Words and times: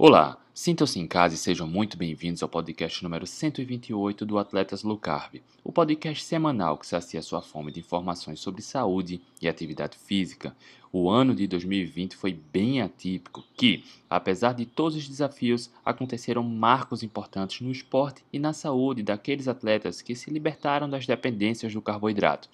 Olá, 0.00 0.38
sintam-se 0.54 1.00
em 1.00 1.08
casa 1.08 1.34
e 1.34 1.36
sejam 1.36 1.66
muito 1.66 1.98
bem-vindos 1.98 2.40
ao 2.40 2.48
podcast 2.48 3.02
número 3.02 3.26
128 3.26 4.24
do 4.24 4.38
Atletas 4.38 4.84
Low 4.84 4.96
Carb, 4.96 5.42
o 5.64 5.72
podcast 5.72 6.22
semanal 6.22 6.78
que 6.78 6.86
sacia 6.86 7.20
sua 7.20 7.42
fome 7.42 7.72
de 7.72 7.80
informações 7.80 8.38
sobre 8.38 8.62
saúde 8.62 9.20
e 9.42 9.48
atividade 9.48 9.98
física. 9.98 10.54
O 10.92 11.10
ano 11.10 11.34
de 11.34 11.48
2020 11.48 12.14
foi 12.14 12.32
bem 12.32 12.80
atípico, 12.80 13.42
que, 13.56 13.82
apesar 14.08 14.52
de 14.52 14.66
todos 14.66 14.96
os 14.96 15.08
desafios, 15.08 15.68
aconteceram 15.84 16.44
marcos 16.44 17.02
importantes 17.02 17.60
no 17.60 17.72
esporte 17.72 18.24
e 18.32 18.38
na 18.38 18.52
saúde 18.52 19.02
daqueles 19.02 19.48
atletas 19.48 20.00
que 20.00 20.14
se 20.14 20.30
libertaram 20.30 20.88
das 20.88 21.08
dependências 21.08 21.74
do 21.74 21.82
carboidrato. 21.82 22.48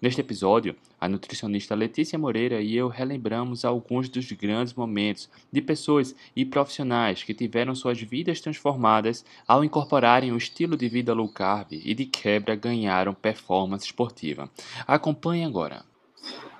Neste 0.00 0.20
episódio, 0.20 0.76
a 1.00 1.08
nutricionista 1.08 1.74
Letícia 1.74 2.16
Moreira 2.16 2.60
e 2.60 2.76
eu 2.76 2.86
relembramos 2.86 3.64
alguns 3.64 4.08
dos 4.08 4.30
grandes 4.30 4.72
momentos 4.72 5.28
de 5.50 5.60
pessoas 5.60 6.14
e 6.36 6.44
profissionais 6.44 7.24
que 7.24 7.34
tiveram 7.34 7.74
suas 7.74 8.00
vidas 8.00 8.40
transformadas 8.40 9.24
ao 9.46 9.64
incorporarem 9.64 10.30
o 10.30 10.36
estilo 10.36 10.76
de 10.76 10.88
vida 10.88 11.12
low 11.12 11.28
carb 11.28 11.72
e 11.72 11.94
de 11.94 12.06
quebra 12.06 12.54
ganharam 12.54 13.12
performance 13.12 13.86
esportiva. 13.86 14.48
Acompanhe 14.86 15.44
agora. 15.44 15.84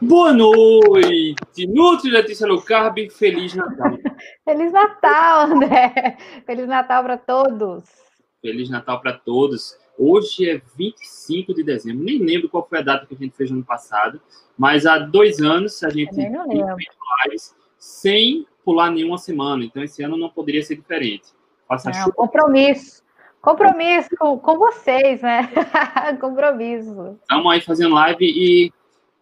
Boa 0.03 0.33
noite, 0.33 1.67
Nutri 1.69 2.11
Letícia 2.11 2.47
Low 2.47 2.63
Carb, 2.63 3.09
Feliz 3.11 3.55
Natal. 3.55 3.99
Feliz 4.45 4.73
Natal, 4.73 5.41
André. 5.43 6.17
Feliz 6.45 6.67
Natal 6.67 7.03
para 7.05 7.19
todos. 7.19 7.85
Feliz 8.41 8.69
Natal 8.69 9.01
para 9.01 9.13
todos. 9.13 9.77
Hoje 9.99 10.49
é 10.49 10.63
25 10.77 11.53
de 11.53 11.65
dezembro, 11.65 12.05
nem 12.05 12.19
lembro 12.19 12.49
qual 12.49 12.67
foi 12.67 12.79
a 12.79 12.83
data 12.83 13.05
que 13.05 13.15
a 13.15 13.19
gente 13.19 13.37
fez 13.37 13.51
no 13.51 13.57
ano 13.57 13.65
passado, 13.65 14.21
mas 14.57 14.87
há 14.87 14.99
dois 14.99 15.41
anos 15.41 15.83
a 15.83 15.91
gente 15.91 16.15
tem 16.15 16.31
lives 17.27 17.57
sem 17.77 18.47
pular 18.65 18.91
nenhuma 18.91 19.19
semana, 19.19 19.65
então 19.65 19.83
esse 19.83 20.03
ano 20.03 20.17
não 20.17 20.29
poderia 20.29 20.63
ser 20.63 20.77
diferente. 20.77 21.33
Faça 21.67 21.91
é, 21.91 22.05
um 22.05 22.11
compromisso. 22.13 23.03
Compromisso 23.41 24.11
com, 24.19 24.39
com 24.39 24.59
vocês, 24.59 25.21
né? 25.21 25.51
compromisso. 26.21 27.19
Estamos 27.23 27.53
aí 27.53 27.61
fazendo 27.61 27.95
live 27.95 28.25
e 28.25 28.73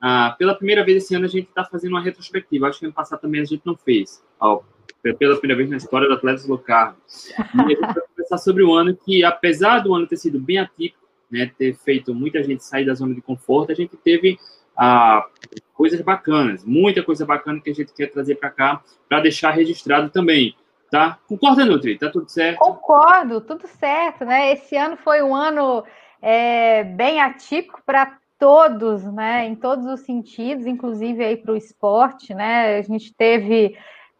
ah, 0.00 0.34
pela 0.38 0.54
primeira 0.54 0.84
vez 0.84 1.04
esse 1.04 1.14
ano 1.14 1.24
a 1.24 1.28
gente 1.28 1.48
está 1.48 1.64
fazendo 1.64 1.92
uma 1.92 2.02
retrospectiva. 2.02 2.68
Acho 2.68 2.80
que 2.80 2.86
ano 2.86 2.94
passado 2.94 3.20
também 3.20 3.40
a 3.40 3.44
gente 3.44 3.62
não 3.64 3.76
fez. 3.76 4.22
Ó, 4.40 4.60
pela 5.02 5.38
primeira 5.38 5.56
vez 5.56 5.70
na 5.70 5.76
história 5.76 6.08
do 6.08 6.14
Atlético 6.14 6.62
vai 6.64 6.96
conversar 8.26 8.38
sobre 8.38 8.62
o 8.64 8.74
ano 8.74 8.96
que, 8.96 9.24
apesar 9.24 9.80
do 9.80 9.94
ano 9.94 10.06
ter 10.06 10.16
sido 10.16 10.38
bem 10.38 10.58
atípico, 10.58 11.06
né, 11.30 11.50
ter 11.56 11.74
feito 11.76 12.14
muita 12.14 12.42
gente 12.42 12.64
sair 12.64 12.84
da 12.84 12.94
zona 12.94 13.14
de 13.14 13.22
conforto, 13.22 13.72
a 13.72 13.74
gente 13.74 13.96
teve 13.96 14.38
ah, 14.76 15.24
coisas 15.72 16.00
bacanas, 16.00 16.64
muita 16.64 17.02
coisa 17.02 17.24
bacana 17.24 17.60
que 17.60 17.70
a 17.70 17.74
gente 17.74 17.92
quer 17.94 18.10
trazer 18.10 18.36
para 18.36 18.50
cá, 18.50 18.82
para 19.08 19.20
deixar 19.20 19.52
registrado 19.52 20.10
também. 20.10 20.54
Tá? 20.90 21.18
Concorda, 21.26 21.64
Nutri? 21.64 21.98
Tá 21.98 22.10
tudo 22.10 22.28
certo? 22.28 22.58
Concordo, 22.58 23.40
tudo 23.40 23.66
certo, 23.66 24.24
né? 24.24 24.52
Esse 24.52 24.76
ano 24.76 24.96
foi 24.96 25.20
um 25.20 25.34
ano 25.34 25.84
é, 26.22 26.84
bem 26.84 27.20
atípico 27.20 27.82
para 27.84 28.16
todos, 28.38 29.02
né? 29.12 29.46
Em 29.46 29.56
todos 29.56 29.84
os 29.86 30.00
sentidos, 30.02 30.64
inclusive 30.64 31.24
aí 31.24 31.36
para 31.36 31.52
o 31.52 31.56
esporte, 31.56 32.32
né? 32.32 32.78
A 32.78 32.82
gente 32.82 33.12
teve 33.12 33.76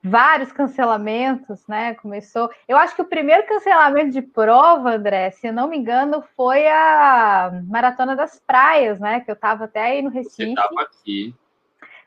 vários 0.09 0.53
cancelamentos, 0.53 1.67
né? 1.67 1.95
Começou. 1.95 2.49
Eu 2.69 2.77
acho 2.77 2.95
que 2.95 3.03
o 3.03 3.07
primeiro 3.07 3.47
cancelamento 3.47 4.11
de 4.11 4.23
prova, 4.23 4.95
André, 4.95 5.31
se 5.33 5.49
eu 5.49 5.53
não 5.53 5.69
me 5.69 5.77
engano, 5.77 6.23
foi 6.37 6.67
a 6.69 7.51
Maratona 7.67 8.15
das 8.15 8.41
Praias, 8.47 9.01
né? 9.01 9.21
Que 9.21 9.31
eu 9.31 9.35
estava 9.35 9.65
até 9.65 9.83
aí 9.83 10.03
no 10.03 10.11
Recife. 10.11 10.45
Você 10.45 10.49
estava 10.51 10.83
aqui. 10.83 11.35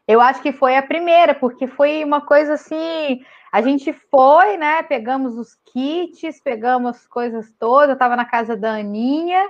Eu 0.08 0.22
acho 0.22 0.42
que 0.42 0.52
foi 0.52 0.76
a 0.76 0.82
primeira, 0.82 1.36
porque 1.36 1.68
foi 1.68 2.04
uma 2.04 2.22
coisa 2.22 2.54
assim. 2.54 3.22
A 3.52 3.62
gente 3.62 3.92
foi, 3.92 4.58
né? 4.58 4.82
Pegamos 4.84 5.38
os 5.38 5.56
kits, 5.72 6.42
pegamos 6.42 6.98
as 6.98 7.08
coisas 7.08 7.52
todas. 7.60 7.90
Eu 7.90 7.94
estava 7.94 8.16
na 8.16 8.26
casa 8.26 8.56
da 8.56 8.76
Aninha. 8.76 9.46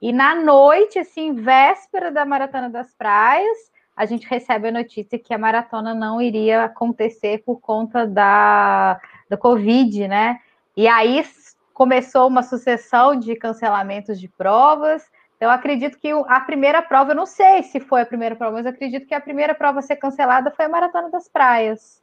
E 0.00 0.12
na 0.12 0.34
noite, 0.34 0.98
assim, 0.98 1.32
véspera 1.32 2.10
da 2.10 2.26
Maratona 2.26 2.68
das 2.68 2.94
Praias, 2.94 3.56
a 3.96 4.06
gente 4.06 4.26
recebe 4.26 4.68
a 4.68 4.72
notícia 4.72 5.18
que 5.18 5.32
a 5.32 5.38
maratona 5.38 5.94
não 5.94 6.20
iria 6.20 6.64
acontecer 6.64 7.42
por 7.44 7.60
conta 7.60 8.06
da, 8.06 9.00
da 9.28 9.36
Covid, 9.36 10.08
né? 10.08 10.40
E 10.76 10.88
aí 10.88 11.24
começou 11.72 12.26
uma 12.26 12.42
sucessão 12.42 13.18
de 13.18 13.36
cancelamentos 13.36 14.20
de 14.20 14.28
provas. 14.28 15.04
Eu 15.40 15.50
acredito 15.50 15.98
que 15.98 16.08
a 16.10 16.40
primeira 16.40 16.82
prova, 16.82 17.12
eu 17.12 17.16
não 17.16 17.26
sei 17.26 17.62
se 17.62 17.78
foi 17.78 18.00
a 18.00 18.06
primeira 18.06 18.34
prova, 18.34 18.56
mas 18.56 18.66
acredito 18.66 19.06
que 19.06 19.14
a 19.14 19.20
primeira 19.20 19.54
prova 19.54 19.78
a 19.78 19.82
ser 19.82 19.96
cancelada 19.96 20.50
foi 20.50 20.64
a 20.64 20.68
Maratona 20.68 21.10
das 21.10 21.28
Praias. 21.28 22.02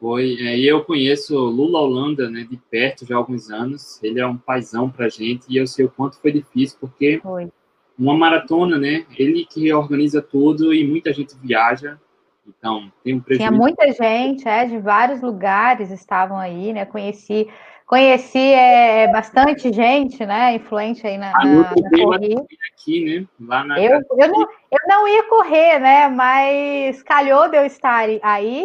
Foi, 0.00 0.36
é, 0.40 0.56
e 0.56 0.66
eu 0.66 0.84
conheço 0.84 1.36
Lula 1.36 1.80
Holanda, 1.80 2.30
né, 2.30 2.46
de 2.48 2.56
perto 2.56 3.04
já 3.04 3.14
há 3.14 3.18
alguns 3.18 3.50
anos. 3.50 4.02
Ele 4.02 4.20
é 4.20 4.26
um 4.26 4.36
paizão 4.36 4.88
pra 4.88 5.08
gente 5.08 5.46
e 5.48 5.56
eu 5.56 5.66
sei 5.66 5.86
o 5.86 5.90
quanto 5.90 6.20
foi 6.20 6.32
difícil, 6.32 6.78
porque 6.80 7.18
foi 7.22 7.50
uma 7.98 8.16
maratona, 8.16 8.78
né? 8.78 9.04
Ele 9.18 9.44
que 9.44 9.72
organiza 9.72 10.22
tudo 10.22 10.72
e 10.72 10.86
muita 10.86 11.12
gente 11.12 11.34
viaja. 11.42 11.98
Então, 12.46 12.90
tem 13.02 13.14
um 13.14 13.20
prejuízo. 13.20 13.48
Tinha 13.48 13.60
muita 13.60 13.92
gente, 13.92 14.48
é, 14.48 14.64
de 14.64 14.78
vários 14.78 15.20
lugares 15.20 15.90
estavam 15.90 16.38
aí, 16.38 16.72
né? 16.72 16.86
Conheci, 16.86 17.48
conheci 17.86 18.38
é, 18.38 19.08
bastante 19.08 19.72
gente, 19.72 20.24
né? 20.24 20.54
Influente 20.54 21.06
aí 21.06 21.18
na, 21.18 21.32
na, 21.32 21.44
na 21.44 21.64
corrida. 22.04 22.46
Aqui, 22.72 23.04
né? 23.04 23.26
Lá 23.40 23.64
na 23.64 23.80
eu, 23.80 24.00
eu, 24.16 24.28
não, 24.28 24.40
eu 24.42 24.88
não 24.88 25.08
ia 25.08 25.24
correr, 25.24 25.78
né? 25.78 26.08
Mas 26.08 27.02
calhou 27.02 27.48
de 27.48 27.56
eu 27.56 27.66
estar 27.66 28.08
aí. 28.22 28.64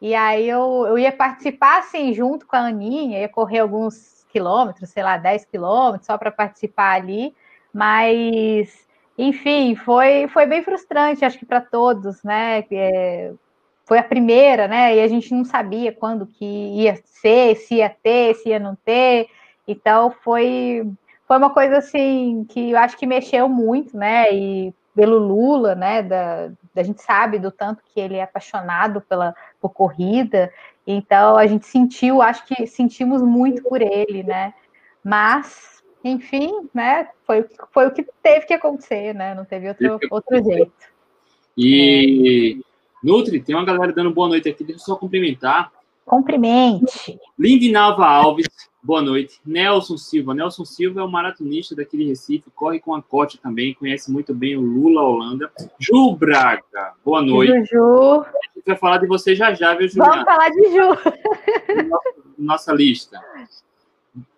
E 0.00 0.14
aí 0.14 0.48
eu, 0.48 0.84
eu 0.86 0.98
ia 0.98 1.10
participar, 1.10 1.78
assim, 1.78 2.12
junto 2.12 2.46
com 2.46 2.56
a 2.56 2.66
Aninha, 2.66 3.20
ia 3.20 3.28
correr 3.28 3.60
alguns 3.60 4.24
quilômetros, 4.28 4.90
sei 4.90 5.02
lá, 5.02 5.16
10 5.16 5.46
quilômetros, 5.46 6.06
só 6.06 6.18
para 6.18 6.30
participar 6.30 6.92
ali. 6.92 7.34
Mas, 7.74 8.86
enfim, 9.18 9.74
foi, 9.74 10.28
foi 10.28 10.46
bem 10.46 10.62
frustrante, 10.62 11.24
acho 11.24 11.36
que 11.36 11.44
para 11.44 11.60
todos, 11.60 12.22
né? 12.22 12.64
É, 12.70 13.32
foi 13.84 13.98
a 13.98 14.02
primeira, 14.04 14.68
né? 14.68 14.96
E 14.96 15.00
a 15.00 15.08
gente 15.08 15.34
não 15.34 15.44
sabia 15.44 15.92
quando 15.92 16.24
que 16.24 16.44
ia 16.44 16.96
ser, 17.04 17.56
se 17.56 17.76
ia 17.76 17.90
ter, 17.90 18.34
se 18.36 18.50
ia 18.50 18.60
não 18.60 18.76
ter. 18.76 19.26
Então 19.66 20.14
foi, 20.22 20.88
foi 21.26 21.36
uma 21.36 21.50
coisa 21.50 21.78
assim 21.78 22.46
que 22.48 22.70
eu 22.70 22.78
acho 22.78 22.96
que 22.96 23.06
mexeu 23.06 23.48
muito, 23.48 23.96
né? 23.96 24.32
E 24.32 24.72
pelo 24.94 25.18
Lula, 25.18 25.74
né? 25.74 26.02
Da, 26.02 26.50
a 26.76 26.82
gente 26.84 27.02
sabe 27.02 27.40
do 27.40 27.50
tanto 27.50 27.82
que 27.92 28.00
ele 28.00 28.16
é 28.16 28.22
apaixonado 28.22 29.00
pela 29.00 29.34
por 29.60 29.70
corrida. 29.70 30.52
Então 30.86 31.36
a 31.36 31.46
gente 31.46 31.66
sentiu, 31.66 32.22
acho 32.22 32.46
que 32.46 32.66
sentimos 32.68 33.20
muito 33.20 33.62
por 33.64 33.82
ele, 33.82 34.22
né? 34.22 34.54
Mas 35.02 35.73
enfim, 36.04 36.68
né? 36.74 37.08
Foi, 37.26 37.46
foi 37.72 37.86
o 37.86 37.90
que 37.90 38.06
teve 38.22 38.44
que 38.44 38.52
acontecer, 38.52 39.14
né? 39.14 39.34
Não 39.34 39.44
teve 39.44 39.68
outro, 39.68 39.98
outro 40.10 40.44
jeito. 40.44 40.72
E, 41.56 42.58
é. 42.60 42.64
Nutri, 43.02 43.40
tem 43.40 43.54
uma 43.54 43.64
galera 43.64 43.92
dando 43.92 44.10
boa 44.10 44.28
noite 44.28 44.48
aqui, 44.48 44.62
deixa 44.62 44.82
eu 44.82 44.84
só 44.84 44.96
cumprimentar. 44.96 45.72
Cumprimente. 46.04 47.18
Lindinalva 47.38 48.06
Alves, 48.06 48.46
boa 48.82 49.00
noite. 49.00 49.40
Nelson 49.46 49.96
Silva. 49.96 50.34
Nelson 50.34 50.66
Silva 50.66 51.00
é 51.00 51.04
um 51.04 51.10
maratonista 51.10 51.74
daqui 51.74 51.96
de 51.96 52.04
Recife, 52.04 52.50
corre 52.54 52.78
com 52.78 52.94
a 52.94 53.02
Cote 53.02 53.38
também, 53.38 53.72
conhece 53.72 54.12
muito 54.12 54.34
bem 54.34 54.56
o 54.56 54.60
Lula 54.60 55.02
Holanda. 55.02 55.50
Ju 55.78 56.14
Braga, 56.14 56.92
boa 57.02 57.22
noite. 57.22 57.70
Ju. 57.70 58.20
A 58.20 58.54
gente 58.54 58.66
vai 58.66 58.76
falar 58.76 58.98
de 58.98 59.06
você 59.06 59.34
já 59.34 59.54
já, 59.54 59.74
viu, 59.74 59.88
Juliana? 59.88 60.12
Vamos 60.12 60.24
falar 60.26 60.50
de 60.50 60.62
Ju. 60.70 61.88
Nossa, 61.88 62.14
nossa 62.38 62.72
lista. 62.72 63.18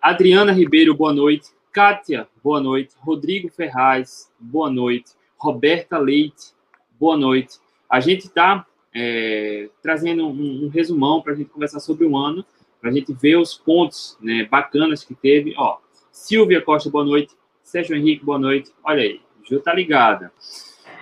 Adriana 0.00 0.52
Ribeiro, 0.52 0.94
boa 0.94 1.12
noite. 1.12 1.55
Kátia, 1.76 2.26
boa 2.42 2.58
noite. 2.58 2.94
Rodrigo 3.00 3.50
Ferraz, 3.50 4.32
boa 4.40 4.70
noite. 4.70 5.12
Roberta 5.36 5.98
Leite, 5.98 6.54
boa 6.98 7.18
noite. 7.18 7.58
A 7.86 8.00
gente 8.00 8.28
está 8.28 8.64
é, 8.94 9.68
trazendo 9.82 10.26
um, 10.26 10.64
um 10.64 10.68
resumão 10.68 11.20
para 11.20 11.34
a 11.34 11.36
gente 11.36 11.50
conversar 11.50 11.78
sobre 11.80 12.06
o 12.06 12.16
ano, 12.16 12.42
para 12.80 12.88
a 12.88 12.92
gente 12.94 13.12
ver 13.12 13.36
os 13.36 13.52
pontos 13.52 14.16
né, 14.22 14.46
bacanas 14.50 15.04
que 15.04 15.14
teve. 15.14 15.52
Ó, 15.58 15.76
Silvia 16.10 16.62
Costa, 16.62 16.88
boa 16.88 17.04
noite. 17.04 17.34
Sérgio 17.62 17.94
Henrique, 17.94 18.24
boa 18.24 18.38
noite. 18.38 18.72
Olha 18.82 19.02
aí, 19.02 19.20
Ju 19.46 19.60
tá 19.60 19.74
ligada. 19.74 20.32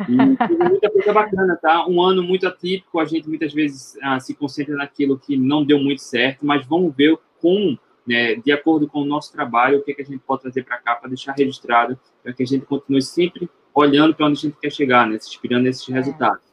E 0.08 0.12
muita 0.12 0.90
coisa 0.90 1.12
bacana, 1.12 1.54
tá? 1.54 1.86
Um 1.86 2.02
ano 2.02 2.20
muito 2.20 2.48
atípico, 2.48 2.98
a 2.98 3.04
gente 3.04 3.28
muitas 3.28 3.54
vezes 3.54 3.96
ah, 4.02 4.18
se 4.18 4.34
concentra 4.34 4.74
naquilo 4.74 5.20
que 5.20 5.36
não 5.36 5.64
deu 5.64 5.78
muito 5.78 6.02
certo, 6.02 6.44
mas 6.44 6.66
vamos 6.66 6.92
ver 6.96 7.16
como 7.40 7.78
né, 8.06 8.36
de 8.36 8.52
acordo 8.52 8.88
com 8.88 9.00
o 9.00 9.04
nosso 9.04 9.32
trabalho, 9.32 9.78
o 9.78 9.82
que, 9.82 9.92
é 9.92 9.94
que 9.94 10.02
a 10.02 10.04
gente 10.04 10.18
pode 10.18 10.42
trazer 10.42 10.64
para 10.64 10.78
cá 10.78 10.96
para 10.96 11.08
deixar 11.08 11.32
registrado, 11.32 11.98
para 12.22 12.32
que 12.32 12.42
a 12.42 12.46
gente 12.46 12.66
continue 12.66 13.02
sempre 13.02 13.48
olhando 13.74 14.14
para 14.14 14.26
onde 14.26 14.38
a 14.38 14.42
gente 14.42 14.60
quer 14.60 14.70
chegar, 14.70 15.06
né, 15.06 15.18
se 15.18 15.28
inspirando 15.28 15.64
nesses 15.64 15.88
é. 15.88 15.92
resultados. 15.92 16.44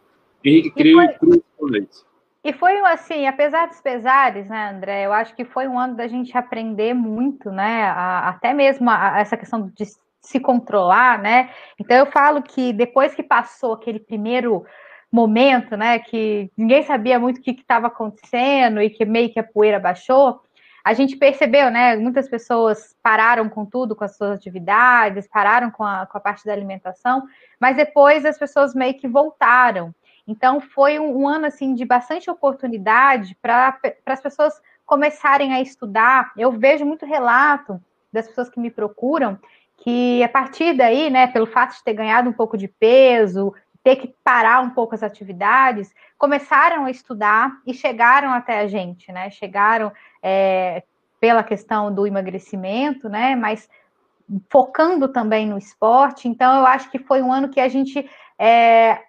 Henrique 0.43 0.71
Crio 0.71 1.01
e 1.01 1.07
Cruz, 1.19 1.41
noite. 1.59 2.11
E 2.43 2.51
foi 2.53 2.79
assim, 2.79 3.27
apesar 3.27 3.67
dos 3.67 3.79
pesares, 3.81 4.49
né, 4.49 4.71
André? 4.71 5.05
Eu 5.05 5.13
acho 5.13 5.35
que 5.35 5.45
foi 5.45 5.67
um 5.67 5.77
ano 5.77 5.95
da 5.95 6.07
gente 6.07 6.35
aprender 6.35 6.93
muito, 6.95 7.51
né? 7.51 7.83
A, 7.83 8.29
até 8.29 8.51
mesmo 8.51 8.89
a, 8.89 9.13
a 9.13 9.19
essa 9.19 9.37
questão 9.37 9.71
de 9.75 9.85
se 10.19 10.39
controlar, 10.39 11.21
né? 11.21 11.51
Então 11.79 11.95
eu 11.95 12.07
falo 12.07 12.41
que 12.41 12.73
depois 12.73 13.13
que 13.13 13.21
passou 13.21 13.73
aquele 13.73 13.99
primeiro 13.99 14.65
momento, 15.11 15.75
né, 15.75 15.99
que 15.99 16.49
ninguém 16.57 16.83
sabia 16.83 17.19
muito 17.19 17.39
o 17.39 17.41
que 17.41 17.51
estava 17.51 17.87
acontecendo 17.87 18.81
e 18.81 18.89
que 18.89 19.03
meio 19.03 19.31
que 19.31 19.39
a 19.39 19.43
poeira 19.43 19.77
baixou, 19.77 20.39
a 20.83 20.93
gente 20.93 21.15
percebeu, 21.15 21.69
né? 21.69 21.95
Muitas 21.95 22.27
pessoas 22.27 22.95
pararam 23.03 23.47
com 23.49 23.65
tudo, 23.65 23.95
com 23.95 24.03
as 24.03 24.15
suas 24.15 24.31
atividades, 24.31 25.27
pararam 25.27 25.69
com 25.69 25.83
a, 25.83 26.05
com 26.05 26.17
a 26.17 26.21
parte 26.21 26.45
da 26.45 26.53
alimentação, 26.53 27.23
mas 27.59 27.75
depois 27.75 28.25
as 28.25 28.37
pessoas 28.37 28.73
meio 28.73 28.95
que 28.95 29.07
voltaram. 29.07 29.93
Então, 30.27 30.61
foi 30.61 30.99
um, 30.99 31.21
um 31.21 31.27
ano, 31.27 31.45
assim, 31.45 31.73
de 31.73 31.85
bastante 31.85 32.29
oportunidade 32.29 33.35
para 33.41 33.77
as 34.05 34.21
pessoas 34.21 34.61
começarem 34.85 35.53
a 35.53 35.61
estudar. 35.61 36.31
Eu 36.37 36.51
vejo 36.51 36.85
muito 36.85 37.05
relato 37.05 37.81
das 38.11 38.27
pessoas 38.27 38.49
que 38.49 38.59
me 38.59 38.69
procuram 38.69 39.39
que 39.77 40.23
a 40.23 40.29
partir 40.29 40.73
daí, 40.73 41.09
né, 41.09 41.27
pelo 41.27 41.47
fato 41.47 41.75
de 41.75 41.83
ter 41.83 41.93
ganhado 41.93 42.29
um 42.29 42.33
pouco 42.33 42.55
de 42.55 42.67
peso, 42.67 43.53
ter 43.83 43.95
que 43.95 44.13
parar 44.23 44.61
um 44.61 44.69
pouco 44.69 44.93
as 44.93 45.01
atividades, 45.01 45.91
começaram 46.17 46.85
a 46.85 46.91
estudar 46.91 47.51
e 47.65 47.73
chegaram 47.73 48.31
até 48.31 48.59
a 48.59 48.67
gente, 48.67 49.11
né? 49.11 49.31
Chegaram 49.31 49.91
é, 50.21 50.83
pela 51.19 51.43
questão 51.43 51.93
do 51.93 52.07
emagrecimento, 52.07 53.07
né? 53.07 53.35
Mas 53.35 53.69
focando 54.49 55.07
também 55.07 55.47
no 55.47 55.57
esporte. 55.57 56.27
Então, 56.27 56.59
eu 56.59 56.65
acho 56.65 56.89
que 56.89 56.99
foi 56.99 57.21
um 57.21 57.31
ano 57.31 57.49
que 57.49 57.59
a 57.59 57.67
gente 57.67 58.09
é, 58.39 59.01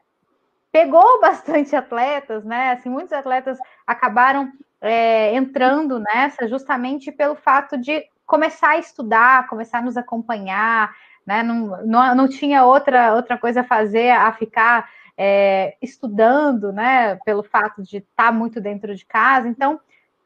pegou 0.70 1.05
bastante 1.20 1.75
atletas, 1.76 2.44
né? 2.44 2.73
Assim, 2.73 2.88
muitos 2.88 3.12
atletas 3.12 3.59
acabaram 3.87 4.50
é, 4.81 5.35
entrando 5.35 6.00
nessa 6.00 6.49
justamente 6.49 7.12
pelo 7.12 7.37
fato 7.37 7.79
de 7.79 8.05
começar 8.26 8.70
a 8.70 8.79
estudar, 8.79 9.47
começar 9.47 9.79
a 9.79 9.82
nos 9.82 9.97
acompanhar, 9.97 10.93
né? 11.26 11.43
Não, 11.43 11.85
não, 11.87 12.15
não 12.15 12.29
tinha 12.29 12.65
outra, 12.65 13.15
outra 13.15 13.38
coisa 13.38 13.61
a 13.61 13.65
fazer 13.65 14.11
a 14.11 14.32
ficar 14.32 14.91
é, 15.17 15.76
estudando, 15.81 16.73
né? 16.73 17.17
Pelo 17.25 17.43
fato 17.43 17.82
de 17.82 17.99
estar 17.99 18.32
muito 18.32 18.61
dentro 18.61 18.94
de 18.94 19.05
casa. 19.05 19.49
Então, 19.49 19.81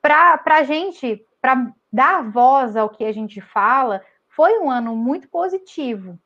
para 0.07 0.57
a 0.59 0.63
gente, 0.63 1.25
para 1.41 1.73
dar 1.93 2.23
voz 2.23 2.77
ao 2.77 2.89
que 2.89 3.05
a 3.05 3.13
gente 3.13 3.41
fala, 3.41 4.03
foi 4.29 4.59
um 4.59 4.71
ano 4.71 4.95
muito 4.95 5.29
positivo. 5.29 6.19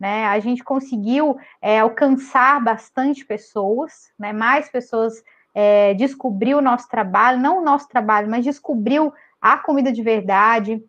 Né, 0.00 0.26
a 0.26 0.38
gente 0.38 0.62
conseguiu 0.62 1.36
é, 1.60 1.80
alcançar 1.80 2.62
bastante 2.62 3.24
pessoas, 3.24 4.12
né, 4.16 4.32
mais 4.32 4.70
pessoas 4.70 5.24
é, 5.52 5.92
descobriu 5.94 6.58
o 6.58 6.62
nosso 6.62 6.88
trabalho, 6.88 7.40
não 7.40 7.58
o 7.58 7.64
nosso 7.64 7.88
trabalho, 7.88 8.30
mas 8.30 8.44
descobriu 8.44 9.12
a 9.40 9.58
comida 9.58 9.90
de 9.90 10.00
verdade, 10.00 10.80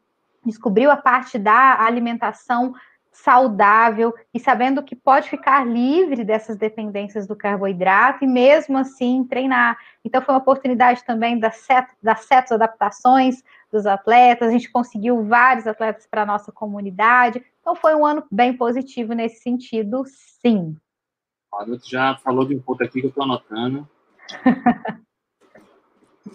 descobriu 0.46 0.92
a 0.92 0.96
parte 0.96 1.40
da 1.40 1.84
alimentação 1.84 2.76
saudável 3.12 4.14
e 4.34 4.40
sabendo 4.40 4.84
que 4.84 4.96
pode 4.96 5.30
ficar 5.30 5.66
livre 5.66 6.24
dessas 6.24 6.58
dependências 6.58 7.28
do 7.28 7.36
carboidrato 7.36 8.24
e 8.24 8.28
mesmo 8.28 8.78
assim 8.78 9.24
treinar. 9.24 9.78
Então 10.06 10.22
foi 10.22 10.34
uma 10.34 10.42
oportunidade 10.42 11.04
também 11.04 11.40
das, 11.40 11.58
set, 11.58 11.88
das 12.02 12.26
certas 12.26 12.54
adaptações 12.54 13.44
dos 13.72 13.86
atletas, 13.86 14.50
a 14.50 14.52
gente 14.52 14.72
conseguiu 14.72 15.24
vários 15.24 15.68
atletas 15.68 16.08
para 16.08 16.24
a 16.24 16.26
nossa 16.26 16.52
comunidade. 16.52 17.44
Então 17.62 17.76
foi 17.76 17.94
um 17.94 18.06
ano 18.06 18.24
bem 18.32 18.56
positivo 18.56 19.14
nesse 19.14 19.42
sentido, 19.42 20.04
sim. 20.08 20.76
A 21.54 21.66
Nuto 21.66 21.90
já 21.90 22.16
falou 22.18 22.46
de 22.46 22.56
um 22.56 22.62
ponto 22.62 22.84
aqui 22.84 23.00
que 23.00 23.08
eu 23.08 23.10
estou 23.10 23.24
anotando. 23.24 23.88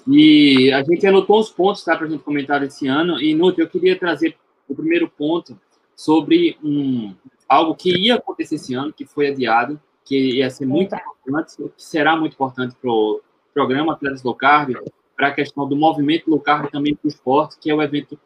e 0.06 0.72
a 0.72 0.82
gente 0.82 1.06
anotou 1.06 1.38
os 1.38 1.50
pontos 1.50 1.84
tá, 1.84 1.96
para 1.96 2.06
a 2.06 2.10
gente 2.10 2.22
comentar 2.22 2.62
esse 2.62 2.86
ano. 2.86 3.20
E, 3.20 3.34
Nuto, 3.34 3.60
eu 3.60 3.68
queria 3.68 3.98
trazer 3.98 4.36
o 4.68 4.74
primeiro 4.74 5.08
ponto, 5.08 5.58
sobre 5.96 6.58
um, 6.62 7.14
algo 7.48 7.74
que 7.74 7.96
ia 7.96 8.16
acontecer 8.16 8.56
esse 8.56 8.74
ano, 8.74 8.92
que 8.92 9.04
foi 9.04 9.28
adiado, 9.28 9.80
que 10.04 10.36
ia 10.36 10.50
ser 10.50 10.66
muito 10.66 10.94
importante, 10.94 11.56
que 11.76 11.82
será 11.82 12.16
muito 12.16 12.34
importante 12.34 12.74
para 12.80 12.90
o 12.90 13.20
programa 13.52 13.92
Atletas 13.92 14.22
Low 14.22 14.34
Carb, 14.34 14.74
para 15.16 15.28
a 15.28 15.32
questão 15.32 15.66
do 15.66 15.76
movimento 15.76 16.28
low 16.28 16.40
carb 16.40 16.70
também 16.70 16.94
para 16.94 17.06
o 17.06 17.08
esporte, 17.08 17.58
que 17.58 17.70
é 17.70 17.74
o 17.74 17.82
evento 17.82 18.18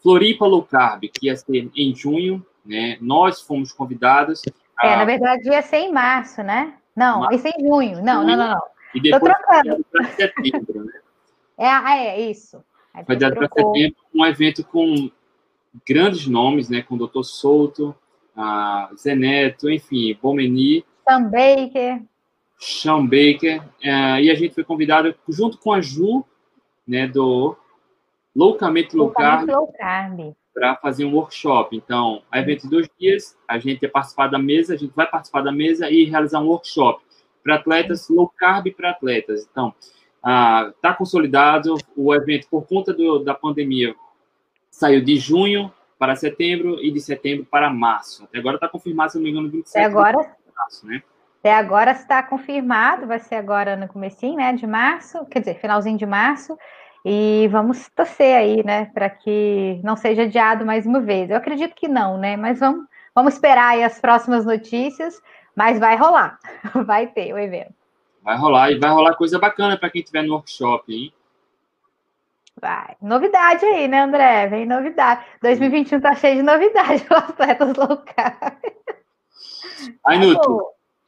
Floripa 0.00 0.46
Low 0.46 0.62
Carb, 0.62 1.02
que 1.12 1.26
ia 1.26 1.36
ser 1.36 1.70
em 1.76 1.94
junho, 1.94 2.44
né? 2.64 2.96
Nós 3.00 3.40
fomos 3.40 3.72
convidados. 3.72 4.42
A... 4.78 4.86
É, 4.86 4.96
na 4.96 5.04
verdade 5.04 5.48
ia 5.48 5.62
ser 5.62 5.78
em 5.78 5.92
março, 5.92 6.42
né? 6.42 6.74
Não, 6.94 7.20
março. 7.20 7.32
ia 7.32 7.38
ser 7.38 7.58
em 7.58 7.66
junho. 7.66 8.02
Não, 8.02 8.24
não, 8.24 8.36
não, 8.36 8.48
não. 8.50 8.62
E 8.94 9.00
depois 9.00 9.32
para 9.44 10.06
setembro, 10.16 10.84
né? 10.84 10.92
É, 11.58 11.66
é 11.66 12.30
isso. 12.30 12.62
Foi 13.04 13.16
dado 13.16 13.34
para 13.34 13.48
setembro 13.48 13.96
um 14.14 14.24
evento 14.24 14.64
com 14.64 15.10
grandes 15.86 16.26
nomes, 16.26 16.68
né, 16.68 16.82
com 16.82 16.94
o 16.94 17.06
Dr. 17.06 17.22
Souto, 17.22 17.94
a 18.36 18.90
Zeneto, 18.96 19.68
enfim, 19.68 20.16
Bomeni. 20.20 20.84
Sean 21.08 21.24
Baker. 21.24 22.02
Sean 22.58 23.06
Baker. 23.06 23.62
É, 23.82 24.22
e 24.22 24.30
a 24.30 24.34
gente 24.34 24.54
foi 24.54 24.64
convidado, 24.64 25.14
junto 25.28 25.58
com 25.58 25.72
a 25.72 25.80
Ju, 25.80 26.24
né, 26.86 27.06
do 27.06 27.56
Loucamente 28.34 28.96
Low 28.96 29.10
Carb, 29.10 29.48
para 30.54 30.76
fazer 30.76 31.04
um 31.04 31.14
workshop. 31.14 31.76
Então, 31.76 32.22
a 32.30 32.38
evento 32.38 32.62
de 32.62 32.70
dois 32.70 32.88
dias, 32.98 33.36
a 33.46 33.58
gente 33.58 33.82
ia 33.82 33.90
participar 33.90 34.28
da 34.28 34.38
mesa, 34.38 34.74
a 34.74 34.76
gente 34.76 34.94
vai 34.94 35.06
participar 35.06 35.42
da 35.42 35.52
mesa 35.52 35.90
e 35.90 36.04
realizar 36.04 36.40
um 36.40 36.48
workshop 36.48 37.02
para 37.42 37.56
atletas, 37.56 38.08
low 38.08 38.28
carb 38.36 38.70
para 38.72 38.90
atletas. 38.90 39.48
Então, 39.50 39.74
está 40.18 40.90
ah, 40.90 40.94
consolidado 40.94 41.76
o 41.96 42.14
evento 42.14 42.48
por 42.50 42.66
conta 42.66 42.92
do, 42.92 43.20
da 43.20 43.34
pandemia 43.34 43.94
saiu 44.78 45.02
de 45.02 45.16
junho 45.16 45.72
para 45.98 46.14
setembro 46.14 46.78
e 46.80 46.92
de 46.92 47.00
setembro 47.00 47.44
para 47.44 47.68
março. 47.68 48.22
Até 48.22 48.38
agora 48.38 48.54
está 48.54 48.68
confirmado, 48.68 49.10
se 49.10 49.18
não 49.18 49.24
me 49.24 49.30
engano, 49.30 49.50
27 49.50 49.76
Até 49.76 49.84
agora, 49.84 50.22
de 50.22 50.54
março, 50.56 50.86
né? 50.86 51.02
Até 51.40 51.54
agora 51.54 51.90
está 51.90 52.22
confirmado, 52.22 53.06
vai 53.06 53.18
ser 53.18 53.34
agora 53.34 53.76
no 53.76 53.88
comecinho, 53.88 54.36
né, 54.36 54.52
de 54.52 54.66
março, 54.66 55.26
quer 55.26 55.40
dizer, 55.40 55.58
finalzinho 55.58 55.98
de 55.98 56.06
março, 56.06 56.56
e 57.04 57.48
vamos 57.50 57.88
torcer 57.94 58.36
aí, 58.36 58.64
né, 58.64 58.86
para 58.86 59.10
que 59.10 59.80
não 59.82 59.96
seja 59.96 60.22
adiado 60.22 60.64
mais 60.64 60.86
uma 60.86 61.00
vez. 61.00 61.30
Eu 61.30 61.36
acredito 61.36 61.74
que 61.74 61.88
não, 61.88 62.16
né, 62.16 62.36
mas 62.36 62.60
vamos, 62.60 62.86
vamos 63.14 63.34
esperar 63.34 63.70
aí 63.70 63.82
as 63.82 64.00
próximas 64.00 64.44
notícias, 64.44 65.20
mas 65.56 65.78
vai 65.80 65.96
rolar, 65.96 66.38
vai 66.86 67.08
ter 67.08 67.32
o 67.32 67.38
evento. 67.38 67.74
Vai 68.22 68.36
rolar, 68.36 68.70
e 68.70 68.78
vai 68.78 68.90
rolar 68.90 69.16
coisa 69.16 69.38
bacana 69.38 69.76
para 69.76 69.90
quem 69.90 70.00
estiver 70.00 70.22
no 70.22 70.34
workshop, 70.34 70.92
hein? 70.92 71.12
Vai. 72.60 72.96
Novidade 73.00 73.64
aí, 73.64 73.86
né, 73.86 74.02
André? 74.02 74.48
Vem 74.48 74.66
novidade. 74.66 75.24
2021 75.42 76.00
tá 76.00 76.14
cheio 76.14 76.36
de 76.36 76.42
novidade 76.42 77.04
para 77.06 77.18
atletas 77.18 77.76
locais. 77.76 78.78
Aí, 80.04 80.18
Nuto, 80.18 80.62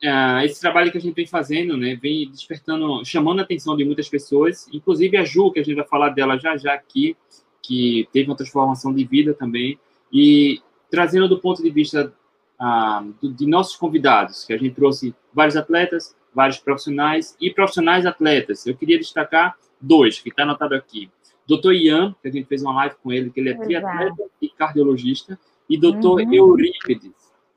uh, 0.05 0.41
esse 0.45 0.61
trabalho 0.61 0.93
que 0.93 0.99
a 0.99 1.01
gente 1.01 1.15
vem 1.15 1.27
fazendo, 1.27 1.77
né, 1.77 1.97
vem 2.01 2.31
despertando, 2.31 3.05
chamando 3.05 3.41
a 3.41 3.43
atenção 3.43 3.77
de 3.77 3.85
muitas 3.85 4.09
pessoas, 4.09 4.69
inclusive 4.73 5.17
a 5.17 5.25
Ju, 5.25 5.51
que 5.51 5.61
a 5.61 5.65
gente 5.65 5.77
vai 5.77 5.87
falar 5.87 6.11
dela 6.11 6.39
já 6.39 6.57
já 6.57 6.75
aqui, 6.75 7.17
que 7.63 8.09
teve 8.13 8.31
uma 8.31 8.37
transformação 8.37 8.95
de 8.95 9.05
vida 9.05 9.35
também, 9.35 9.79
e 10.13 10.61
trazendo 10.91 11.29
do 11.29 11.41
ponto 11.41 11.63
de 11.63 11.71
vista 11.71 12.13
uh, 12.61 13.29
de 13.29 13.47
nossos 13.47 13.77
convidados, 13.77 14.45
que 14.45 14.53
a 14.53 14.59
gente 14.59 14.75
trouxe 14.75 15.15
vários 15.33 15.57
atletas, 15.57 16.15
vários 16.33 16.59
profissionais 16.59 17.37
e 17.41 17.51
profissionais 17.51 18.07
atletas. 18.07 18.67
Eu 18.67 18.77
queria 18.77 18.99
destacar 18.99 19.57
dois, 19.81 20.21
que 20.21 20.29
está 20.29 20.43
anotado 20.43 20.75
aqui. 20.75 21.11
Doutor 21.47 21.75
Ian, 21.75 22.15
que 22.23 22.29
a 22.29 22.31
gente 22.31 22.47
fez 22.47 22.63
uma 22.63 22.75
live 22.75 22.95
com 23.03 23.13
ele, 23.13 23.31
que 23.31 23.41
ele 23.41 23.51
é 23.51 23.55
triatleta 23.55 24.25
e 24.41 24.49
cardiologista, 24.49 25.39
e 25.69 25.79
doutor 25.79 26.21
uhum. 26.21 26.35
Eurípides, 26.35 27.13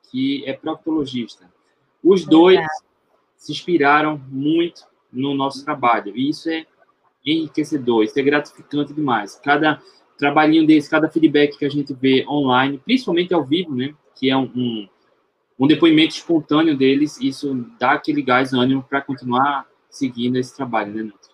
que 0.09 0.43
é 0.45 0.53
proctologista. 0.53 1.51
Os 2.03 2.25
dois 2.25 2.59
se 3.35 3.51
inspiraram 3.51 4.21
muito 4.29 4.83
no 5.11 5.33
nosso 5.33 5.63
trabalho, 5.63 6.15
e 6.15 6.29
isso 6.29 6.49
é 6.49 6.65
enriquecedor, 7.25 8.03
isso 8.03 8.19
é 8.19 8.23
gratificante 8.23 8.93
demais. 8.93 9.35
Cada 9.35 9.81
trabalhinho 10.17 10.65
desse, 10.65 10.89
cada 10.89 11.09
feedback 11.09 11.57
que 11.57 11.65
a 11.65 11.69
gente 11.69 11.93
vê 11.93 12.25
online, 12.27 12.77
principalmente 12.77 13.33
ao 13.33 13.43
vivo, 13.43 13.75
né, 13.75 13.93
que 14.15 14.29
é 14.29 14.37
um, 14.37 14.49
um, 14.55 14.87
um 15.59 15.67
depoimento 15.67 16.15
espontâneo 16.15 16.77
deles, 16.77 17.19
isso 17.19 17.53
dá 17.79 17.93
aquele 17.93 18.21
gás 18.21 18.53
ânimo 18.53 18.83
para 18.83 19.01
continuar 19.01 19.67
seguindo 19.89 20.37
esse 20.37 20.55
trabalho, 20.55 20.93
né, 20.93 21.03
Nutra? 21.03 21.32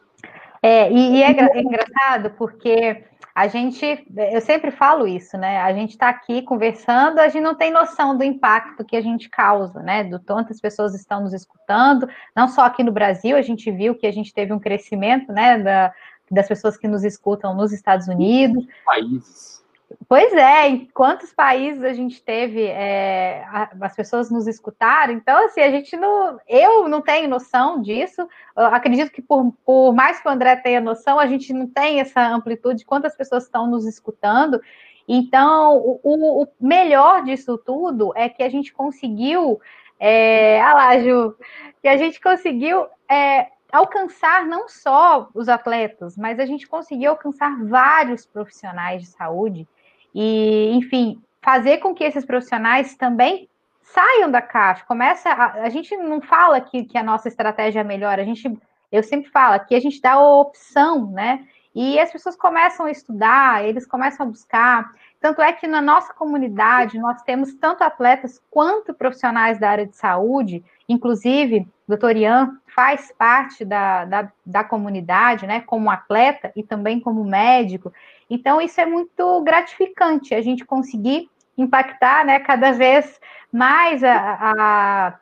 É, 0.61 0.91
e, 0.91 1.17
e 1.17 1.23
é, 1.23 1.31
é, 1.31 1.61
engraçado 1.61 2.31
porque 2.31 3.03
a 3.33 3.47
gente, 3.47 4.05
eu 4.33 4.41
sempre 4.41 4.71
falo 4.71 5.07
isso, 5.07 5.37
né? 5.37 5.61
A 5.61 5.71
gente 5.73 5.91
está 5.91 6.09
aqui 6.09 6.41
conversando, 6.41 7.19
a 7.19 7.29
gente 7.29 7.43
não 7.43 7.55
tem 7.55 7.71
noção 7.71 8.17
do 8.17 8.23
impacto 8.23 8.83
que 8.83 8.97
a 8.97 9.01
gente 9.01 9.29
causa, 9.29 9.81
né? 9.81 10.03
Do 10.03 10.19
tantas 10.19 10.59
pessoas 10.59 10.93
estão 10.93 11.21
nos 11.21 11.33
escutando, 11.33 12.09
não 12.35 12.47
só 12.47 12.63
aqui 12.65 12.83
no 12.83 12.91
Brasil, 12.91 13.37
a 13.37 13.41
gente 13.41 13.71
viu 13.71 13.95
que 13.95 14.05
a 14.05 14.11
gente 14.11 14.33
teve 14.33 14.51
um 14.51 14.59
crescimento, 14.59 15.31
né? 15.31 15.57
Da, 15.59 15.93
das 16.29 16.47
pessoas 16.47 16.77
que 16.77 16.87
nos 16.87 17.03
escutam 17.03 17.55
nos 17.55 17.71
Estados 17.71 18.07
Unidos. 18.07 18.65
Países. 18.85 19.63
Pois 20.07 20.31
é, 20.33 20.67
em 20.67 20.85
quantos 20.85 21.33
países 21.33 21.83
a 21.83 21.93
gente 21.93 22.21
teve 22.21 22.63
é, 22.63 23.43
as 23.81 23.95
pessoas 23.95 24.29
nos 24.29 24.45
escutaram? 24.47 25.13
Então, 25.13 25.45
assim, 25.45 25.61
a 25.61 25.71
gente 25.71 25.97
não. 25.97 26.39
Eu 26.47 26.87
não 26.87 27.01
tenho 27.01 27.27
noção 27.27 27.81
disso. 27.81 28.27
Eu 28.55 28.65
acredito 28.65 29.11
que 29.11 29.21
por, 29.21 29.51
por 29.65 29.93
mais 29.93 30.19
que 30.19 30.27
o 30.27 30.31
André 30.31 30.55
tenha 30.57 30.79
noção, 30.79 31.19
a 31.19 31.25
gente 31.25 31.51
não 31.53 31.67
tem 31.67 31.99
essa 31.99 32.21
amplitude 32.27 32.79
de 32.79 32.85
quantas 32.85 33.15
pessoas 33.15 33.45
estão 33.45 33.67
nos 33.67 33.85
escutando. 33.85 34.61
Então, 35.07 35.77
o, 35.77 36.43
o 36.43 36.47
melhor 36.59 37.23
disso 37.23 37.57
tudo 37.57 38.11
é 38.15 38.29
que 38.29 38.43
a 38.43 38.49
gente 38.49 38.71
conseguiu. 38.71 39.59
É, 39.99 40.61
ah 40.61 40.73
lá, 40.73 40.99
Ju, 40.99 41.35
que 41.81 41.87
a 41.87 41.97
gente 41.97 42.21
conseguiu 42.21 42.85
é, 43.09 43.47
alcançar 43.71 44.45
não 44.45 44.69
só 44.69 45.29
os 45.33 45.49
atletas, 45.49 46.15
mas 46.15 46.39
a 46.39 46.45
gente 46.45 46.67
conseguiu 46.67 47.11
alcançar 47.11 47.63
vários 47.65 48.25
profissionais 48.25 49.01
de 49.01 49.07
saúde 49.07 49.67
e, 50.13 50.71
enfim, 50.73 51.21
fazer 51.41 51.77
com 51.77 51.93
que 51.93 52.03
esses 52.03 52.25
profissionais 52.25 52.95
também 52.95 53.49
saiam 53.81 54.29
da 54.29 54.41
caixa. 54.41 54.85
Começa 54.85 55.29
a, 55.29 55.63
a 55.63 55.69
gente 55.69 55.95
não 55.97 56.21
fala 56.21 56.61
que, 56.61 56.85
que 56.85 56.97
a 56.97 57.03
nossa 57.03 57.27
estratégia 57.27 57.81
é 57.81 57.83
melhor, 57.83 58.19
a 58.19 58.23
gente 58.23 58.51
eu 58.91 59.03
sempre 59.03 59.29
falo 59.29 59.59
que 59.65 59.75
a 59.75 59.79
gente 59.79 60.01
dá 60.01 60.13
a 60.13 60.19
opção, 60.19 61.11
né? 61.11 61.45
E 61.75 61.99
as 61.99 62.11
pessoas 62.11 62.35
começam 62.35 62.87
a 62.87 62.91
estudar, 62.91 63.63
eles 63.63 63.85
começam 63.85 64.25
a 64.25 64.29
buscar. 64.29 64.91
Tanto 65.21 65.41
é 65.41 65.53
que 65.53 65.67
na 65.67 65.81
nossa 65.81 66.13
comunidade 66.13 66.97
nós 66.97 67.21
temos 67.21 67.53
tanto 67.53 67.83
atletas 67.83 68.41
quanto 68.49 68.93
profissionais 68.93 69.59
da 69.59 69.69
área 69.69 69.85
de 69.85 69.95
saúde, 69.95 70.63
inclusive 70.87 71.67
o 71.87 71.89
doutor 71.89 72.15
Ian 72.15 72.57
faz 72.73 73.13
parte 73.17 73.63
da, 73.63 74.05
da, 74.05 74.31
da, 74.45 74.63
comunidade, 74.63 75.45
né, 75.45 75.61
como 75.61 75.89
atleta 75.89 76.51
e 76.55 76.63
também 76.63 76.99
como 76.99 77.23
médico. 77.23 77.93
Então, 78.29 78.61
isso 78.61 78.79
é 78.79 78.85
muito 78.85 79.41
gratificante, 79.41 80.35
a 80.35 80.41
gente 80.41 80.63
conseguir 80.65 81.29
impactar, 81.57 82.25
né, 82.25 82.39
cada 82.39 82.71
vez 82.71 83.19
mais 83.51 84.03
a, 84.03 84.37
a 84.39 85.19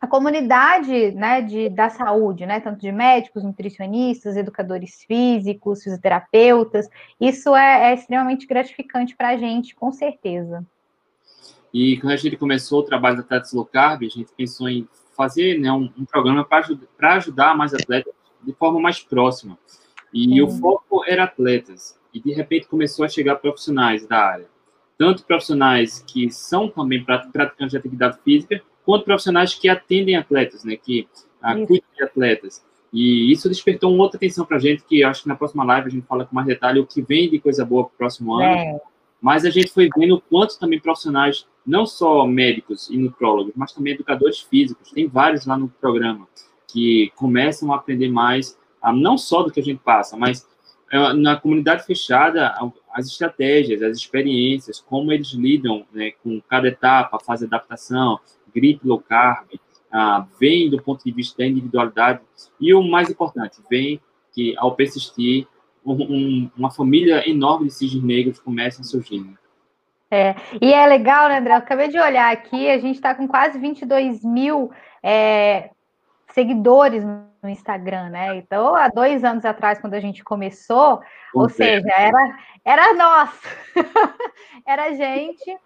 a 0.00 0.06
comunidade 0.06 1.10
né, 1.12 1.42
de, 1.42 1.68
da 1.68 1.90
saúde, 1.90 2.46
né, 2.46 2.60
tanto 2.60 2.80
de 2.80 2.92
médicos, 2.92 3.42
nutricionistas, 3.42 4.36
educadores 4.36 5.02
físicos, 5.02 5.82
fisioterapeutas, 5.82 6.88
isso 7.20 7.54
é, 7.54 7.90
é 7.90 7.94
extremamente 7.94 8.46
gratificante 8.46 9.16
para 9.16 9.30
a 9.30 9.36
gente, 9.36 9.74
com 9.74 9.90
certeza. 9.90 10.64
E 11.74 11.98
quando 11.98 12.12
a 12.12 12.16
gente 12.16 12.36
começou 12.36 12.80
o 12.80 12.84
trabalho 12.84 13.16
da 13.16 13.22
Atletas 13.22 13.52
Low 13.52 13.66
Carb, 13.66 14.04
a 14.04 14.08
gente 14.08 14.32
pensou 14.36 14.68
em 14.68 14.88
fazer 15.16 15.58
né, 15.58 15.70
um, 15.72 15.92
um 15.98 16.04
programa 16.04 16.44
para 16.44 16.58
ajudar, 16.58 16.86
ajudar 17.16 17.56
mais 17.56 17.74
atletas 17.74 18.14
de 18.42 18.52
forma 18.52 18.80
mais 18.80 19.00
próxima. 19.00 19.58
E 20.14 20.24
Sim. 20.24 20.40
o 20.42 20.48
foco 20.48 21.04
era 21.06 21.24
atletas. 21.24 21.97
E 22.12 22.20
de 22.20 22.32
repente 22.32 22.66
começou 22.66 23.04
a 23.04 23.08
chegar 23.08 23.36
profissionais 23.36 24.06
da 24.06 24.18
área. 24.18 24.46
Tanto 24.96 25.24
profissionais 25.24 26.04
que 26.06 26.30
são 26.30 26.68
também 26.68 27.04
praticantes 27.04 27.70
de 27.70 27.76
atividade 27.76 28.18
física, 28.24 28.62
quanto 28.84 29.04
profissionais 29.04 29.54
que 29.54 29.68
atendem 29.68 30.16
atletas, 30.16 30.64
né, 30.64 30.76
que 30.76 31.06
ah, 31.40 31.54
cuidam 31.54 31.88
de 31.96 32.02
atletas. 32.02 32.64
E 32.92 33.30
isso 33.30 33.48
despertou 33.48 33.92
uma 33.92 34.04
outra 34.04 34.16
atenção 34.16 34.44
para 34.44 34.56
a 34.56 34.60
gente, 34.60 34.82
que 34.82 35.04
acho 35.04 35.22
que 35.22 35.28
na 35.28 35.36
próxima 35.36 35.62
live 35.64 35.88
a 35.88 35.90
gente 35.90 36.06
fala 36.06 36.24
com 36.24 36.34
mais 36.34 36.46
detalhe 36.46 36.80
o 36.80 36.86
que 36.86 37.02
vem 37.02 37.28
de 37.28 37.38
coisa 37.38 37.64
boa 37.64 37.84
para 37.84 37.94
o 37.94 37.98
próximo 37.98 38.34
ano. 38.34 38.44
É. 38.44 38.80
Mas 39.20 39.44
a 39.44 39.50
gente 39.50 39.70
foi 39.70 39.90
vendo 39.94 40.14
o 40.14 40.20
quanto 40.20 40.58
também 40.58 40.80
profissionais, 40.80 41.46
não 41.66 41.84
só 41.84 42.26
médicos 42.26 42.88
e 42.88 42.96
nutrólogos, 42.96 43.52
mas 43.56 43.72
também 43.72 43.92
educadores 43.92 44.40
físicos, 44.40 44.92
tem 44.92 45.06
vários 45.06 45.44
lá 45.44 45.58
no 45.58 45.68
programa, 45.68 46.26
que 46.66 47.12
começam 47.16 47.72
a 47.72 47.76
aprender 47.76 48.08
mais, 48.08 48.56
não 48.94 49.18
só 49.18 49.42
do 49.42 49.50
que 49.50 49.60
a 49.60 49.62
gente 49.62 49.80
passa, 49.84 50.16
mas 50.16 50.46
na 51.16 51.36
comunidade 51.36 51.84
fechada, 51.84 52.54
as 52.92 53.06
estratégias, 53.06 53.82
as 53.82 53.96
experiências, 53.96 54.80
como 54.80 55.12
eles 55.12 55.28
lidam 55.32 55.86
né, 55.92 56.12
com 56.22 56.40
cada 56.48 56.68
etapa, 56.68 57.18
fase 57.18 57.46
de 57.46 57.54
adaptação, 57.54 58.18
gripe 58.54 58.86
low 58.86 59.00
carb, 59.00 59.48
ah, 59.92 60.26
vem 60.38 60.70
do 60.70 60.82
ponto 60.82 61.04
de 61.04 61.12
vista 61.12 61.38
da 61.38 61.46
individualidade 61.46 62.20
e 62.60 62.74
o 62.74 62.82
mais 62.82 63.10
importante, 63.10 63.58
vem 63.70 64.00
que 64.32 64.54
ao 64.56 64.74
persistir, 64.74 65.46
um, 65.84 65.92
um, 65.92 66.50
uma 66.56 66.70
família 66.70 67.28
enorme 67.28 67.68
de 67.68 67.74
cisnes 67.74 68.02
negros 68.02 68.38
começa 68.38 68.82
a 68.82 68.84
surgir. 68.84 69.24
É, 70.10 70.34
e 70.60 70.72
é 70.72 70.86
legal, 70.86 71.28
né, 71.28 71.38
André? 71.38 71.52
Eu 71.52 71.58
acabei 71.58 71.88
de 71.88 71.98
olhar 71.98 72.32
aqui, 72.32 72.68
a 72.70 72.78
gente 72.78 72.96
está 72.96 73.14
com 73.14 73.28
quase 73.28 73.58
22 73.58 74.24
mil 74.24 74.70
é, 75.02 75.70
seguidores 76.32 77.04
no 77.04 77.48
Instagram, 77.48 78.10
né? 78.10 78.36
Então, 78.36 78.74
há 78.74 78.88
dois 78.88 79.24
anos 79.24 79.44
atrás, 79.44 79.80
quando 79.80 79.94
a 79.94 80.00
gente 80.00 80.22
começou, 80.22 81.00
ou 81.34 81.48
seja, 81.48 81.88
era, 81.96 82.38
era 82.64 82.94
nós, 82.94 83.30
era 84.66 84.94
gente 84.94 85.56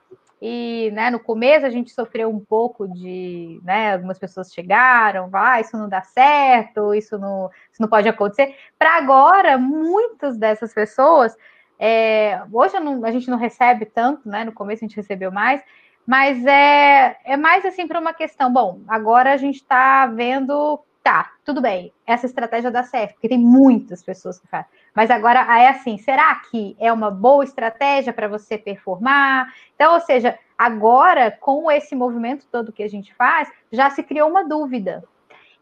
e 0.45 0.91
né, 0.93 1.09
no 1.09 1.21
começo 1.21 1.65
a 1.65 1.71
gente 1.71 1.93
sofreu 1.93 2.29
um 2.29 2.41
pouco 2.41 2.89
de, 2.89 3.61
né, 3.63 3.93
algumas 3.93 4.19
pessoas 4.19 4.53
chegaram, 4.53 5.31
ah, 5.33 5.61
isso 5.61 5.79
não 5.79 5.89
dá 5.89 6.03
certo, 6.03 6.93
isso 6.93 7.17
não, 7.17 7.49
isso 7.73 7.81
não 7.81 7.89
pode 7.89 8.09
acontecer. 8.09 8.57
Para 8.77 8.97
agora, 8.97 9.57
muitas 9.57 10.37
dessas 10.37 10.75
pessoas, 10.75 11.37
é, 11.79 12.43
hoje 12.53 12.79
não, 12.81 13.05
a 13.05 13.13
gente 13.13 13.31
não 13.31 13.39
recebe 13.39 13.87
tanto, 13.87 14.29
né? 14.29 14.43
No 14.43 14.53
começo 14.53 14.85
a 14.85 14.89
gente 14.89 14.97
recebeu 14.97 15.31
mais, 15.31 15.63
mas 16.07 16.45
é, 16.47 17.17
é 17.25 17.37
mais 17.37 17.65
assim 17.65 17.87
para 17.87 18.01
uma 18.01 18.13
questão. 18.13 18.53
Bom, 18.53 18.81
agora 18.89 19.33
a 19.33 19.37
gente 19.37 19.57
está 19.57 20.07
vendo 20.07 20.81
tá, 21.03 21.33
tudo 21.45 21.61
bem, 21.61 21.93
essa 22.07 22.27
estratégia 22.27 22.71
dá 22.71 22.85
certo, 22.85 23.15
porque 23.15 23.29
tem 23.29 23.39
muitas 23.39 24.03
pessoas 24.03 24.39
que 24.39 24.47
fazem. 24.47 24.71
Mas 24.95 25.11
agora 25.11 25.41
é 25.59 25.69
assim, 25.69 25.99
será 25.99 26.35
que 26.37 26.77
é 26.79 26.93
uma 26.93 27.11
boa 27.11 27.43
estratégia 27.43 28.13
para 28.13 28.29
você 28.29 28.57
performar? 28.57 29.53
Então, 29.75 29.95
ou 29.95 30.01
seja, 30.01 30.39
agora 30.57 31.31
com 31.31 31.71
esse 31.71 31.95
movimento 31.97 32.47
todo 32.51 32.73
que 32.73 32.83
a 32.83 32.89
gente 32.89 33.13
faz, 33.15 33.51
já 33.73 33.91
se 33.91 34.03
criou 34.03 34.31
uma 34.31 34.45
dúvida. 34.45 35.03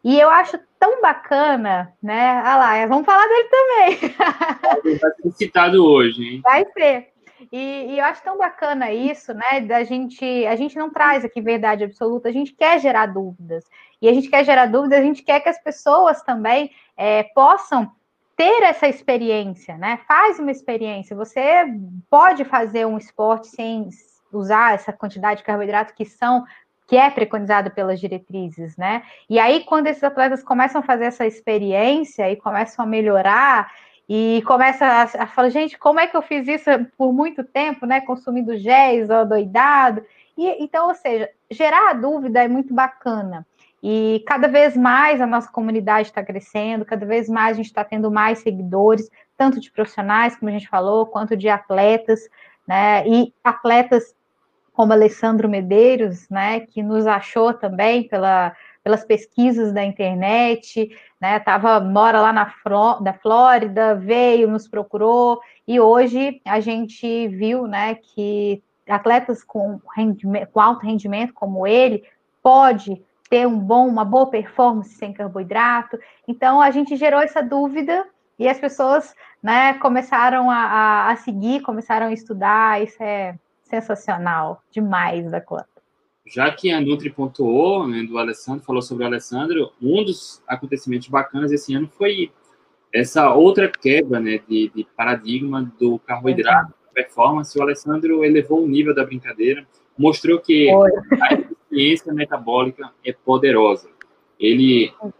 E 0.03 0.19
eu 0.19 0.31
acho 0.31 0.59
tão 0.79 1.03
bacana, 1.03 1.93
né? 2.03 2.41
Ah 2.43 2.57
lá, 2.57 2.87
vamos 2.87 3.05
falar 3.05 3.27
dele 3.27 3.49
também. 3.49 4.99
Vai 4.99 5.11
ser 5.23 5.31
citado 5.33 5.85
hoje, 5.85 6.23
hein? 6.23 6.41
Vai 6.43 6.65
ser. 6.73 7.10
E, 7.53 7.93
e, 7.93 7.99
eu 7.99 8.05
acho 8.05 8.23
tão 8.23 8.37
bacana 8.37 8.93
isso, 8.93 9.33
né? 9.35 9.61
Da 9.61 9.83
gente, 9.85 10.25
a 10.47 10.57
gente 10.57 10.77
não 10.77 10.91
traz 10.91 11.25
aqui 11.25 11.41
verdade 11.41 11.85
absoluta, 11.85 12.29
a 12.29 12.33
gente 12.33 12.53
quer 12.53 12.81
gerar 12.81 13.07
dúvidas. 13.07 13.65
E 14.01 14.09
a 14.09 14.13
gente 14.13 14.29
quer 14.29 14.45
gerar 14.45 14.67
dúvidas, 14.67 14.99
a 14.99 15.03
gente 15.03 15.23
quer 15.23 15.41
que 15.41 15.49
as 15.49 15.63
pessoas 15.63 16.23
também 16.23 16.71
é, 16.97 17.23
possam 17.35 17.91
ter 18.37 18.63
essa 18.63 18.89
experiência, 18.89 19.77
né? 19.77 20.01
Faz 20.09 20.39
uma 20.39 20.51
experiência. 20.51 21.17
Você 21.17 21.43
pode 22.09 22.45
fazer 22.45 22.87
um 22.87 22.97
esporte 22.97 23.49
sem 23.49 23.89
usar 24.33 24.75
essa 24.75 24.93
quantidade 24.93 25.41
de 25.41 25.45
carboidrato 25.45 25.95
que 25.95 26.05
são 26.05 26.45
que 26.87 26.97
é 26.97 27.09
preconizado 27.09 27.71
pelas 27.71 28.01
diretrizes, 28.01 28.77
né? 28.77 29.05
E 29.29 29.39
aí, 29.39 29.63
quando 29.65 29.87
esses 29.87 30.03
atletas 30.03 30.43
começam 30.43 30.81
a 30.81 30.85
fazer 30.85 31.05
essa 31.05 31.25
experiência 31.25 32.29
e 32.33 32.35
começam 32.35 32.85
a 32.85 32.89
melhorar, 32.89 33.71
e 34.13 34.43
começa 34.45 34.85
a, 34.85 35.03
a, 35.23 35.27
falar, 35.29 35.51
gente, 35.51 35.79
como 35.79 36.01
é 36.01 36.07
que 36.09 36.17
eu 36.17 36.23
fiz 36.23 36.49
isso 36.49 36.69
por 36.99 37.13
muito 37.13 37.45
tempo, 37.45 37.87
né? 37.87 38.01
Consumindo 38.01 38.59
géis, 38.59 39.07
doidado. 39.29 40.03
E, 40.37 40.65
então, 40.65 40.89
ou 40.89 40.97
seja, 40.97 41.31
gerar 41.49 41.91
a 41.91 41.93
dúvida 41.93 42.43
é 42.43 42.49
muito 42.49 42.75
bacana. 42.75 43.47
E 43.81 44.25
cada 44.27 44.49
vez 44.49 44.77
mais 44.77 45.21
a 45.21 45.29
nossa 45.29 45.49
comunidade 45.49 46.09
está 46.09 46.25
crescendo, 46.25 46.85
cada 46.85 47.07
vez 47.07 47.29
mais 47.29 47.53
a 47.53 47.57
gente 47.59 47.67
está 47.67 47.85
tendo 47.85 48.11
mais 48.11 48.41
seguidores, 48.41 49.09
tanto 49.37 49.61
de 49.61 49.71
profissionais, 49.71 50.35
como 50.35 50.49
a 50.49 50.53
gente 50.53 50.69
falou, 50.69 51.07
quanto 51.07 51.37
de 51.37 51.49
atletas, 51.49 52.29
né? 52.67 53.07
E 53.07 53.33
atletas 53.45 54.13
como 54.73 54.93
Alessandro 54.93 55.49
Medeiros, 55.49 56.29
né? 56.29 56.59
Que 56.59 56.83
nos 56.83 57.07
achou 57.07 57.55
também 57.55 58.09
pela 58.09 58.57
pelas 58.83 59.05
pesquisas 59.05 59.73
da 59.73 59.85
internet, 59.85 60.91
né? 61.21 61.39
Tava, 61.39 61.81
mora 61.81 62.21
lá 62.21 62.33
na, 62.33 62.53
da 63.01 63.13
Flórida, 63.13 63.95
veio, 63.95 64.49
nos 64.49 64.67
procurou, 64.67 65.41
e 65.67 65.79
hoje 65.79 66.41
a 66.45 66.61
gente 66.61 67.29
viu 67.29 67.67
né, 67.67 67.95
que 67.95 68.63
atletas 68.89 69.45
com, 69.45 69.81
com 70.53 70.61
alto 70.61 70.85
rendimento 70.85 71.33
como 71.33 71.67
ele 71.67 72.03
pode 72.43 73.01
ter 73.29 73.47
um 73.47 73.59
bom, 73.59 73.87
uma 73.87 74.05
boa 74.05 74.29
performance 74.29 74.95
sem 74.95 75.13
carboidrato. 75.13 75.99
Então 76.27 76.61
a 76.61 76.71
gente 76.71 76.97
gerou 76.97 77.21
essa 77.21 77.41
dúvida 77.41 78.05
e 78.39 78.49
as 78.49 78.59
pessoas 78.59 79.15
né, 79.41 79.75
começaram 79.75 80.51
a, 80.51 80.57
a, 80.57 81.11
a 81.13 81.17
seguir, 81.17 81.61
começaram 81.61 82.07
a 82.07 82.13
estudar, 82.13 82.83
isso 82.83 83.01
é 83.01 83.37
sensacional 83.63 84.61
demais 84.73 85.31
da 85.31 85.41
conta 85.41 85.70
já 86.31 86.49
que 86.53 86.71
a 86.71 86.81
Nutri 86.81 87.11
pontuou, 87.11 87.89
né, 87.89 88.05
do 88.05 88.17
Alessandro, 88.17 88.65
falou 88.65 88.81
sobre 88.81 89.03
o 89.03 89.07
Alessandro, 89.07 89.73
um 89.83 90.05
dos 90.05 90.41
acontecimentos 90.47 91.09
bacanas 91.09 91.51
esse 91.51 91.75
ano 91.75 91.89
foi 91.89 92.31
essa 92.95 93.35
outra 93.35 93.69
quebra 93.69 94.21
né, 94.21 94.41
de, 94.49 94.71
de 94.73 94.87
paradigma 94.97 95.73
do 95.79 95.99
carboidrato, 95.99 96.73
performance. 96.95 97.59
O 97.59 97.63
Alessandro 97.63 98.25
elevou 98.25 98.63
o 98.63 98.69
nível 98.69 98.95
da 98.95 99.05
brincadeira, 99.05 99.67
mostrou 99.99 100.39
que 100.39 100.71
a 100.71 101.35
eficiência 101.35 102.15
metabólica 102.15 102.93
é 103.05 103.13
poderosa. 103.13 103.89
Ele, 104.39 104.93
uh, 105.03 105.13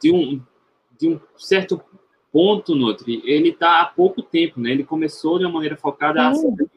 de, 0.00 0.12
um, 0.12 0.40
de 0.98 1.08
um 1.08 1.20
certo 1.36 1.80
ponto, 2.32 2.74
Nutri, 2.74 3.22
ele 3.24 3.50
está 3.50 3.82
há 3.82 3.86
pouco 3.86 4.22
tempo, 4.22 4.60
né? 4.60 4.70
Ele 4.70 4.84
começou 4.84 5.38
de 5.38 5.44
uma 5.44 5.52
maneira 5.52 5.76
focada 5.76 6.22
há 6.22 6.32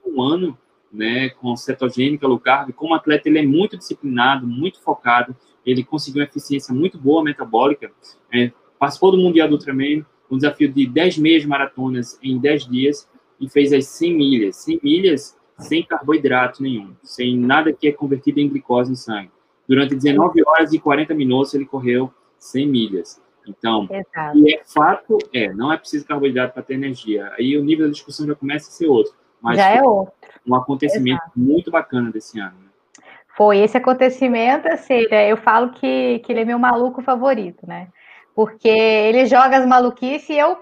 um 0.05 0.21
ano 0.21 0.57
né, 0.91 1.29
com 1.29 1.55
cetogênica, 1.55 2.27
low 2.27 2.39
carb, 2.39 2.71
como 2.73 2.93
atleta 2.93 3.29
ele 3.29 3.39
é 3.39 3.45
muito 3.45 3.77
disciplinado, 3.77 4.45
muito 4.45 4.81
focado, 4.81 5.35
ele 5.65 5.83
conseguiu 5.83 6.21
uma 6.21 6.27
eficiência 6.27 6.73
muito 6.73 6.97
boa 6.97 7.23
metabólica, 7.23 7.91
é, 8.33 8.51
participou 8.79 9.11
do 9.11 9.17
Mundial 9.17 9.47
do 9.47 9.55
Ultraman, 9.55 10.05
um 10.29 10.37
desafio 10.37 10.71
de 10.71 10.87
10 10.87 11.17
meias 11.17 11.45
maratonas 11.45 12.17
em 12.23 12.39
10 12.39 12.67
dias 12.67 13.09
e 13.39 13.49
fez 13.49 13.73
as 13.73 13.85
100 13.87 14.17
milhas, 14.17 14.55
100 14.57 14.79
milhas 14.83 15.37
sem 15.57 15.83
carboidrato 15.83 16.63
nenhum, 16.63 16.95
sem 17.03 17.37
nada 17.37 17.71
que 17.71 17.87
é 17.87 17.91
convertido 17.91 18.39
em 18.39 18.49
glicose 18.49 18.89
no 18.89 18.95
sangue. 18.95 19.31
Durante 19.67 19.95
19 19.95 20.41
horas 20.45 20.73
e 20.73 20.79
40 20.79 21.13
minutos 21.13 21.53
ele 21.53 21.65
correu 21.65 22.11
100 22.39 22.67
milhas. 22.67 23.21
Então, 23.47 23.87
Exato. 23.89 24.37
e 24.37 24.55
é 24.55 24.61
fato, 24.65 25.17
é, 25.33 25.53
não 25.53 25.71
é 25.71 25.77
preciso 25.77 26.05
carboidrato 26.05 26.53
para 26.53 26.63
ter 26.63 26.75
energia. 26.75 27.31
Aí 27.37 27.57
o 27.57 27.63
nível 27.63 27.85
da 27.85 27.91
discussão 27.91 28.25
já 28.25 28.35
começa 28.35 28.69
a 28.69 28.71
ser 28.71 28.87
outro. 28.87 29.13
Mas 29.41 29.57
já 29.57 29.69
é 29.69 29.81
outro. 29.81 30.13
Um 30.47 30.55
acontecimento 30.55 31.21
Exato. 31.21 31.39
muito 31.39 31.71
bacana 31.71 32.11
desse 32.11 32.39
ano. 32.39 32.55
Né? 32.59 33.03
Foi 33.35 33.59
esse 33.59 33.77
acontecimento, 33.77 34.67
assim, 34.67 35.07
né, 35.09 35.31
eu 35.31 35.37
falo 35.37 35.71
que, 35.71 36.19
que 36.19 36.31
ele 36.31 36.41
é 36.41 36.45
meu 36.45 36.59
maluco 36.59 37.01
favorito, 37.01 37.65
né? 37.65 37.87
Porque 38.35 38.67
ele 38.67 39.25
joga 39.25 39.57
as 39.57 39.65
maluquices 39.65 40.29
e 40.29 40.37
eu 40.37 40.57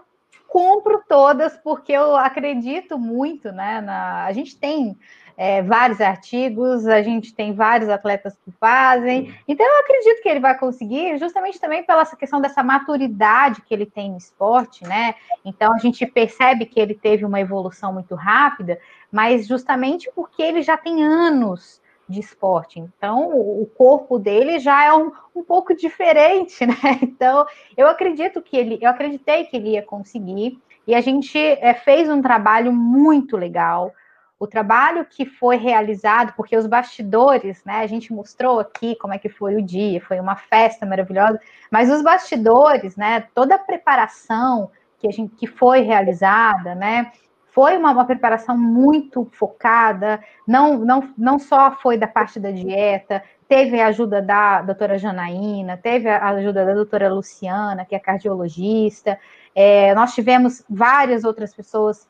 cumpro 0.48 1.02
todas, 1.08 1.56
porque 1.58 1.92
eu 1.92 2.16
acredito 2.18 2.98
muito, 2.98 3.52
né? 3.52 3.82
Na... 3.82 4.26
A 4.26 4.34
gente 4.34 4.58
tem 4.58 4.98
é, 5.42 5.62
vários 5.62 6.02
artigos, 6.02 6.86
a 6.86 7.02
gente 7.02 7.34
tem 7.34 7.54
vários 7.54 7.88
atletas 7.88 8.38
que 8.44 8.52
fazem. 8.60 9.34
Então, 9.48 9.66
eu 9.66 9.80
acredito 9.80 10.22
que 10.22 10.28
ele 10.28 10.42
vai 10.42 10.58
conseguir, 10.58 11.18
justamente 11.18 11.58
também 11.58 11.82
pela 11.82 12.06
questão 12.06 12.42
dessa 12.42 12.62
maturidade 12.62 13.62
que 13.62 13.74
ele 13.74 13.86
tem 13.86 14.12
no 14.12 14.18
esporte, 14.18 14.84
né? 14.84 15.16
Então, 15.46 15.74
a 15.74 15.78
gente 15.78 16.06
percebe 16.06 16.66
que 16.66 16.78
ele 16.78 16.94
teve 16.94 17.24
uma 17.24 17.40
evolução 17.40 17.94
muito 17.94 18.16
rápida, 18.16 18.78
mas 19.10 19.48
justamente 19.48 20.12
porque 20.14 20.44
ele 20.44 20.62
já 20.62 20.76
tem 20.76 21.06
anos 21.06 21.82
de 22.06 22.20
esporte. 22.20 22.78
Então, 22.78 23.30
o 23.30 23.66
corpo 23.66 24.20
dele 24.20 24.60
já 24.60 24.84
é 24.84 24.94
um, 24.94 25.10
um 25.34 25.42
pouco 25.42 25.74
diferente, 25.74 26.66
né? 26.68 27.00
Então, 27.02 27.46
eu 27.78 27.88
acredito 27.88 28.42
que 28.42 28.58
ele, 28.58 28.78
eu 28.82 28.90
acreditei 28.90 29.46
que 29.46 29.56
ele 29.56 29.70
ia 29.70 29.84
conseguir, 29.84 30.60
e 30.86 30.94
a 30.94 31.00
gente 31.00 31.38
é, 31.40 31.74
fez 31.74 32.10
um 32.10 32.22
trabalho 32.22 32.74
muito 32.74 33.38
legal 33.38 33.94
o 34.40 34.48
trabalho 34.48 35.06
que 35.06 35.26
foi 35.26 35.58
realizado, 35.58 36.34
porque 36.36 36.56
os 36.56 36.66
bastidores, 36.66 37.62
né, 37.66 37.82
a 37.82 37.88
gente 37.88 38.14
mostrou 38.14 38.60
aqui 38.60 38.96
como 38.96 39.14
é 39.14 39.20
que 39.20 39.28
foi 39.28 39.56
o 39.58 39.62
dia, 39.62 40.00
foi 40.00 40.18
uma 40.18 40.38
festa 40.38 40.86
maravilhosa, 40.86 41.40
mas 41.70 41.92
os 41.92 42.02
bastidores, 42.02 42.96
né, 42.96 43.28
toda 43.36 43.56
a 43.56 43.60
preparação 43.60 44.72
que 44.98 45.08
a 45.08 45.12
gente 45.12 45.36
que 45.36 45.46
foi 45.46 45.82
realizada, 45.82 46.74
né, 46.74 47.12
foi 47.48 47.78
uma, 47.78 47.92
uma 47.92 48.06
preparação 48.06 48.58
muito 48.58 49.28
focada, 49.34 50.24
não, 50.48 50.78
não, 50.78 51.14
não 51.18 51.38
só 51.38 51.72
foi 51.72 51.98
da 51.98 52.08
parte 52.08 52.40
da 52.40 52.52
dieta, 52.52 53.22
teve 53.48 53.82
a 53.82 53.88
ajuda 53.88 54.22
da 54.22 54.62
doutora 54.62 54.98
Janaína, 54.98 55.76
teve 55.76 56.08
a 56.08 56.30
ajuda 56.30 56.66
da 56.66 56.74
doutora 56.74 57.12
Luciana, 57.12 57.84
que 57.84 57.96
é 57.96 58.00
cardiologista, 58.00 59.20
é, 59.54 59.94
nós 59.96 60.14
tivemos 60.14 60.64
várias 60.70 61.26
outras 61.26 61.54
pessoas 61.54 62.08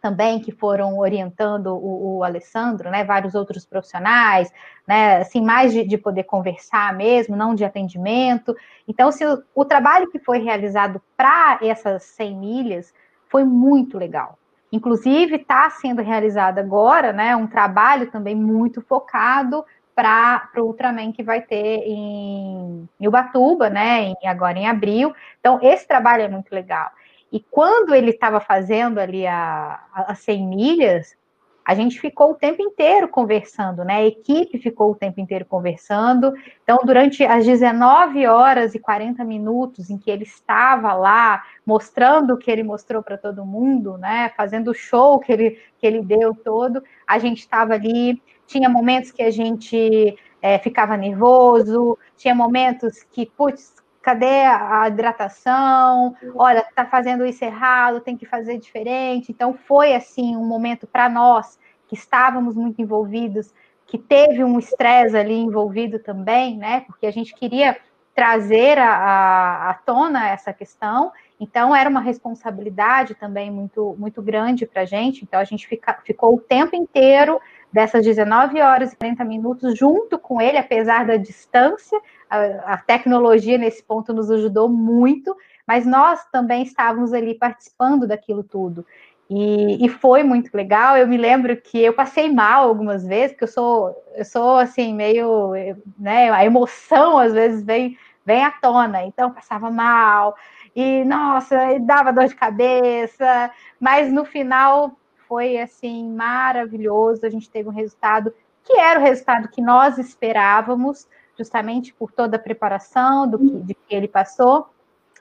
também 0.00 0.40
que 0.40 0.50
foram 0.50 0.98
orientando 0.98 1.68
o, 1.68 2.18
o, 2.18 2.24
Alessandro, 2.24 2.90
né, 2.90 3.04
vários 3.04 3.34
outros 3.34 3.64
profissionais, 3.66 4.52
né, 4.86 5.18
assim, 5.18 5.40
mais 5.40 5.72
de, 5.72 5.84
de 5.84 5.98
poder 5.98 6.24
conversar 6.24 6.94
mesmo, 6.94 7.36
não 7.36 7.54
de 7.54 7.64
atendimento. 7.64 8.56
Então, 8.88 9.12
se 9.12 9.24
o, 9.24 9.42
o 9.54 9.64
trabalho 9.64 10.10
que 10.10 10.18
foi 10.18 10.38
realizado 10.38 11.00
para 11.16 11.58
essas 11.62 12.02
100 12.04 12.36
milhas 12.36 12.94
foi 13.28 13.44
muito 13.44 13.98
legal. 13.98 14.38
Inclusive, 14.72 15.36
está 15.36 15.68
sendo 15.70 16.00
realizado 16.00 16.58
agora, 16.58 17.12
né, 17.12 17.34
um 17.36 17.46
trabalho 17.46 18.10
também 18.10 18.34
muito 18.34 18.80
focado 18.80 19.64
para 19.94 20.48
o 20.56 20.62
Ultraman 20.62 21.12
que 21.12 21.22
vai 21.22 21.42
ter 21.42 21.82
em, 21.84 22.88
em 22.98 23.08
Ubatuba, 23.08 23.68
né, 23.68 24.04
em, 24.04 24.26
agora 24.26 24.58
em 24.58 24.66
abril. 24.66 25.12
Então, 25.40 25.58
esse 25.62 25.86
trabalho 25.86 26.22
é 26.22 26.28
muito 26.28 26.54
legal. 26.54 26.90
E 27.32 27.40
quando 27.40 27.94
ele 27.94 28.10
estava 28.10 28.40
fazendo 28.40 28.98
ali 28.98 29.26
a, 29.26 29.80
a 29.92 30.14
100 30.14 30.46
milhas, 30.46 31.16
a 31.64 31.74
gente 31.74 32.00
ficou 32.00 32.32
o 32.32 32.34
tempo 32.34 32.60
inteiro 32.62 33.06
conversando, 33.06 33.84
né? 33.84 33.96
A 33.96 34.06
equipe 34.06 34.58
ficou 34.58 34.90
o 34.90 34.94
tempo 34.96 35.20
inteiro 35.20 35.44
conversando. 35.44 36.34
Então, 36.64 36.78
durante 36.84 37.22
as 37.22 37.46
19 37.46 38.26
horas 38.26 38.74
e 38.74 38.78
40 38.80 39.22
minutos 39.24 39.90
em 39.90 39.96
que 39.96 40.10
ele 40.10 40.24
estava 40.24 40.92
lá, 40.94 41.44
mostrando 41.64 42.34
o 42.34 42.38
que 42.38 42.50
ele 42.50 42.64
mostrou 42.64 43.02
para 43.02 43.16
todo 43.16 43.46
mundo, 43.46 43.96
né? 43.98 44.32
Fazendo 44.36 44.72
o 44.72 44.74
show 44.74 45.20
que 45.20 45.32
ele, 45.32 45.58
que 45.78 45.86
ele 45.86 46.02
deu 46.02 46.34
todo, 46.34 46.82
a 47.06 47.18
gente 47.18 47.38
estava 47.38 47.74
ali. 47.74 48.20
Tinha 48.46 48.68
momentos 48.68 49.12
que 49.12 49.22
a 49.22 49.30
gente 49.30 50.18
é, 50.42 50.58
ficava 50.58 50.96
nervoso, 50.96 51.96
tinha 52.16 52.34
momentos 52.34 53.04
que, 53.12 53.26
putz, 53.26 53.79
cadê 54.02 54.44
a 54.46 54.88
hidratação? 54.88 56.16
Olha, 56.34 56.60
está 56.60 56.84
fazendo 56.84 57.24
isso 57.24 57.44
errado, 57.44 58.00
tem 58.00 58.16
que 58.16 58.26
fazer 58.26 58.58
diferente. 58.58 59.30
Então, 59.30 59.54
foi 59.54 59.94
assim 59.94 60.36
um 60.36 60.44
momento 60.44 60.86
para 60.86 61.08
nós 61.08 61.58
que 61.86 61.94
estávamos 61.94 62.54
muito 62.54 62.80
envolvidos, 62.80 63.52
que 63.86 63.98
teve 63.98 64.44
um 64.44 64.58
estresse 64.58 65.16
ali 65.16 65.34
envolvido 65.34 65.98
também, 65.98 66.56
né? 66.56 66.82
Porque 66.82 67.06
a 67.06 67.10
gente 67.10 67.34
queria 67.34 67.76
trazer 68.14 68.78
à 68.78 69.78
tona 69.84 70.28
essa 70.28 70.52
questão. 70.52 71.12
Então, 71.38 71.74
era 71.74 71.88
uma 71.88 72.00
responsabilidade 72.00 73.14
também 73.14 73.50
muito, 73.50 73.96
muito 73.98 74.20
grande 74.20 74.66
para 74.66 74.82
a 74.82 74.84
gente. 74.84 75.24
Então, 75.24 75.40
a 75.40 75.44
gente 75.44 75.66
fica, 75.66 75.98
ficou 76.04 76.34
o 76.34 76.40
tempo 76.40 76.76
inteiro 76.76 77.40
dessas 77.72 78.04
19 78.04 78.60
horas 78.60 78.92
e 78.92 78.96
40 78.96 79.24
minutos 79.24 79.78
junto 79.78 80.18
com 80.18 80.40
ele, 80.40 80.58
apesar 80.58 81.06
da 81.06 81.16
distância. 81.16 82.00
A, 82.28 82.74
a, 82.74 82.78
tecnologia 82.78 83.58
nesse 83.58 83.82
ponto 83.82 84.12
nos 84.12 84.30
ajudou 84.30 84.68
muito, 84.68 85.36
mas 85.66 85.86
nós 85.86 86.24
também 86.30 86.62
estávamos 86.62 87.12
ali 87.12 87.34
participando 87.34 88.06
daquilo 88.06 88.42
tudo. 88.42 88.84
E, 89.28 89.84
e, 89.84 89.88
foi 89.88 90.24
muito 90.24 90.52
legal. 90.52 90.96
Eu 90.96 91.06
me 91.06 91.16
lembro 91.16 91.56
que 91.56 91.80
eu 91.80 91.92
passei 91.92 92.32
mal 92.32 92.68
algumas 92.68 93.06
vezes, 93.06 93.32
porque 93.32 93.44
eu 93.44 93.48
sou, 93.48 94.04
eu 94.16 94.24
sou 94.24 94.58
assim, 94.58 94.92
meio, 94.92 95.52
né, 95.96 96.30
a 96.30 96.44
emoção 96.44 97.16
às 97.16 97.32
vezes 97.32 97.62
vem, 97.62 97.96
vem 98.26 98.44
à 98.44 98.50
tona, 98.50 99.04
então 99.04 99.30
passava 99.30 99.70
mal, 99.70 100.36
e 100.74 101.04
nossa, 101.04 101.56
dava 101.80 102.12
dor 102.12 102.26
de 102.26 102.34
cabeça, 102.34 103.50
mas 103.78 104.12
no 104.12 104.24
final 104.24 104.96
foi 105.30 105.58
assim 105.58 106.12
maravilhoso. 106.12 107.24
A 107.24 107.30
gente 107.30 107.48
teve 107.48 107.68
um 107.68 107.72
resultado 107.72 108.34
que 108.64 108.72
era 108.72 108.98
o 108.98 109.02
resultado 109.02 109.48
que 109.48 109.62
nós 109.62 109.96
esperávamos, 109.96 111.06
justamente 111.38 111.94
por 111.94 112.10
toda 112.10 112.36
a 112.36 112.40
preparação 112.40 113.28
do 113.30 113.38
que, 113.38 113.60
de 113.62 113.74
que 113.74 113.94
ele 113.94 114.08
passou. 114.08 114.68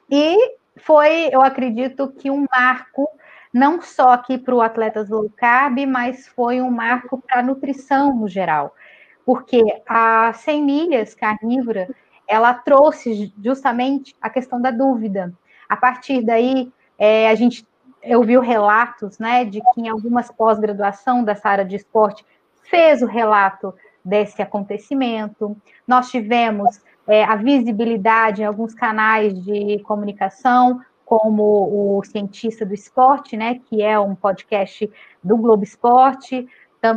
E 0.10 0.56
foi, 0.78 1.30
eu 1.32 1.44
acredito, 1.44 2.08
que 2.08 2.32
um 2.32 2.46
marco 2.52 3.08
não 3.54 3.80
só 3.84 4.10
aqui 4.10 4.36
para 4.36 4.56
o 4.56 4.62
atletas 4.62 5.10
low 5.10 5.30
carb, 5.38 5.86
mas 5.86 6.28
foi 6.28 6.60
um 6.60 6.72
marco 6.72 7.22
para 7.22 7.42
a 7.42 7.44
nutrição 7.44 8.16
no 8.16 8.28
geral, 8.28 8.76
porque 9.24 9.64
a 9.88 10.34
100 10.34 10.64
milhas 10.64 11.14
carnívora 11.14 11.88
ela 12.28 12.54
trouxe 12.54 13.32
justamente 13.44 14.16
a 14.20 14.30
questão 14.30 14.60
da 14.60 14.72
dúvida. 14.72 15.32
A 15.68 15.78
partir 15.78 16.24
daí, 16.24 16.72
é, 16.98 17.30
a 17.30 17.36
gente 17.36 17.66
ouviu 18.04 18.42
relatos, 18.42 19.20
né, 19.20 19.46
de 19.46 19.62
que 19.62 19.82
em 19.82 19.90
algumas 19.90 20.32
pós-graduação 20.32 21.24
dessa 21.24 21.50
área 21.50 21.66
de 21.66 21.76
esporte 21.76 22.26
fez 22.64 23.02
o 23.02 23.06
relato 23.06 23.74
desse 24.04 24.42
acontecimento. 24.42 25.56
Nós 25.88 26.10
tivemos 26.10 26.82
é, 27.08 27.24
a 27.24 27.36
visibilidade 27.36 28.42
em 28.42 28.46
alguns 28.46 28.74
canais 28.74 29.34
de 29.44 29.80
comunicação, 29.80 30.80
como 31.06 31.98
o 31.98 32.04
Cientista 32.04 32.66
do 32.66 32.74
Esporte, 32.74 33.36
né, 33.36 33.60
que 33.66 33.82
é 33.82 34.00
um 34.00 34.14
podcast 34.14 34.90
do 35.24 35.38
Globo 35.38 35.64
Esporte. 35.64 36.48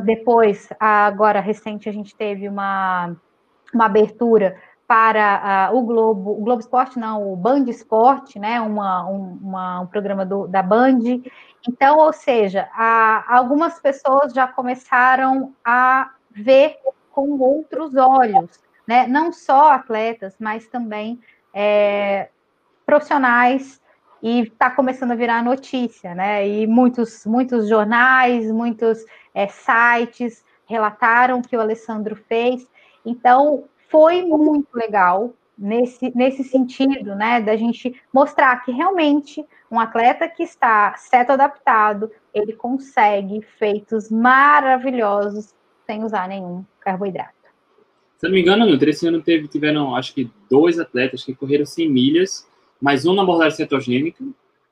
Depois, 0.05 0.69
agora 0.79 1.41
recente, 1.41 1.89
a 1.89 1.93
gente 1.93 2.15
teve 2.15 2.47
uma, 2.47 3.17
uma 3.75 3.87
abertura 3.87 4.57
para 4.93 5.71
uh, 5.73 5.75
o 5.75 5.81
Globo, 5.81 6.33
o 6.33 6.45
Globo 6.45 6.61
Esporte 6.61 6.99
não, 6.99 7.33
o 7.33 7.35
Band 7.35 7.65
Esporte, 7.67 8.39
né, 8.39 8.61
uma, 8.61 9.09
um, 9.09 9.39
uma, 9.41 9.81
um 9.81 9.87
programa 9.87 10.27
do, 10.27 10.47
da 10.47 10.63
Band. 10.63 10.99
Então, 11.67 11.97
ou 11.97 12.13
seja, 12.13 12.69
a, 12.75 13.25
algumas 13.35 13.81
pessoas 13.81 14.35
já 14.35 14.47
começaram 14.47 15.55
a 15.65 16.11
ver 16.31 16.77
com 17.11 17.39
outros 17.39 17.97
olhos, 17.97 18.61
né, 18.87 19.07
não 19.07 19.33
só 19.33 19.73
atletas, 19.73 20.37
mas 20.39 20.69
também 20.69 21.19
é, 21.55 22.29
profissionais, 22.85 23.81
e 24.23 24.41
está 24.41 24.71
começando 24.71 25.13
a 25.13 25.17
virar 25.17 25.43
notícia, 25.43 26.15
né, 26.15 26.47
e 26.47 26.67
muitos, 26.67 27.25
muitos 27.25 27.67
jornais, 27.67 28.53
muitos 28.53 29.03
é, 29.35 29.49
sites 29.49 30.45
relataram 30.67 31.41
que 31.41 31.57
o 31.57 31.61
Alessandro 31.63 32.15
fez, 32.15 32.69
então 33.07 33.65
foi 33.93 34.23
muito 34.23 34.75
legal 34.75 35.35
nesse, 35.57 36.11
nesse 36.17 36.43
sentido, 36.43 37.15
né, 37.15 37.41
da 37.43 37.55
gente 37.57 37.95
mostrar 38.13 38.65
que 38.65 38.73
realmente 38.73 39.45
um 39.71 39.79
atleta 39.79 40.27
que 40.27 40.43
está 40.43 40.95
certo 40.97 41.31
adaptado, 41.31 42.11
ele 42.35 42.55
consegue 42.55 43.43
feitos 43.59 44.11
maravilhosos 44.11 45.55
sem 45.87 46.03
usar 46.03 46.27
nenhum 46.27 46.65
carboidrato. 46.81 47.33
Se 48.17 48.27
não 48.27 48.35
me 48.35 48.41
engano, 48.41 48.67
Nutri, 48.67 48.91
esse 48.91 49.07
ano 49.07 49.21
teve, 49.21 49.47
tiveram, 49.47 49.95
acho 49.95 50.15
que, 50.15 50.31
dois 50.49 50.79
atletas 50.79 51.25
que 51.25 51.35
correram 51.35 51.67
100 51.67 51.91
milhas, 51.91 52.49
mais 52.81 53.05
um 53.05 53.15
na 53.15 53.23
abordagem 53.23 53.57
cetogênica, 53.57 54.25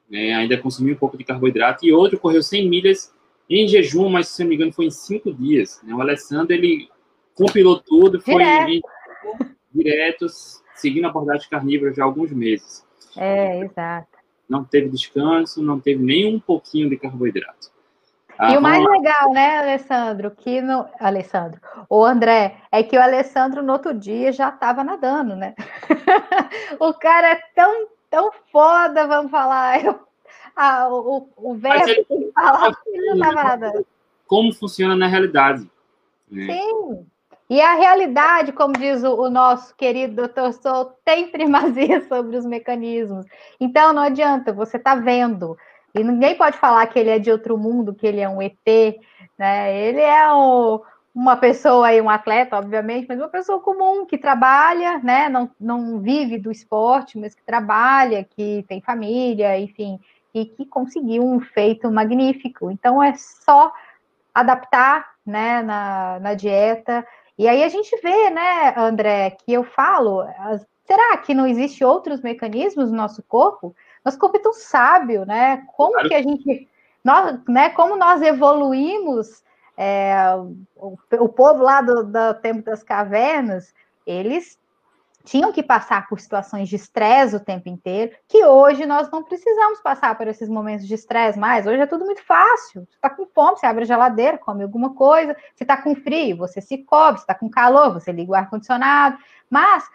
né, 0.09 0.35
ainda 0.35 0.57
consumiu 0.57 0.95
um 0.95 0.99
pouco 0.99 1.19
de 1.19 1.25
carboidrato, 1.25 1.85
e 1.85 1.93
outro 1.93 2.19
correu 2.19 2.43
100 2.43 2.69
milhas 2.69 3.13
em 3.49 3.69
jejum, 3.69 4.09
mas 4.09 4.29
se 4.29 4.43
não 4.43 4.49
me 4.49 4.55
engano 4.55 4.73
foi 4.73 4.87
em 4.87 4.91
cinco 4.91 5.33
dias. 5.33 5.81
Né? 5.83 5.95
O 5.95 6.01
Alessandro, 6.01 6.55
ele 6.55 6.89
compilou 7.35 7.81
tudo, 7.81 8.21
foi 8.21 8.43
em, 8.43 8.81
diretos, 9.73 10.63
seguindo 10.75 11.07
a 11.07 11.09
abordagem 11.09 11.49
carnívora 11.49 11.93
já 11.93 12.03
há 12.03 12.07
alguns 12.07 12.33
meses. 12.33 12.85
É, 13.17 13.61
exato. 13.61 14.19
Não 14.49 14.65
teve 14.65 14.89
descanso, 14.89 15.63
não 15.63 15.79
teve 15.79 16.03
nem 16.03 16.35
um 16.35 16.41
pouquinho 16.41 16.89
de 16.89 16.97
carboidrato. 16.97 17.71
Ah, 18.37 18.55
e 18.55 18.57
o 18.57 18.63
mais 18.63 18.83
legal, 18.83 19.33
né, 19.33 19.59
Alessandro, 19.59 20.31
que 20.31 20.63
no 20.63 20.89
Alessandro, 20.99 21.61
o 21.91 22.03
André, 22.03 22.57
é 22.73 22.83
que 22.83 22.97
o 22.97 23.03
Alessandro 23.03 23.63
no 23.63 23.73
outro 23.73 23.93
dia 23.93 24.33
já 24.33 24.49
estava 24.49 24.83
nadando, 24.83 25.37
né? 25.37 25.55
o 26.81 26.95
cara 26.95 27.33
é 27.33 27.41
tão, 27.55 27.87
tão 28.09 28.31
foda, 28.51 29.07
vamos 29.07 29.31
falar. 29.31 29.85
Eu, 29.85 30.01
ah, 30.57 30.89
o, 30.89 31.29
o 31.37 31.55
verbo 31.55 31.89
ele, 31.89 32.05
que 32.05 32.33
falar, 32.33 32.73
ele 32.89 33.07
não 33.09 33.15
estava 33.17 33.45
nadando. 33.45 33.87
Como 34.27 34.55
funciona 34.55 34.97
na 34.97 35.07
realidade. 35.07 35.71
Né? 36.31 36.47
Sim. 36.47 37.07
E 37.51 37.61
a 37.61 37.75
realidade, 37.75 38.53
como 38.53 38.73
diz 38.75 39.03
o, 39.03 39.29
nosso 39.29 39.75
querido 39.75 40.15
doutor 40.15 40.53
Sou, 40.53 40.85
tem 41.05 41.27
primazia 41.33 42.01
sobre 42.07 42.37
os 42.37 42.47
mecanismos. 42.47 43.27
Então, 43.59 43.93
não 43.93 44.03
adianta, 44.03 44.53
você 44.53 44.77
está 44.77 44.95
vendo. 44.95 45.59
E 45.93 46.05
ninguém 46.05 46.37
pode 46.37 46.57
falar 46.57 46.87
que 46.87 46.97
ele 46.97 47.11
é 47.11 47.19
de 47.19 47.29
outro 47.29 47.59
mundo, 47.59 47.93
que 47.93 48.07
ele 48.07 48.21
é 48.21 48.29
um 48.29 48.41
ET, 48.41 48.55
né? 49.37 49.77
Ele 49.77 50.01
é 50.01 50.33
um, 50.33 50.79
uma 51.13 51.37
pessoa 51.37 51.89
aí, 51.89 52.01
um 52.01 52.09
atleta, 52.09 52.57
obviamente, 52.57 53.09
mas 53.09 53.19
uma 53.19 53.29
pessoa 53.29 53.59
comum 53.59 54.07
que 54.07 54.17
trabalha, 54.17 55.01
né? 55.01 55.29
Não, 55.29 55.51
não 55.59 55.99
vive 55.99 56.39
do 56.39 56.53
esporte, 56.53 57.19
mas 57.19 57.35
que 57.35 57.43
trabalha, 57.43 58.23
que 58.23 58.65
tem 58.69 58.81
família, 58.81 59.59
enfim, 59.59 59.99
e 60.33 60.47
que 60.47 60.65
conseguiu 60.65 61.25
um 61.25 61.41
feito 61.41 61.91
magnífico. 61.91 62.71
Então 62.71 63.03
é 63.03 63.13
só 63.15 63.73
adaptar, 64.33 65.11
né, 65.27 65.63
na, 65.63 66.21
na 66.21 66.35
dieta. 66.35 67.05
E 67.41 67.49
aí 67.49 67.65
a 67.65 67.71
gente 67.71 67.99
vê, 68.03 68.29
né, 68.29 68.75
André, 68.77 69.31
que 69.31 69.51
eu 69.51 69.65
falo, 69.65 70.27
será 70.85 71.17
que 71.17 71.33
não 71.33 71.47
existe 71.47 71.83
outros 71.83 72.21
mecanismos 72.21 72.91
no 72.91 72.97
nosso 72.99 73.23
corpo? 73.23 73.75
Nosso 74.05 74.19
corpo 74.19 74.37
é 74.37 74.41
tão 74.41 74.53
sábio, 74.53 75.25
né? 75.25 75.65
Como 75.75 75.93
claro. 75.93 76.09
que 76.11 76.15
a 76.15 76.21
gente, 76.21 76.69
nós, 77.03 77.41
né? 77.49 77.71
Como 77.71 77.97
nós 77.97 78.21
evoluímos, 78.21 79.43
é, 79.75 80.15
o, 80.77 80.99
o, 81.13 81.29
povo 81.31 81.63
lá 81.63 81.81
do, 81.81 82.05
do 82.05 82.35
tempo 82.43 82.63
das 82.63 82.83
cavernas, 82.83 83.73
eles 84.07 84.59
tinham 85.25 85.53
que 85.53 85.63
passar 85.63 86.09
por 86.09 86.19
situações 86.19 86.69
de 86.69 86.77
estresse 86.77 87.37
o 87.37 87.41
tempo 87.41 87.69
inteiro, 87.69 88.13
que 88.27 88.45
hoje 88.45 88.87
nós 88.87 89.11
não 89.11 89.23
precisamos 89.23 89.81
passar 89.81 90.17
por 90.17 90.27
esses 90.27 90.49
momentos 90.49 90.87
de 90.87 90.95
estresse 90.95 91.39
mais. 91.39 91.67
Hoje 91.67 91.81
é 91.81 91.87
tudo 91.87 92.05
muito 92.05 92.25
fácil. 92.25 92.87
Você 92.89 92.97
está 92.97 93.11
com 93.11 93.27
fome, 93.27 93.59
você 93.59 93.67
abre 93.67 93.85
a 93.85 93.87
geladeira, 93.87 94.39
come 94.39 94.63
alguma 94.63 94.95
coisa. 94.95 95.37
Se 95.55 95.65
está 95.65 95.77
com 95.77 95.95
frio, 95.95 96.37
você 96.37 96.61
se 96.61 96.79
cobre. 96.79 97.19
Se 97.19 97.25
está 97.25 97.35
com 97.35 97.51
calor, 97.51 97.93
você 97.93 98.11
liga 98.13 98.33
o 98.33 98.35
ar-condicionado. 98.35 99.19
Mas 99.49 99.89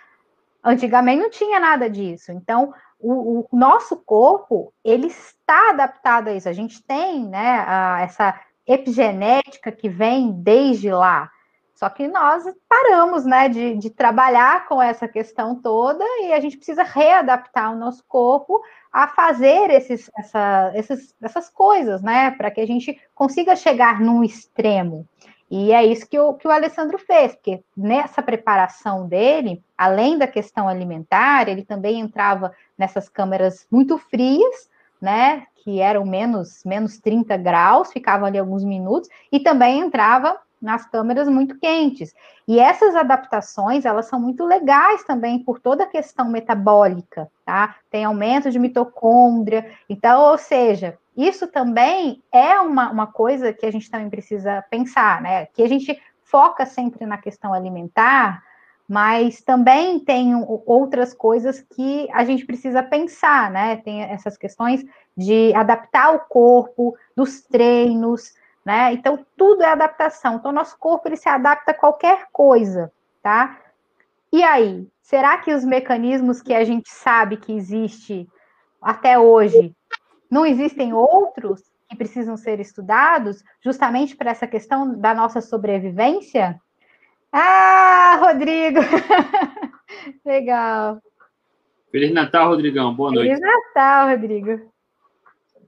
antigamente 0.63 1.21
não 1.21 1.29
tinha 1.29 1.59
nada 1.59 1.89
disso. 1.89 2.31
Então, 2.31 2.73
o, 2.99 3.45
o, 3.51 3.57
nosso 3.57 3.97
corpo 3.97 4.73
ele 4.83 5.07
está 5.07 5.71
adaptado 5.71 6.27
a 6.27 6.33
isso. 6.33 6.49
A 6.49 6.53
gente 6.53 6.81
tem 6.83 7.27
né, 7.27 7.63
a, 7.67 8.01
essa 8.01 8.39
epigenética 8.65 9.71
que 9.71 9.89
vem 9.89 10.31
desde 10.31 10.91
lá. 10.91 11.29
Só 11.75 11.89
que 11.89 12.07
nós 12.07 12.45
paramos 12.69 13.25
né, 13.25 13.49
de, 13.49 13.75
de, 13.75 13.89
trabalhar 13.89 14.65
com 14.65 14.81
essa 14.81 15.09
questão 15.09 15.55
toda 15.55 16.05
e 16.21 16.31
a 16.31 16.39
gente 16.39 16.55
precisa 16.55 16.83
readaptar 16.83 17.73
o 17.73 17.75
nosso 17.75 18.01
corpo 18.07 18.61
a 18.91 19.09
fazer 19.09 19.69
esses, 19.69 20.09
essa, 20.17 20.71
esses, 20.73 21.13
essas 21.21 21.49
coisas, 21.49 22.01
né? 22.01 22.31
Para 22.31 22.49
que 22.49 22.61
a 22.61 22.65
gente 22.65 22.97
consiga 23.13 23.57
chegar 23.57 23.99
num 23.99 24.23
extremo. 24.23 25.05
E 25.51 25.73
é 25.73 25.85
isso 25.85 26.07
que 26.07 26.17
o, 26.17 26.33
que 26.33 26.47
o 26.47 26.51
Alessandro 26.51 26.97
fez, 26.97 27.35
porque 27.35 27.61
nessa 27.75 28.23
preparação 28.23 29.05
dele, 29.05 29.61
além 29.77 30.17
da 30.17 30.27
questão 30.27 30.69
alimentar, 30.69 31.49
ele 31.49 31.63
também 31.63 31.99
entrava 31.99 32.53
nessas 32.77 33.09
câmeras 33.09 33.67
muito 33.69 33.97
frias, 33.97 34.69
né? 35.01 35.45
Que 35.57 35.81
eram 35.81 36.05
menos, 36.05 36.63
menos 36.63 36.97
30 36.99 37.35
graus, 37.35 37.91
ficavam 37.91 38.25
ali 38.25 38.39
alguns 38.39 38.63
minutos, 38.63 39.09
e 39.29 39.41
também 39.41 39.81
entrava 39.81 40.39
nas 40.61 40.85
câmeras 40.85 41.27
muito 41.27 41.57
quentes. 41.59 42.13
E 42.47 42.59
essas 42.59 42.95
adaptações, 42.95 43.85
elas 43.85 44.07
são 44.07 44.19
muito 44.19 44.45
legais 44.45 45.03
também 45.03 45.39
por 45.39 45.59
toda 45.59 45.83
a 45.83 45.87
questão 45.87 46.29
metabólica, 46.29 47.29
tá? 47.45 47.75
Tem 47.89 48.05
aumento 48.05 48.49
de 48.49 48.59
mitocôndria, 48.59 49.71
então, 49.89 50.31
ou 50.31 50.37
seja, 50.37 50.97
isso 51.15 51.47
também 51.47 52.21
é 52.31 52.59
uma, 52.59 52.91
uma 52.91 53.07
coisa 53.07 53.53
que 53.53 53.65
a 53.65 53.71
gente 53.71 53.89
também 53.89 54.09
precisa 54.09 54.63
pensar, 54.69 55.21
né? 55.21 55.45
Que 55.47 55.63
a 55.63 55.67
gente 55.67 55.99
foca 56.23 56.65
sempre 56.65 57.05
na 57.05 57.17
questão 57.17 57.53
alimentar, 57.53 58.43
mas 58.87 59.41
também 59.41 59.99
tem 59.99 60.33
outras 60.65 61.13
coisas 61.13 61.61
que 61.61 62.07
a 62.13 62.23
gente 62.23 62.45
precisa 62.45 62.83
pensar, 62.83 63.49
né? 63.49 63.77
Tem 63.77 64.03
essas 64.03 64.37
questões 64.37 64.85
de 65.17 65.53
adaptar 65.55 66.13
o 66.13 66.19
corpo, 66.19 66.95
dos 67.15 67.41
treinos, 67.41 68.33
né? 68.65 68.91
Então, 68.93 69.23
tudo 69.37 69.61
é 69.61 69.67
adaptação. 69.67 70.35
Então, 70.35 70.51
nosso 70.51 70.77
corpo 70.79 71.07
ele 71.07 71.15
se 71.15 71.29
adapta 71.29 71.71
a 71.71 71.75
qualquer 71.75 72.27
coisa, 72.33 72.91
tá? 73.21 73.59
E 74.33 74.43
aí, 74.43 74.87
será 75.01 75.37
que 75.37 75.53
os 75.53 75.63
mecanismos 75.63 76.41
que 76.41 76.53
a 76.53 76.63
gente 76.63 76.89
sabe 76.89 77.37
que 77.37 77.53
existe 77.53 78.27
até 78.81 79.19
hoje 79.19 79.73
não 80.29 80.45
existem 80.45 80.93
outros 80.93 81.61
que 81.87 81.95
precisam 81.95 82.35
ser 82.35 82.59
estudados 82.59 83.43
justamente 83.63 84.15
para 84.15 84.31
essa 84.31 84.47
questão 84.47 84.99
da 84.99 85.13
nossa 85.13 85.39
sobrevivência? 85.41 86.59
Ah, 87.31 88.17
Rodrigo! 88.19 88.79
Legal. 90.25 90.99
Feliz 91.91 92.11
Natal, 92.11 92.49
Rodrigão. 92.49 92.93
Boa 92.95 93.11
noite. 93.11 93.27
Feliz 93.27 93.39
Natal, 93.39 94.09
Rodrigo. 94.09 94.74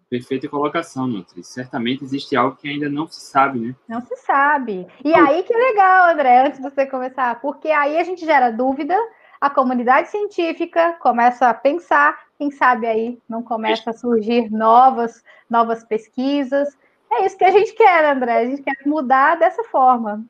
Perfeita 0.09 0.47
colocação, 0.47 1.05
Nutri. 1.05 1.43
Certamente 1.43 2.03
existe 2.03 2.35
algo 2.35 2.55
que 2.55 2.69
ainda 2.69 2.89
não 2.89 3.07
se 3.07 3.19
sabe, 3.19 3.59
né? 3.59 3.75
Não 3.89 3.99
se 4.01 4.15
sabe. 4.17 4.87
E 5.03 5.13
aí 5.13 5.43
que 5.43 5.53
é 5.53 5.57
legal, 5.57 6.09
André, 6.09 6.45
antes 6.45 6.61
de 6.61 6.69
você 6.69 6.85
começar, 6.85 7.41
porque 7.41 7.67
aí 7.69 7.97
a 7.97 8.03
gente 8.03 8.25
gera 8.25 8.49
dúvida, 8.49 8.95
a 9.39 9.49
comunidade 9.49 10.09
científica 10.09 10.93
começa 11.01 11.49
a 11.49 11.53
pensar, 11.53 12.17
quem 12.37 12.49
sabe 12.49 12.87
aí 12.87 13.19
não 13.27 13.43
começa 13.43 13.89
a 13.89 13.93
surgir 13.93 14.49
novas, 14.49 15.23
novas 15.49 15.83
pesquisas. 15.83 16.77
É 17.11 17.25
isso 17.25 17.37
que 17.37 17.45
a 17.45 17.51
gente 17.51 17.73
quer, 17.73 18.05
André. 18.05 18.37
A 18.37 18.45
gente 18.45 18.63
quer 18.63 18.77
mudar 18.85 19.35
dessa 19.35 19.63
forma. 19.65 20.23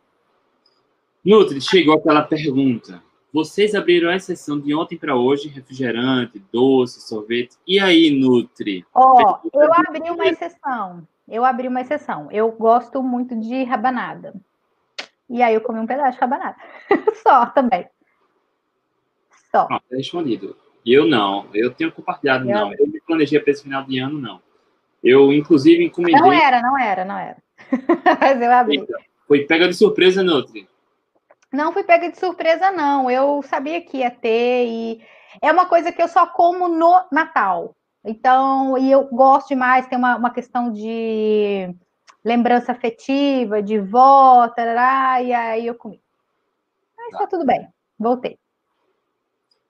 Nutri, 1.23 1.61
chegou 1.61 1.95
aquela 1.95 2.23
pergunta. 2.23 3.01
Vocês 3.37 3.75
abriram 3.75 4.09
a 4.09 4.17
sessão 4.17 4.59
de 4.59 4.73
ontem 4.73 4.97
para 4.97 5.15
hoje, 5.15 5.47
refrigerante, 5.47 6.41
doce, 6.51 6.99
sorvete. 6.99 7.55
E 7.67 7.79
aí, 7.79 8.09
Nutri? 8.09 8.83
Ó, 8.91 9.39
oh, 9.43 9.49
eu 9.53 9.71
abri 9.71 10.09
uma 10.09 10.25
exceção. 10.25 11.07
Eu 11.29 11.45
abri 11.45 11.67
uma 11.67 11.81
exceção. 11.81 12.31
Eu 12.31 12.51
gosto 12.51 13.03
muito 13.03 13.39
de 13.39 13.63
rabanada. 13.63 14.33
E 15.29 15.43
aí 15.43 15.53
eu 15.53 15.61
comi 15.61 15.77
um 15.77 15.85
pedaço 15.85 16.13
de 16.13 16.17
rabanada. 16.19 16.55
Só 17.21 17.45
também. 17.45 17.87
Só. 19.51 19.67
Ah, 19.69 19.81
respondido. 19.91 20.57
Eu 20.83 21.05
não. 21.05 21.45
Eu 21.53 21.71
tenho 21.71 21.91
compartilhado, 21.91 22.49
eu... 22.49 22.55
não. 22.55 22.73
Eu 22.73 22.87
me 22.87 22.99
planejei 23.01 23.39
para 23.39 23.51
esse 23.51 23.61
final 23.61 23.83
de 23.83 23.99
ano, 23.99 24.17
não. 24.19 24.41
Eu, 25.03 25.31
inclusive, 25.31 25.85
encomendei... 25.85 26.19
Não 26.19 26.33
era, 26.33 26.59
não 26.59 26.75
era, 26.75 27.05
não 27.05 27.19
era. 27.19 27.37
Mas 28.19 28.41
eu 28.41 28.51
abri. 28.51 28.83
Foi 29.27 29.45
pega 29.45 29.67
de 29.67 29.75
surpresa, 29.75 30.23
Nutri. 30.23 30.67
Não 31.57 31.73
fui 31.73 31.83
pega 31.83 32.11
de 32.11 32.19
surpresa, 32.19 32.69
não. 32.71 33.09
Eu 33.09 33.41
sabia 33.41 33.81
que 33.81 33.97
ia 33.97 34.11
ter 34.11 34.67
e 34.67 35.01
é 35.41 35.51
uma 35.51 35.65
coisa 35.65 35.91
que 35.91 35.99
eu 35.99 36.07
só 36.07 36.27
como 36.27 36.67
no 36.67 37.03
Natal. 37.11 37.75
Então, 38.05 38.77
e 38.77 38.91
eu 38.91 39.05
gosto 39.05 39.49
demais, 39.49 39.87
tem 39.87 39.97
uma, 39.97 40.17
uma 40.17 40.29
questão 40.29 40.71
de 40.71 41.75
lembrança 42.23 42.71
afetiva, 42.71 43.59
de 43.59 43.79
vó, 43.79 44.47
tarará, 44.49 45.19
e 45.23 45.33
aí 45.33 45.65
eu 45.65 45.73
comi. 45.73 45.99
Mas 46.95 47.09
tá. 47.13 47.17
tá 47.17 47.27
tudo 47.27 47.43
bem, 47.43 47.67
voltei. 47.97 48.37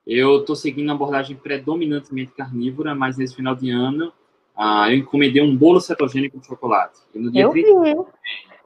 Eu 0.05 0.41
estou 0.41 0.57
seguindo 0.57 0.87
uma 0.87 0.95
abordagem 0.95 1.37
predominantemente 1.37 2.33
carnívora, 2.33 2.93
mas 2.93 3.17
nesse 3.17 3.33
final 3.33 3.55
de 3.55 3.69
ano 3.69 4.11
ah, 4.57 4.91
eu 4.91 4.97
encomendei 4.97 5.41
um 5.41 5.55
bolo 5.55 5.79
cetogênico 5.79 6.37
de 6.37 6.47
chocolate. 6.47 6.99
E 7.15 7.39
eu 7.39 7.51
30, 7.51 7.81
vi. 7.81 7.91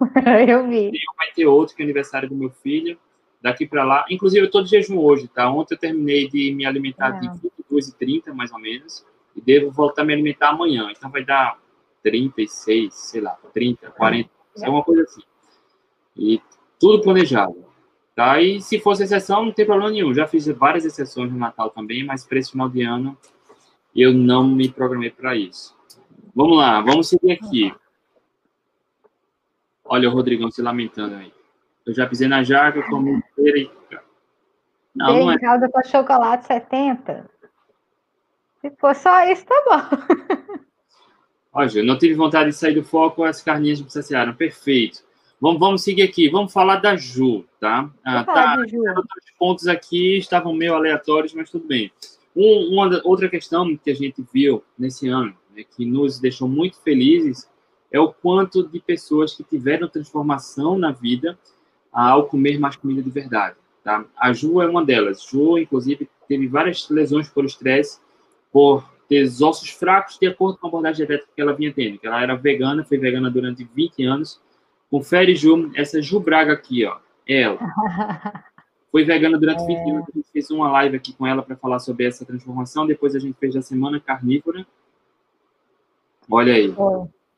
eu 0.52 0.68
vi. 0.68 0.92
Vai 1.18 1.32
ter 1.36 1.46
outro 1.46 1.76
que 1.76 1.84
é 1.84 1.86
aniversário 1.86 2.28
do 2.28 2.36
meu 2.36 2.50
filho. 2.50 2.98
Daqui 3.42 3.66
para 3.66 3.84
lá. 3.84 4.06
Inclusive, 4.10 4.42
eu 4.42 4.46
estou 4.46 4.64
de 4.64 4.70
jejum 4.70 5.00
hoje, 5.00 5.28
tá? 5.28 5.50
Ontem 5.52 5.74
eu 5.74 5.80
terminei 5.80 6.28
de 6.28 6.54
me 6.54 6.66
alimentar 6.66 7.18
é. 7.18 7.20
de 7.20 7.28
22h30, 7.72 8.34
mais 8.34 8.52
ou 8.52 8.60
menos. 8.60 9.06
E 9.36 9.42
devo 9.42 9.72
voltar 9.72 10.04
a 10.04 10.06
me 10.06 10.14
alimentar 10.14 10.50
amanhã. 10.50 10.92
Então 10.96 11.10
vai 11.10 11.24
dar 11.24 11.58
36, 12.04 12.94
sei 12.94 13.22
lá, 13.22 13.38
30, 13.54 13.90
40, 13.92 14.30
é. 14.58 14.70
uma 14.70 14.84
coisa 14.84 15.04
assim. 15.04 15.22
E 16.16 16.42
tudo 16.80 17.02
planejado. 17.02 17.66
Tá? 18.16 18.42
E 18.42 18.62
se 18.62 18.80
fosse 18.80 19.04
exceção, 19.04 19.46
não 19.46 19.52
tem 19.52 19.66
problema 19.66 19.90
nenhum. 19.90 20.14
Já 20.14 20.28
fiz 20.28 20.46
várias 20.48 20.86
exceções 20.86 21.32
no 21.32 21.38
Natal 21.38 21.70
também, 21.70 22.04
mas 22.04 22.26
para 22.26 22.38
esse 22.38 22.52
final 22.52 22.70
de 22.70 22.84
ano 22.84 23.18
eu 23.96 24.14
não 24.14 24.48
me 24.48 24.70
programei 24.70 25.10
para 25.10 25.36
isso. 25.36 25.76
Vamos 26.36 26.58
lá, 26.58 26.80
vamos 26.82 27.10
seguir 27.10 27.32
aqui. 27.32 27.74
Olha 29.84 30.10
o 30.10 30.14
Rodrigão 30.14 30.50
se 30.52 30.62
lamentando 30.62 31.16
aí. 31.16 31.34
Eu 31.86 31.94
já 31.94 32.08
pisei 32.08 32.28
na 32.28 32.44
jaca, 32.44 32.82
comi 32.84 33.12
inteira 33.12 33.60
e. 33.60 33.70
Não, 34.96 35.20
não 35.20 35.32
é. 35.32 35.40
calda 35.40 35.70
com 35.70 35.84
chocolate 35.84 36.46
70. 36.46 37.30
Se 38.60 38.70
for 38.72 38.94
só 38.96 39.26
isso, 39.26 39.46
tá 39.46 39.64
bom. 39.66 40.62
Ó, 41.54 41.68
Ju, 41.68 41.84
não 41.84 41.98
tive 41.98 42.14
vontade 42.14 42.50
de 42.50 42.56
sair 42.56 42.76
do 42.76 42.84
foco, 42.84 43.24
as 43.24 43.42
carninhas 43.42 43.82
me 43.82 43.90
saciaram. 43.90 44.34
Perfeito. 44.34 45.04
Vamos, 45.40 45.60
vamos 45.60 45.84
seguir 45.84 46.04
aqui. 46.04 46.30
Vamos 46.30 46.54
falar 46.54 46.78
da 46.78 46.96
Ju, 46.96 47.46
tá? 47.60 47.90
Ah, 48.06 48.24
tá. 48.24 48.66
Ju. 48.68 48.80
Os 48.80 49.32
pontos 49.38 49.68
aqui 49.68 50.18
estavam 50.18 50.54
meio 50.54 50.76
aleatórios, 50.76 51.34
mas 51.34 51.50
tudo 51.50 51.68
bem. 51.68 51.92
Um, 52.36 52.74
uma 52.74 53.02
outra 53.04 53.28
questão 53.28 53.76
que 53.76 53.92
a 53.92 53.96
gente 53.96 54.24
viu 54.32 54.64
nesse 54.78 55.10
ano, 55.10 55.36
né, 55.54 55.64
que 55.64 55.84
nos 55.86 56.20
deixou 56.20 56.48
muito 56.48 56.80
felizes, 56.82 57.50
é 57.92 58.00
o 58.00 58.14
quanto 58.14 58.66
de 58.68 58.80
pessoas 58.80 59.36
que 59.36 59.44
tiveram 59.44 59.90
transformação 59.90 60.78
na 60.78 60.92
vida 60.92 61.38
ao 61.92 62.28
comer 62.28 62.60
mais 62.60 62.76
comida 62.76 63.02
de 63.02 63.10
verdade. 63.10 63.56
Tá? 63.84 64.06
A 64.18 64.32
Ju 64.32 64.62
é 64.62 64.68
uma 64.68 64.86
delas. 64.86 65.24
Ju, 65.24 65.58
inclusive, 65.58 66.10
teve 66.28 66.48
várias 66.48 66.90
lesões 66.90 67.30
por 67.30 67.46
estresse, 67.46 68.00
por 68.52 68.90
ter 69.10 69.26
ossos 69.26 69.70
fracos, 69.72 70.18
de 70.20 70.28
acordo 70.28 70.58
com 70.58 70.68
a 70.68 70.70
abordagem 70.70 71.06
dietética 71.06 71.32
que 71.36 71.42
ela 71.42 71.54
vinha 71.54 71.74
tendo. 71.74 72.00
Ela 72.04 72.22
era 72.22 72.36
vegana, 72.36 72.84
foi 72.84 72.98
vegana 72.98 73.30
durante 73.30 73.64
20 73.64 74.04
anos. 74.04 74.42
Confere, 74.90 75.36
Ju, 75.36 75.72
essa 75.76 76.02
Ju 76.02 76.20
Braga 76.20 76.54
aqui, 76.54 76.86
ó, 76.86 76.98
ela. 77.28 77.60
Foi 78.92 79.06
vegana 79.06 79.40
durante 79.40 79.64
é. 79.64 79.66
20 79.66 79.90
anos. 79.90 80.06
A 80.10 80.18
gente 80.18 80.32
fez 80.34 80.52
uma 80.52 80.70
live 80.70 80.98
aqui 80.98 81.14
com 81.14 81.26
ela 81.26 81.42
para 81.42 81.56
falar 81.56 81.80
sobre 81.80 82.06
essa 82.06 82.26
transformação. 82.26 82.86
Depois 82.86 83.16
a 83.16 83.20
gente 83.20 83.40
fez 83.40 83.56
a 83.56 83.62
semana 83.62 84.02
carnívora. 84.02 84.68
Olha 86.30 86.54
aí. 86.54 86.76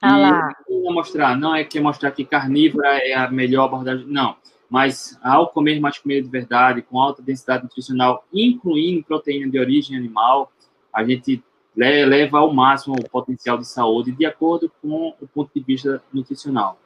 Ah 0.03 0.51
e 0.67 0.93
mostrar, 0.93 1.37
não 1.37 1.55
é 1.55 1.63
que 1.63 1.79
mostrar 1.79 2.11
que 2.11 2.25
carnívora 2.25 2.97
é 2.97 3.13
a 3.13 3.29
melhor 3.31 3.65
abordagem, 3.65 4.05
não. 4.07 4.35
Mas 4.69 5.17
ao 5.23 5.49
comer 5.49 5.79
mais 5.79 5.97
comida 5.97 6.21
de 6.21 6.29
verdade, 6.29 6.81
com 6.81 6.99
alta 6.99 7.21
densidade 7.21 7.63
nutricional, 7.63 8.25
incluindo 8.33 9.03
proteína 9.03 9.49
de 9.49 9.59
origem 9.59 9.95
animal, 9.95 10.51
a 10.93 11.03
gente 11.03 11.43
leva 11.75 12.39
ao 12.39 12.53
máximo 12.53 12.95
o 12.95 13.09
potencial 13.09 13.57
de 13.57 13.67
saúde 13.67 14.11
de 14.11 14.25
acordo 14.25 14.71
com 14.81 15.13
o 15.21 15.27
ponto 15.27 15.51
de 15.55 15.61
vista 15.61 16.01
nutricional. 16.13 16.77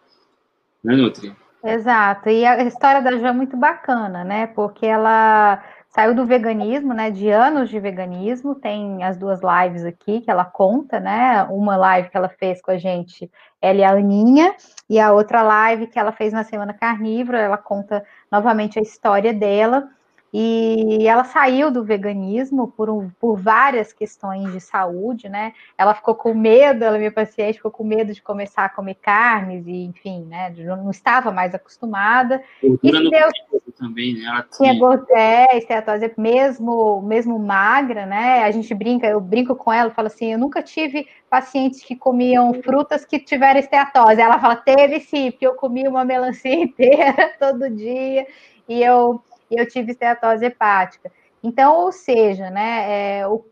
Né, 0.83 0.95
Nutri? 0.95 1.35
Exato. 1.63 2.29
E 2.29 2.45
a 2.45 2.63
história 2.63 3.01
da 3.01 3.11
Jo 3.11 3.25
é 3.25 3.33
muito 3.33 3.57
bacana, 3.57 4.23
né? 4.23 4.47
Porque 4.47 4.85
ela 4.85 5.61
saiu 5.89 6.13
do 6.13 6.25
veganismo, 6.25 6.93
né? 6.93 7.09
De 7.09 7.29
anos 7.29 7.69
de 7.69 7.79
veganismo. 7.79 8.55
Tem 8.55 9.03
as 9.03 9.17
duas 9.17 9.39
lives 9.41 9.83
aqui 9.83 10.21
que 10.21 10.29
ela 10.29 10.45
conta, 10.45 10.99
né? 10.99 11.43
Uma 11.49 11.75
live 11.75 12.09
que 12.09 12.17
ela 12.17 12.29
fez 12.29 12.61
com 12.61 12.71
a 12.71 12.77
gente, 12.77 13.29
ela 13.61 13.79
e 13.79 13.83
a 13.83 13.91
Aninha, 13.91 14.55
e 14.89 14.99
a 14.99 15.11
outra 15.11 15.41
live 15.41 15.87
que 15.87 15.97
ela 15.99 16.11
fez 16.11 16.33
na 16.33 16.43
Semana 16.43 16.73
Carnívora, 16.73 17.39
ela 17.39 17.57
conta 17.57 18.03
novamente 18.31 18.79
a 18.79 18.81
história 18.81 19.33
dela. 19.33 19.89
E 20.33 21.07
ela 21.07 21.23
saiu 21.23 21.71
do 21.71 21.83
veganismo 21.83 22.67
por, 22.67 22.89
um, 22.89 23.09
por 23.19 23.37
várias 23.37 23.93
questões 23.93 24.51
de 24.51 24.59
saúde, 24.59 25.29
né? 25.29 25.53
Ela 25.77 25.93
ficou 25.93 26.15
com 26.15 26.33
medo, 26.33 26.83
ela, 26.83 26.97
minha 26.97 27.11
paciente, 27.11 27.55
ficou 27.55 27.71
com 27.71 27.83
medo 27.83 28.13
de 28.13 28.21
começar 28.21 28.65
a 28.65 28.69
comer 28.69 28.95
carnes, 28.95 29.65
e 29.65 29.85
enfim, 29.85 30.25
né? 30.25 30.53
Não 30.57 30.91
estava 30.91 31.31
mais 31.31 31.55
acostumada. 31.55 32.41
Gordura 32.61 32.99
no 32.99 33.09
Deus, 33.09 33.33
também, 33.77 34.15
né? 34.15 34.25
Ela 34.25 34.43
tinha, 34.43 34.73
tinha 34.73 35.05
é, 35.11 35.57
esteatose 35.57 36.11
mesmo, 36.17 37.01
mesmo 37.03 37.39
magra, 37.39 38.05
né? 38.05 38.43
A 38.43 38.51
gente 38.51 38.73
brinca, 38.73 39.07
eu 39.07 39.21
brinco 39.21 39.55
com 39.55 39.71
ela, 39.71 39.91
falo 39.91 40.07
assim, 40.07 40.33
eu 40.33 40.39
nunca 40.39 40.61
tive 40.61 41.07
pacientes 41.29 41.83
que 41.83 41.95
comiam 41.95 42.53
frutas 42.63 43.05
que 43.05 43.19
tiveram 43.19 43.59
esteatose. 43.59 44.19
Ela 44.19 44.39
fala, 44.39 44.55
teve 44.55 44.99
sim, 44.99 45.31
porque 45.31 45.47
eu 45.47 45.53
comi 45.53 45.87
uma 45.87 46.03
melancia 46.03 46.53
inteira 46.55 47.35
todo 47.39 47.69
dia, 47.69 48.27
e 48.67 48.83
eu 48.83 49.21
e 49.49 49.59
eu 49.59 49.67
tive 49.67 49.91
esteatose 49.91 50.45
hepática. 50.45 51.11
Então, 51.43 51.75
ou 51.75 51.91
seja, 51.91 52.49
né, 52.49 53.19
é, 53.19 53.27
o, 53.27 53.43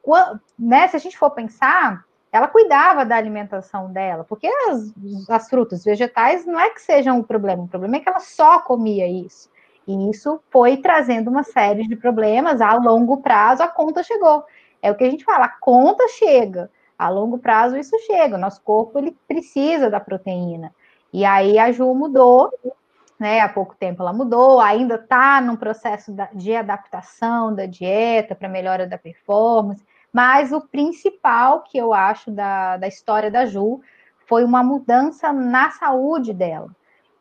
né, 0.58 0.88
se 0.88 0.96
a 0.96 1.00
gente 1.00 1.18
for 1.18 1.32
pensar, 1.32 2.04
ela 2.32 2.48
cuidava 2.48 3.06
da 3.06 3.16
alimentação 3.16 3.92
dela, 3.92 4.24
porque 4.24 4.48
as, 4.48 4.94
as 5.30 5.50
frutas 5.50 5.84
vegetais 5.84 6.46
não 6.46 6.60
é 6.60 6.70
que 6.72 6.82
sejam 6.82 7.20
um 7.20 7.24
problema, 7.24 7.64
o 7.64 7.68
problema 7.68 7.98
é 7.98 8.00
que 8.00 8.10
ela 8.10 8.20
só 8.20 8.60
comia 8.60 9.08
isso. 9.08 9.50
E 9.88 10.10
isso 10.10 10.42
foi 10.50 10.78
trazendo 10.78 11.30
uma 11.30 11.44
série 11.44 11.88
de 11.88 11.96
problemas 11.96 12.60
a 12.60 12.74
longo 12.74 13.18
prazo, 13.18 13.62
a 13.64 13.68
conta 13.68 14.04
chegou. 14.04 14.44
É 14.82 14.92
o 14.92 14.96
que 14.96 15.04
a 15.04 15.10
gente 15.10 15.24
fala, 15.24 15.46
a 15.46 15.58
conta 15.60 16.08
chega. 16.10 16.72
A 16.98 17.10
longo 17.10 17.38
prazo 17.38 17.78
isso 17.78 17.98
chega. 18.00 18.36
O 18.36 18.40
nosso 18.40 18.62
corpo 18.62 18.98
ele 18.98 19.16
precisa 19.28 19.90
da 19.90 20.00
proteína. 20.00 20.74
E 21.14 21.24
aí 21.24 21.60
a 21.60 21.72
Ju 21.72 21.94
mudou 21.94 22.52
né? 23.20 23.40
Há 23.40 23.50
pouco 23.50 23.76
tempo 23.76 24.02
ela 24.02 24.14
mudou, 24.14 24.60
ainda 24.60 24.96
está 24.96 25.40
num 25.42 25.56
processo 25.56 26.16
de 26.34 26.56
adaptação 26.56 27.54
da 27.54 27.66
dieta 27.66 28.36
para 28.36 28.50
melhora 28.50 28.88
da 28.88 28.98
performance, 28.98 29.84
mas 30.12 30.52
o 30.52 30.62
principal 30.62 31.62
que 31.62 31.78
eu 31.78 31.94
acho 31.94 32.32
da, 32.32 32.78
da 32.78 32.88
história 32.88 33.30
da 33.30 33.46
Ju 33.46 33.82
foi 34.28 34.44
uma 34.44 34.64
mudança 34.64 35.32
na 35.32 35.72
saúde 35.72 36.34
dela. 36.34 36.70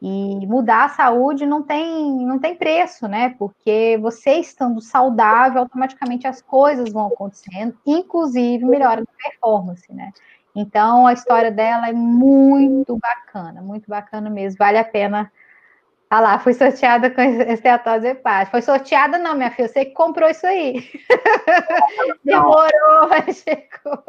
E 0.07 0.47
mudar 0.47 0.85
a 0.85 0.89
saúde 0.91 1.47
não 1.47 1.63
tem, 1.63 2.27
não 2.27 2.39
tem 2.39 2.55
preço, 2.55 3.09
né? 3.09 3.35
Porque 3.39 3.99
você 4.03 4.35
estando 4.35 4.81
saudável, 4.81 5.63
automaticamente 5.63 6.27
as 6.27 6.43
coisas 6.43 6.93
vão 6.93 7.07
acontecendo, 7.07 7.75
inclusive 7.87 8.65
melhora 8.67 9.01
da 9.01 9.13
performance, 9.17 9.91
né? 9.91 10.13
Então 10.55 11.07
a 11.07 11.15
história 11.15 11.51
dela 11.51 11.89
é 11.89 11.93
muito 11.93 12.99
bacana, 12.99 13.63
muito 13.63 13.89
bacana 13.89 14.29
mesmo, 14.29 14.59
vale 14.59 14.79
a 14.79 14.85
pena 14.85 15.33
ah 16.11 16.21
lá, 16.21 16.39
fui 16.39 16.55
sorteada 16.55 17.11
com 17.11 17.21
esteatose 17.21 18.09
hepática. 18.09 18.51
Foi 18.51 18.63
sorteada 18.63 19.19
não, 19.19 19.35
minha 19.35 19.51
filha, 19.51 19.69
você 19.69 19.85
que 19.85 19.93
comprou 19.93 20.29
isso 20.29 20.47
aí. 20.47 20.89
Demorou, 22.25 23.09
mas 23.09 23.43
chegou. 23.43 24.03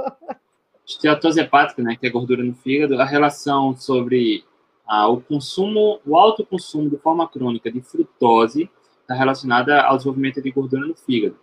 Esteatose 0.86 1.40
hepática, 1.40 1.82
né, 1.82 1.96
que 2.00 2.06
é 2.06 2.10
gordura 2.10 2.44
no 2.44 2.54
fígado, 2.54 3.02
a 3.02 3.06
relação 3.06 3.76
sobre 3.76 4.44
ah, 4.88 5.08
o 5.08 5.20
consumo, 5.20 6.00
o 6.06 6.16
alto 6.16 6.46
consumo 6.46 6.90
de 6.90 6.98
forma 6.98 7.28
crônica 7.28 7.72
de 7.72 7.82
frutose 7.82 8.70
está 9.02 9.16
relacionada 9.16 9.82
ao 9.82 9.98
desenvolvimento 9.98 10.42
de 10.42 10.52
gordura 10.52 10.86
no 10.86 10.96
fígado. 10.96 11.38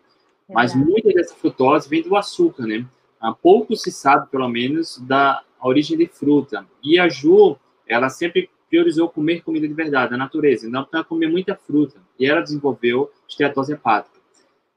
Mas 0.49 0.75
muita 0.75 1.13
dessa 1.13 1.35
frutose 1.35 1.89
vem 1.89 2.03
do 2.03 2.15
açúcar, 2.15 2.67
né? 2.67 2.87
Ah, 3.21 3.33
pouco 3.33 3.75
se 3.77 3.91
sabe, 3.91 4.29
pelo 4.29 4.49
menos, 4.49 4.99
da 4.99 5.43
origem 5.61 5.97
de 5.97 6.07
fruta. 6.07 6.67
E 6.83 6.99
a 6.99 7.09
Ju, 7.09 7.57
ela 7.87 8.09
sempre 8.09 8.51
priorizou 8.73 9.07
comer 9.07 9.43
comida 9.43 9.69
de 9.69 9.75
verdade, 9.75 10.15
a 10.15 10.17
natureza, 10.17 10.67
não 10.67 10.83
para 10.83 11.05
comer 11.05 11.27
muita 11.27 11.55
fruta. 11.55 12.01
E 12.19 12.25
ela 12.25 12.41
desenvolveu 12.41 13.11
esteatose 13.29 13.75
hepática. 13.75 14.17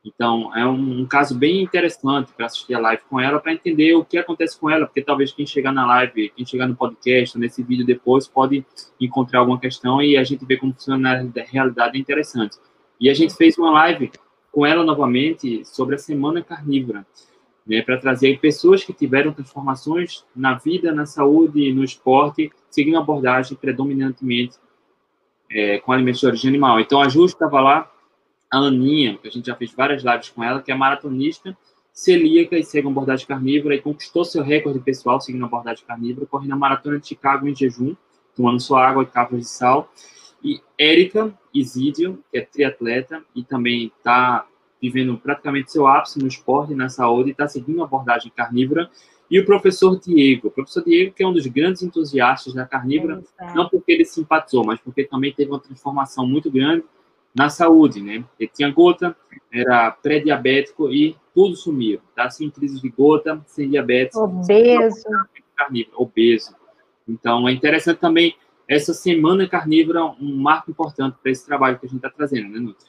Então, 0.03 0.53
é 0.53 0.67
um, 0.67 0.99
um 0.99 1.05
caso 1.05 1.33
bem 1.33 1.63
interessante 1.63 2.33
para 2.33 2.47
assistir 2.47 2.73
a 2.73 2.79
live 2.79 3.01
com 3.09 3.21
ela, 3.21 3.39
para 3.39 3.53
entender 3.53 3.95
o 3.95 4.03
que 4.03 4.17
acontece 4.17 4.59
com 4.59 4.69
ela, 4.69 4.85
porque 4.85 5.01
talvez 5.01 5.31
quem 5.31 5.47
chegar 5.47 5.71
na 5.71 5.87
live, 5.87 6.29
quem 6.35 6.45
chegar 6.45 6.67
no 6.67 6.75
podcast, 6.75 7.39
nesse 7.39 7.63
vídeo 7.63 7.85
depois, 7.85 8.27
pode 8.27 8.65
encontrar 8.99 9.39
alguma 9.39 9.59
questão 9.59 10.01
e 10.01 10.17
a 10.17 10.25
gente 10.25 10.45
vê 10.45 10.57
como 10.57 10.73
funciona 10.73 11.23
na 11.23 11.41
realidade 11.43 11.97
é 11.97 12.01
interessante. 12.01 12.57
E 12.99 13.09
a 13.09 13.13
gente 13.13 13.33
fez 13.33 13.57
uma 13.57 13.71
live 13.71 14.11
com 14.51 14.65
ela 14.65 14.83
novamente 14.83 15.63
sobre 15.63 15.95
a 15.95 15.97
Semana 15.97 16.43
Carnívora 16.43 17.07
né, 17.65 17.81
para 17.81 17.97
trazer 17.97 18.39
pessoas 18.39 18.83
que 18.83 18.93
tiveram 18.93 19.33
transformações 19.33 20.23
na 20.35 20.55
vida, 20.55 20.91
na 20.91 21.05
saúde, 21.05 21.73
no 21.73 21.83
esporte, 21.83 22.51
seguindo 22.69 22.97
a 22.97 23.01
abordagem 23.01 23.57
predominantemente 23.57 24.57
é, 25.49 25.79
com 25.79 25.91
alimentos 25.91 26.19
de 26.19 26.27
origem 26.27 26.49
animal. 26.49 26.79
Então, 26.79 27.01
a 27.01 27.09
Ju 27.09 27.25
estava 27.25 27.59
lá, 27.59 27.91
a 28.51 28.57
Aninha, 28.57 29.17
que 29.17 29.27
a 29.27 29.31
gente 29.31 29.47
já 29.47 29.55
fez 29.55 29.73
várias 29.73 30.03
lives 30.03 30.29
com 30.29 30.43
ela, 30.43 30.61
que 30.61 30.71
é 30.71 30.75
maratonista, 30.75 31.57
celíaca 31.91 32.57
e 32.57 32.63
segue 32.63 32.85
uma 32.85 32.91
abordagem 32.91 33.25
carnívora 33.25 33.73
e 33.73 33.81
conquistou 33.81 34.25
seu 34.25 34.43
recorde 34.43 34.79
pessoal 34.79 35.19
seguindo 35.19 35.43
a 35.43 35.47
abordagem 35.47 35.85
carnívora, 35.85 36.27
correndo 36.27 36.53
a 36.53 36.57
maratona 36.57 36.99
de 36.99 37.07
Chicago 37.07 37.47
em 37.47 37.55
jejum, 37.55 37.95
tomando 38.35 38.59
sua 38.59 38.85
água 38.85 39.03
e 39.03 39.05
capas 39.05 39.39
de 39.39 39.47
sal. 39.47 39.89
E 40.43 40.61
Érica 40.77 41.33
Isidio, 41.53 42.21
que 42.29 42.37
é 42.37 42.41
triatleta 42.41 43.23
e 43.33 43.43
também 43.43 43.91
está 43.97 44.45
vivendo 44.81 45.17
praticamente 45.17 45.71
seu 45.71 45.87
ápice 45.87 46.19
no 46.19 46.27
esporte 46.27 46.73
e 46.73 46.75
na 46.75 46.89
saúde, 46.89 47.31
está 47.31 47.47
seguindo 47.47 47.77
uma 47.77 47.85
abordagem 47.85 48.31
carnívora. 48.35 48.89
E 49.29 49.39
o 49.39 49.45
professor 49.45 49.99
Diego, 49.99 50.49
o 50.49 50.51
professor 50.51 50.83
Diego, 50.83 51.13
que 51.13 51.23
é 51.23 51.27
um 51.27 51.33
dos 51.33 51.47
grandes 51.47 51.81
entusiastas 51.81 52.53
da 52.53 52.65
carnívora, 52.65 53.23
é 53.39 53.53
não 53.53 53.67
porque 53.67 53.91
ele 53.91 54.05
simpatizou, 54.05 54.63
mas 54.63 54.79
porque 54.79 55.03
também 55.03 55.33
teve 55.33 55.49
uma 55.49 55.59
transformação 55.59 56.27
muito 56.27 56.51
grande 56.51 56.83
na 57.33 57.49
saúde, 57.49 58.01
né? 58.01 58.23
Ele 58.39 58.51
tinha 58.53 58.71
gota, 58.71 59.15
era 59.51 59.91
pré-diabético 59.91 60.91
e 60.91 61.15
tudo 61.33 61.55
sumiu, 61.55 61.99
tá? 62.15 62.29
Sem 62.29 62.49
crise 62.49 62.79
de 62.79 62.89
gota, 62.89 63.41
sem 63.47 63.69
diabetes. 63.69 64.15
Obeso. 64.15 65.03
Carnívoro, 65.55 65.95
obeso. 66.01 66.55
Então, 67.07 67.47
é 67.47 67.51
interessante 67.51 67.97
também 67.97 68.35
essa 68.67 68.93
semana 68.93 69.47
carnívora, 69.47 70.05
um 70.05 70.35
marco 70.37 70.71
importante 70.71 71.17
para 71.21 71.31
esse 71.31 71.45
trabalho 71.45 71.77
que 71.79 71.85
a 71.85 71.89
gente 71.89 71.97
está 71.97 72.09
trazendo, 72.09 72.49
né, 72.49 72.59
Nutri? 72.59 72.87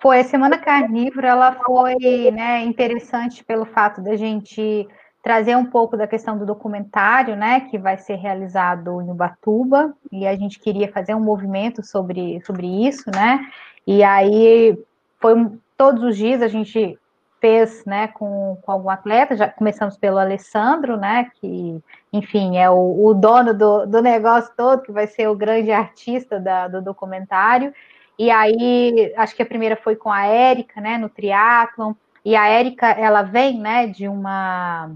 Foi, 0.00 0.20
a 0.20 0.24
Semana 0.24 0.58
Carnívora, 0.58 1.28
ela 1.28 1.52
foi 1.52 2.30
né, 2.30 2.62
interessante 2.64 3.42
pelo 3.44 3.64
fato 3.64 4.02
da 4.02 4.16
gente 4.16 4.86
trazer 5.22 5.56
um 5.56 5.64
pouco 5.64 5.96
da 5.96 6.06
questão 6.06 6.38
do 6.38 6.46
documentário, 6.46 7.34
né, 7.34 7.60
que 7.60 7.76
vai 7.78 7.96
ser 7.96 8.14
realizado 8.14 9.02
em 9.02 9.10
Ubatuba, 9.10 9.92
e 10.12 10.24
a 10.26 10.36
gente 10.36 10.60
queria 10.60 10.92
fazer 10.92 11.16
um 11.16 11.20
movimento 11.20 11.84
sobre, 11.84 12.40
sobre 12.46 12.86
isso, 12.86 13.10
né, 13.10 13.40
e 13.84 14.04
aí 14.04 14.78
foi 15.18 15.34
todos 15.76 16.02
os 16.04 16.16
dias 16.16 16.42
a 16.42 16.48
gente 16.48 16.96
fez, 17.40 17.84
né, 17.84 18.06
com, 18.08 18.56
com 18.62 18.70
algum 18.70 18.88
atleta, 18.88 19.36
já 19.36 19.48
começamos 19.48 19.96
pelo 19.96 20.18
Alessandro, 20.18 20.96
né, 20.96 21.28
que, 21.40 21.82
enfim, 22.12 22.56
é 22.58 22.70
o, 22.70 23.06
o 23.06 23.12
dono 23.12 23.52
do, 23.52 23.84
do 23.84 24.00
negócio 24.00 24.52
todo, 24.56 24.82
que 24.82 24.92
vai 24.92 25.06
ser 25.06 25.28
o 25.28 25.34
grande 25.34 25.72
artista 25.72 26.38
da, 26.38 26.68
do 26.68 26.80
documentário, 26.80 27.74
e 28.18 28.30
aí, 28.30 29.12
acho 29.16 29.34
que 29.34 29.42
a 29.42 29.46
primeira 29.46 29.76
foi 29.76 29.96
com 29.96 30.10
a 30.10 30.24
Érica, 30.26 30.80
né, 30.80 30.98
no 30.98 31.08
triatlon, 31.08 31.94
e 32.24 32.34
a 32.34 32.46
Érica, 32.48 32.88
ela 32.88 33.22
vem, 33.22 33.58
né, 33.58 33.86
de 33.86 34.08
uma 34.08 34.90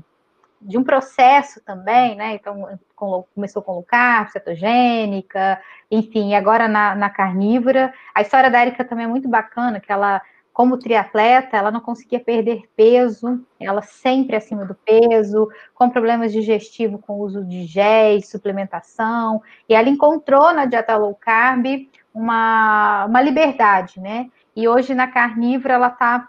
de 0.60 0.76
um 0.76 0.84
processo 0.84 1.60
também, 1.64 2.14
né? 2.16 2.34
Então, 2.34 2.78
com, 2.94 3.24
começou 3.34 3.62
com 3.62 3.72
low 3.72 3.82
carb, 3.82 4.28
cetogênica, 4.28 5.60
enfim, 5.90 6.34
agora 6.34 6.68
na, 6.68 6.94
na, 6.94 7.08
carnívora. 7.08 7.94
A 8.14 8.20
história 8.20 8.50
da 8.50 8.60
Érica 8.60 8.84
também 8.84 9.06
é 9.06 9.08
muito 9.08 9.28
bacana, 9.28 9.80
que 9.80 9.90
ela, 9.90 10.20
como 10.52 10.78
triatleta, 10.78 11.56
ela 11.56 11.70
não 11.70 11.80
conseguia 11.80 12.20
perder 12.20 12.68
peso, 12.76 13.42
ela 13.58 13.80
sempre 13.80 14.36
acima 14.36 14.66
do 14.66 14.74
peso, 14.74 15.48
com 15.74 15.88
problemas 15.88 16.30
digestivos 16.30 17.00
com 17.00 17.14
uso 17.14 17.42
de 17.42 17.64
géis, 17.64 18.28
suplementação, 18.28 19.42
e 19.66 19.74
ela 19.74 19.88
encontrou 19.88 20.52
na 20.52 20.66
dieta 20.66 20.96
low 20.96 21.14
carb 21.14 21.88
uma, 22.14 23.06
uma 23.06 23.22
liberdade, 23.22 24.00
né? 24.00 24.28
E 24.54 24.68
hoje 24.68 24.94
na 24.94 25.06
carnívora 25.06 25.74
ela 25.74 25.88
está 25.88 26.28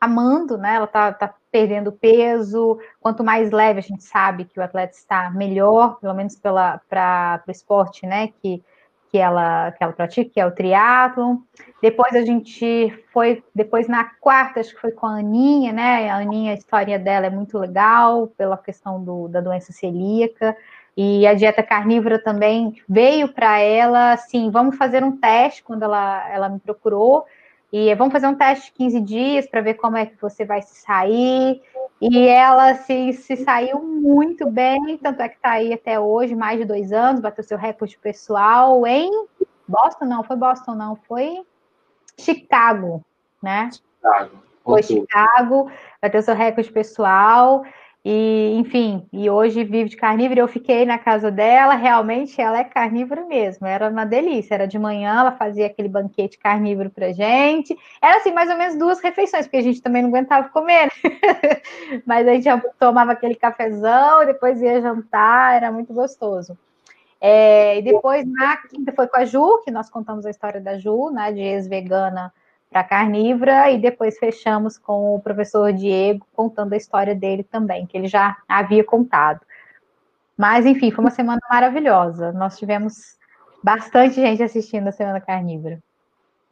amando, 0.00 0.58
né? 0.58 0.74
Ela 0.74 0.86
tá, 0.86 1.12
tá, 1.12 1.34
perdendo 1.50 1.92
peso. 1.92 2.78
Quanto 3.00 3.22
mais 3.24 3.50
leve 3.50 3.78
a 3.78 3.82
gente 3.82 4.04
sabe 4.04 4.44
que 4.44 4.58
o 4.58 4.62
atleta 4.62 4.94
está 4.94 5.30
melhor, 5.30 5.98
pelo 6.00 6.14
menos 6.14 6.36
para 6.36 7.42
o 7.46 7.50
esporte, 7.50 8.06
né? 8.06 8.28
Que, 8.42 8.62
que 9.10 9.18
ela 9.18 9.70
que 9.72 9.82
ela 9.82 9.92
pratica, 9.92 10.30
que 10.30 10.40
é 10.40 10.46
o 10.46 10.50
triatlo. 10.50 11.42
Depois 11.80 12.14
a 12.14 12.22
gente 12.22 12.92
foi, 13.12 13.42
depois 13.54 13.86
na 13.86 14.04
quarta, 14.04 14.60
acho 14.60 14.74
que 14.74 14.80
foi 14.80 14.92
com 14.92 15.06
a 15.06 15.18
Aninha, 15.18 15.72
né? 15.72 16.10
A 16.10 16.16
Aninha, 16.16 16.52
a 16.52 16.56
história 16.56 16.98
dela 16.98 17.26
é 17.26 17.30
muito 17.30 17.56
legal 17.58 18.26
pela 18.36 18.58
questão 18.58 19.02
do, 19.02 19.28
da 19.28 19.40
doença 19.40 19.72
celíaca. 19.72 20.56
E 20.96 21.26
a 21.26 21.34
dieta 21.34 21.62
carnívora 21.62 22.18
também 22.18 22.80
veio 22.88 23.28
para 23.32 23.58
ela, 23.58 24.12
assim, 24.12 24.50
vamos 24.50 24.76
fazer 24.76 25.02
um 25.02 25.16
teste 25.16 25.62
quando 25.62 25.82
ela, 25.82 26.30
ela 26.30 26.48
me 26.48 26.60
procurou 26.60 27.24
e 27.72 27.92
vamos 27.96 28.12
fazer 28.12 28.28
um 28.28 28.36
teste 28.36 28.66
de 28.66 28.72
15 28.72 29.00
dias 29.00 29.46
para 29.48 29.60
ver 29.60 29.74
como 29.74 29.96
é 29.96 30.06
que 30.06 30.14
você 30.20 30.44
vai 30.44 30.62
se 30.62 30.76
sair. 30.82 31.60
E 32.00 32.28
ela 32.28 32.74
se, 32.74 33.12
se 33.14 33.36
saiu 33.38 33.82
muito 33.82 34.48
bem, 34.48 34.96
tanto 34.98 35.20
é 35.20 35.28
que 35.28 35.34
está 35.34 35.52
aí 35.52 35.72
até 35.72 35.98
hoje, 35.98 36.36
mais 36.36 36.58
de 36.58 36.64
dois 36.64 36.92
anos, 36.92 37.20
bateu 37.20 37.42
seu 37.42 37.58
recorde 37.58 37.98
pessoal 37.98 38.86
em 38.86 39.10
Boston, 39.66 40.04
não, 40.04 40.22
foi 40.22 40.36
Boston, 40.36 40.74
não, 40.74 40.94
foi 40.94 41.44
Chicago, 42.16 43.02
né? 43.42 43.70
Chicago. 43.72 44.42
Foi 44.62 44.82
Chicago, 44.82 45.70
bateu 46.00 46.22
seu 46.22 46.34
recorde 46.34 46.70
pessoal. 46.70 47.64
E, 48.04 48.54
enfim, 48.58 49.08
e 49.10 49.30
hoje 49.30 49.64
vive 49.64 49.88
de 49.88 49.96
carnívoro. 49.96 50.38
Eu 50.38 50.48
fiquei 50.48 50.84
na 50.84 50.98
casa 50.98 51.30
dela, 51.30 51.74
realmente 51.74 52.38
ela 52.38 52.58
é 52.58 52.64
carnívora 52.64 53.24
mesmo. 53.24 53.66
Era 53.66 53.88
uma 53.88 54.04
delícia. 54.04 54.54
Era 54.54 54.66
de 54.66 54.78
manhã, 54.78 55.20
ela 55.20 55.32
fazia 55.32 55.66
aquele 55.66 55.88
banquete 55.88 56.38
carnívoro 56.38 56.90
pra 56.90 57.12
gente. 57.12 57.74
Era 58.02 58.18
assim, 58.18 58.30
mais 58.30 58.50
ou 58.50 58.58
menos 58.58 58.76
duas 58.76 59.00
refeições, 59.00 59.46
porque 59.46 59.56
a 59.56 59.62
gente 59.62 59.80
também 59.80 60.02
não 60.02 60.10
aguentava 60.10 60.50
comer. 60.50 60.86
Né? 60.86 60.90
Mas 62.04 62.28
a 62.28 62.34
gente 62.34 62.48
tomava 62.78 63.12
aquele 63.12 63.34
cafezão, 63.36 64.26
depois 64.26 64.60
ia 64.60 64.82
jantar, 64.82 65.56
era 65.56 65.72
muito 65.72 65.94
gostoso. 65.94 66.58
É, 67.18 67.78
e 67.78 67.82
depois, 67.82 68.26
na 68.26 68.58
quinta, 68.58 68.92
foi 68.92 69.06
com 69.06 69.16
a 69.16 69.24
Ju, 69.24 69.62
que 69.64 69.70
nós 69.70 69.88
contamos 69.88 70.26
a 70.26 70.30
história 70.30 70.60
da 70.60 70.76
Ju, 70.76 71.10
né, 71.10 71.32
de 71.32 71.40
ex-vegana 71.40 72.30
para 72.74 72.82
carnívora 72.82 73.70
e 73.70 73.78
depois 73.78 74.18
fechamos 74.18 74.76
com 74.76 75.14
o 75.14 75.20
professor 75.20 75.72
Diego 75.72 76.26
contando 76.34 76.72
a 76.72 76.76
história 76.76 77.14
dele 77.14 77.44
também, 77.44 77.86
que 77.86 77.96
ele 77.96 78.08
já 78.08 78.36
havia 78.48 78.82
contado. 78.82 79.38
Mas 80.36 80.66
enfim, 80.66 80.90
foi 80.90 81.04
uma 81.04 81.10
semana 81.12 81.40
maravilhosa. 81.48 82.32
Nós 82.32 82.58
tivemos 82.58 83.16
bastante 83.62 84.16
gente 84.16 84.42
assistindo 84.42 84.88
a 84.88 84.92
Semana 84.92 85.20
Carnívora. 85.20 85.80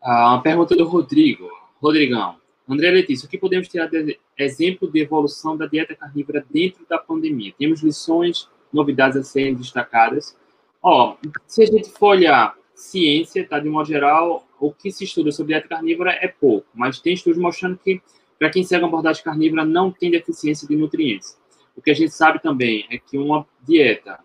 Ah, 0.01 0.35
uma 0.35 0.43
pergunta 0.43 0.77
do 0.77 0.87
Rodrigo. 0.87 1.49
Rodrigão, 1.83 2.37
André 2.69 2.93
Letícia, 2.93 3.27
o 3.27 3.29
que 3.29 3.37
podemos 3.37 3.67
tirar 3.67 3.89
de 3.89 4.17
exemplo 4.39 4.89
de 4.89 5.01
evolução 5.01 5.57
da 5.57 5.67
dieta 5.67 5.97
carnívora 5.97 6.47
dentro 6.49 6.87
da 6.89 6.99
pandemia? 6.99 7.53
Temos 7.59 7.83
lições, 7.83 8.49
novidades 8.73 9.17
a 9.17 9.25
serem 9.25 9.57
destacadas. 9.57 10.37
Ó, 10.81 11.17
se 11.49 11.65
a 11.65 11.67
gente 11.67 11.91
for 11.91 12.11
olhar 12.11 12.55
ciência, 12.77 13.45
tá? 13.45 13.59
De 13.59 13.69
modo 13.69 13.89
geral, 13.89 14.47
o 14.62 14.72
que 14.72 14.92
se 14.92 15.03
estuda 15.03 15.33
sobre 15.33 15.55
dieta 15.55 15.66
carnívora 15.66 16.12
é 16.12 16.29
pouco, 16.29 16.68
mas 16.72 17.01
tem 17.01 17.14
estudos 17.14 17.37
mostrando 17.37 17.77
que, 17.79 18.01
para 18.38 18.48
quem 18.48 18.62
segue 18.62 18.85
uma 18.85 18.88
abordagem 18.88 19.25
carnívora, 19.25 19.64
não 19.64 19.90
tem 19.90 20.09
deficiência 20.09 20.68
de 20.68 20.77
nutrientes. 20.77 21.37
O 21.77 21.83
que 21.83 21.90
a 21.90 21.94
gente 21.94 22.12
sabe 22.12 22.40
também 22.40 22.87
é 22.88 22.96
que 22.96 23.18
uma 23.18 23.44
dieta 23.61 24.20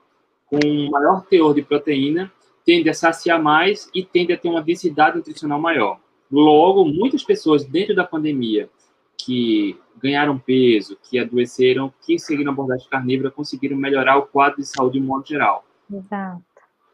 com 0.46 0.60
maior 0.92 1.26
teor 1.26 1.56
de 1.56 1.64
proteína 1.64 2.32
tende 2.64 2.88
a 2.88 2.94
saciar 2.94 3.42
mais 3.42 3.90
e 3.96 4.06
tende 4.06 4.32
a 4.32 4.38
ter 4.38 4.48
uma 4.48 4.62
densidade 4.62 5.18
nutricional 5.18 5.60
maior. 5.60 6.00
Logo, 6.32 6.86
muitas 6.86 7.24
pessoas 7.24 7.66
dentro 7.66 7.96
da 7.96 8.04
pandemia 8.04 8.70
que 9.18 9.76
ganharam 10.00 10.38
peso, 10.38 11.00
que 11.10 11.18
adoeceram, 11.18 11.92
que 12.06 12.20
seguiram 12.20 12.52
a 12.52 12.54
abordagem 12.54 12.88
carnívora, 12.90 13.32
conseguiram 13.32 13.76
melhorar 13.76 14.18
o 14.18 14.28
quadro 14.28 14.58
de 14.58 14.68
saúde 14.68 15.00
de 15.00 15.06
modo 15.06 15.26
geral. 15.26 15.66
Exato. 15.92 16.44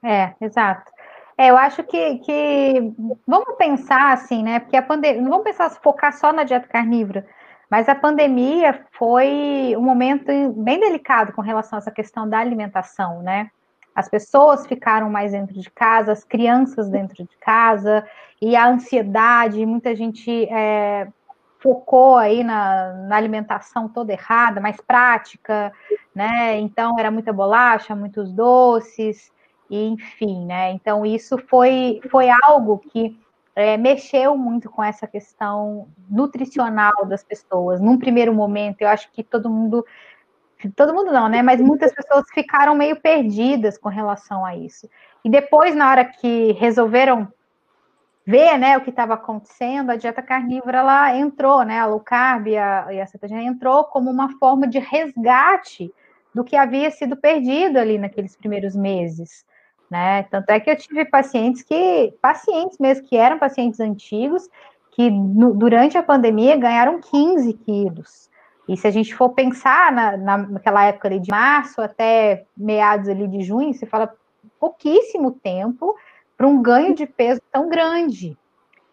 É, 0.01 0.33
exato. 0.39 0.92
É, 1.37 1.49
eu 1.49 1.57
acho 1.57 1.83
que, 1.83 2.19
que 2.19 2.93
vamos 3.27 3.55
pensar 3.57 4.13
assim, 4.13 4.43
né? 4.43 4.59
Porque 4.59 4.77
a 4.77 4.81
pandemia, 4.81 5.21
não 5.21 5.29
vamos 5.29 5.45
pensar 5.45 5.69
focar 5.69 6.13
só 6.13 6.31
na 6.31 6.43
dieta 6.43 6.67
carnívora, 6.67 7.25
mas 7.69 7.89
a 7.89 7.95
pandemia 7.95 8.85
foi 8.91 9.73
um 9.75 9.81
momento 9.81 10.27
bem 10.53 10.79
delicado 10.79 11.33
com 11.33 11.41
relação 11.41 11.77
a 11.77 11.81
essa 11.81 11.91
questão 11.91 12.29
da 12.29 12.37
alimentação, 12.37 13.21
né? 13.23 13.49
As 13.95 14.07
pessoas 14.09 14.65
ficaram 14.67 15.09
mais 15.09 15.31
dentro 15.31 15.59
de 15.59 15.69
casa, 15.71 16.11
as 16.11 16.23
crianças 16.23 16.89
dentro 16.89 17.23
de 17.23 17.37
casa, 17.37 18.05
e 18.41 18.55
a 18.55 18.67
ansiedade, 18.67 19.65
muita 19.65 19.95
gente 19.95 20.45
é, 20.51 21.07
focou 21.59 22.17
aí 22.17 22.43
na, 22.43 22.93
na, 23.07 23.15
alimentação 23.15 23.89
toda 23.89 24.11
errada, 24.13 24.61
mais 24.61 24.77
prática, 24.81 25.71
né? 26.13 26.59
Então 26.59 26.99
era 26.99 27.09
muita 27.09 27.33
bolacha, 27.33 27.95
muitos 27.95 28.31
doces, 28.31 29.31
enfim, 29.69 30.45
né? 30.45 30.71
Então, 30.71 31.05
isso 31.05 31.37
foi, 31.37 32.01
foi 32.09 32.27
algo 32.43 32.79
que 32.79 33.17
é, 33.55 33.77
mexeu 33.77 34.35
muito 34.37 34.69
com 34.69 34.83
essa 34.83 35.07
questão 35.07 35.87
nutricional 36.09 37.05
das 37.05 37.23
pessoas. 37.23 37.79
Num 37.79 37.97
primeiro 37.97 38.33
momento, 38.33 38.81
eu 38.81 38.87
acho 38.87 39.11
que 39.11 39.23
todo 39.23 39.49
mundo, 39.49 39.85
todo 40.75 40.93
mundo 40.93 41.11
não, 41.11 41.29
né? 41.29 41.41
Mas 41.41 41.61
muitas 41.61 41.93
pessoas 41.93 42.25
ficaram 42.33 42.75
meio 42.75 42.99
perdidas 42.99 43.77
com 43.77 43.89
relação 43.89 44.45
a 44.45 44.55
isso. 44.55 44.89
E 45.23 45.29
depois, 45.29 45.75
na 45.75 45.89
hora 45.89 46.05
que 46.05 46.53
resolveram 46.53 47.31
ver, 48.25 48.57
né, 48.57 48.77
o 48.77 48.81
que 48.81 48.89
estava 48.89 49.15
acontecendo, 49.15 49.91
a 49.91 49.97
dieta 49.97 50.21
carnívora 50.21 50.79
ela 50.79 51.15
entrou, 51.15 51.63
né? 51.63 51.79
A 51.79 51.85
low 51.85 51.99
carb 51.99 52.47
e 52.47 52.57
a, 52.57 52.87
e 52.91 53.01
a 53.01 53.05
cetogênica 53.05 53.49
entrou 53.49 53.83
como 53.85 54.09
uma 54.09 54.29
forma 54.39 54.67
de 54.67 54.79
resgate 54.79 55.93
do 56.33 56.43
que 56.43 56.55
havia 56.55 56.89
sido 56.89 57.15
perdido 57.15 57.77
ali 57.77 57.99
naqueles 57.99 58.35
primeiros 58.35 58.75
meses 58.75 59.45
né? 59.89 60.23
Tanto 60.23 60.49
é 60.49 60.59
que 60.59 60.69
eu 60.69 60.77
tive 60.77 61.05
pacientes 61.05 61.61
que, 61.63 62.13
pacientes 62.21 62.77
mesmo, 62.77 63.07
que 63.07 63.15
eram 63.15 63.37
pacientes 63.37 63.79
antigos, 63.79 64.49
que 64.91 65.09
no, 65.09 65.53
durante 65.53 65.97
a 65.97 66.03
pandemia 66.03 66.55
ganharam 66.55 66.99
15 66.99 67.53
quilos. 67.53 68.29
E 68.67 68.77
se 68.77 68.87
a 68.87 68.91
gente 68.91 69.13
for 69.13 69.29
pensar 69.29 69.91
na, 69.91 70.37
naquela 70.37 70.85
época 70.85 71.07
ali 71.07 71.19
de 71.19 71.29
março 71.29 71.81
até 71.81 72.45
meados 72.55 73.09
ali 73.09 73.27
de 73.27 73.41
junho, 73.41 73.73
você 73.73 73.85
fala 73.85 74.13
pouquíssimo 74.59 75.31
tempo 75.31 75.95
para 76.37 76.47
um 76.47 76.61
ganho 76.61 76.95
de 76.95 77.05
peso 77.05 77.41
tão 77.51 77.69
grande, 77.69 78.37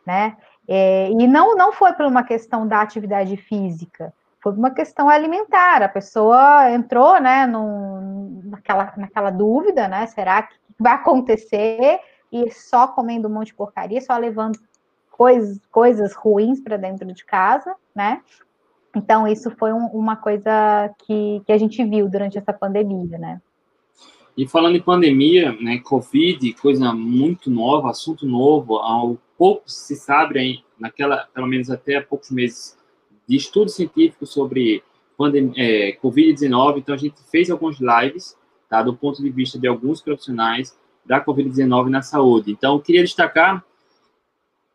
né? 0.04 0.36
É, 0.68 1.10
e 1.10 1.26
não, 1.26 1.56
não 1.56 1.72
foi 1.72 1.92
por 1.92 2.06
uma 2.06 2.22
questão 2.22 2.66
da 2.66 2.80
atividade 2.80 3.36
física, 3.36 4.12
foi 4.42 4.52
uma 4.52 4.70
questão 4.70 5.08
alimentar. 5.08 5.82
A 5.82 5.88
pessoa 5.88 6.70
entrou, 6.70 7.20
né, 7.20 7.46
num, 7.46 8.40
naquela, 8.44 8.92
naquela 8.96 9.30
dúvida, 9.30 9.86
né? 9.86 10.06
Será 10.06 10.42
que 10.42 10.54
vai 10.80 10.94
acontecer 10.94 12.00
e 12.32 12.50
só 12.50 12.88
comendo 12.88 13.28
um 13.28 13.32
monte 13.32 13.48
de 13.48 13.54
porcaria, 13.54 14.00
só 14.00 14.16
levando 14.16 14.58
coisas, 15.10 15.60
coisas 15.70 16.14
ruins 16.14 16.60
para 16.60 16.78
dentro 16.78 17.12
de 17.12 17.24
casa, 17.24 17.76
né? 17.94 18.22
Então, 18.96 19.28
isso 19.28 19.50
foi 19.50 19.72
um, 19.72 19.86
uma 19.88 20.16
coisa 20.16 20.92
que, 21.04 21.42
que 21.44 21.52
a 21.52 21.58
gente 21.58 21.84
viu 21.84 22.08
durante 22.08 22.38
essa 22.38 22.52
pandemia, 22.52 23.18
né? 23.18 23.40
E 24.36 24.48
falando 24.48 24.76
em 24.76 24.82
pandemia, 24.82 25.52
né, 25.60 25.78
Covid, 25.84 26.54
coisa 26.54 26.92
muito 26.94 27.50
nova, 27.50 27.90
assunto 27.90 28.26
novo, 28.26 28.76
ao 28.76 29.18
pouco 29.36 29.64
se 29.66 29.94
sabe, 29.94 30.38
aí, 30.38 30.58
naquela, 30.78 31.28
pelo 31.34 31.46
menos 31.46 31.70
até 31.70 31.96
há 31.96 32.02
poucos 32.02 32.30
meses, 32.30 32.78
de 33.28 33.36
estudo 33.36 33.68
científico 33.68 34.26
sobre 34.26 34.82
é, 35.56 35.96
Covid-19, 36.02 36.78
então 36.78 36.94
a 36.94 36.98
gente 36.98 37.20
fez 37.30 37.50
algumas 37.50 37.78
lives 37.78 38.36
tá? 38.70 38.82
do 38.82 38.96
ponto 38.96 39.20
de 39.20 39.28
vista 39.28 39.58
de 39.58 39.66
alguns 39.66 40.00
profissionais 40.00 40.78
da 41.04 41.22
Covid-19 41.22 41.88
na 41.88 42.00
saúde. 42.00 42.52
Então, 42.52 42.74
eu 42.74 42.80
queria 42.80 43.02
destacar, 43.02 43.64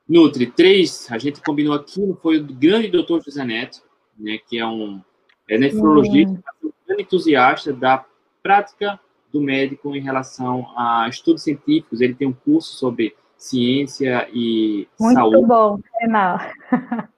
Nutri, 0.07 0.45
três, 0.45 1.07
a 1.09 1.17
gente 1.17 1.41
combinou 1.41 1.73
aqui, 1.73 2.15
foi 2.21 2.37
o 2.37 2.43
grande 2.43 2.89
doutor 2.89 3.23
José 3.23 3.43
Neto, 3.43 3.81
né, 4.19 4.37
que 4.47 4.59
é 4.59 4.65
um 4.65 5.01
é 5.47 5.57
nefrologista, 5.57 6.43
uhum. 6.61 6.71
um 6.89 6.99
entusiasta 6.99 7.71
da 7.71 8.05
prática 8.43 8.99
do 9.31 9.41
médico 9.41 9.95
em 9.95 10.01
relação 10.01 10.67
a 10.77 11.07
estudos 11.09 11.43
científicos. 11.43 12.01
Ele 12.01 12.13
tem 12.13 12.27
um 12.27 12.33
curso 12.33 12.75
sobre 12.75 13.15
ciência 13.37 14.27
e 14.31 14.87
Muito 14.99 15.15
saúde. 15.15 15.35
Muito 15.37 15.47
bom, 15.47 15.79
Renal. 15.99 16.39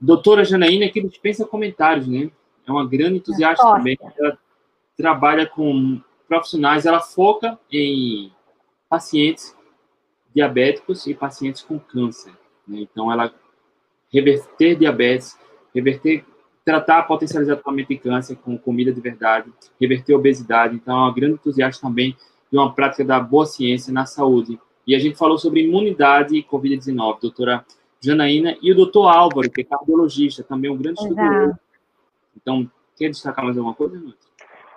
Doutora 0.00 0.44
Janaína, 0.44 0.88
que 0.88 1.00
dispensa 1.02 1.44
comentários, 1.44 2.08
né? 2.08 2.30
É 2.66 2.72
uma 2.72 2.86
grande 2.86 3.18
entusiasta 3.18 3.62
Nossa. 3.62 3.78
também. 3.78 3.96
Ela 4.18 4.38
trabalha 4.96 5.46
com 5.46 6.00
profissionais, 6.32 6.86
ela 6.86 7.00
foca 7.00 7.58
em 7.70 8.32
pacientes 8.88 9.54
diabéticos 10.34 11.06
e 11.06 11.12
pacientes 11.12 11.60
com 11.60 11.78
câncer. 11.78 12.32
Né? 12.66 12.80
Então, 12.80 13.12
ela 13.12 13.34
reverter 14.10 14.76
diabetes, 14.76 15.38
reverter, 15.74 16.24
tratar 16.64 17.02
potencializar 17.02 17.56
tratamento 17.56 17.88
de 17.88 17.98
câncer 17.98 18.36
com 18.36 18.56
comida 18.56 18.90
de 18.92 19.00
verdade, 19.00 19.52
reverter 19.78 20.14
obesidade. 20.14 20.74
Então, 20.74 20.96
é 20.96 21.00
uma 21.00 21.12
grande 21.12 21.34
entusiasta 21.34 21.86
também 21.86 22.16
de 22.50 22.56
uma 22.56 22.72
prática 22.72 23.04
da 23.04 23.20
boa 23.20 23.44
ciência 23.44 23.92
na 23.92 24.06
saúde. 24.06 24.58
E 24.86 24.94
a 24.94 24.98
gente 24.98 25.18
falou 25.18 25.36
sobre 25.36 25.62
imunidade 25.62 26.34
e 26.34 26.42
Covid-19, 26.42 27.20
doutora 27.20 27.64
Janaína, 28.00 28.56
e 28.62 28.72
o 28.72 28.74
doutor 28.74 29.08
Álvaro, 29.08 29.50
que 29.50 29.60
é 29.60 29.64
cardiologista, 29.64 30.42
também 30.42 30.70
um 30.70 30.78
grande 30.78 31.00
estudioso. 31.00 31.58
Então, 32.34 32.70
quer 32.96 33.10
destacar 33.10 33.44
mais 33.44 33.56
alguma 33.56 33.74
coisa, 33.74 33.96
Nunes? 33.98 34.31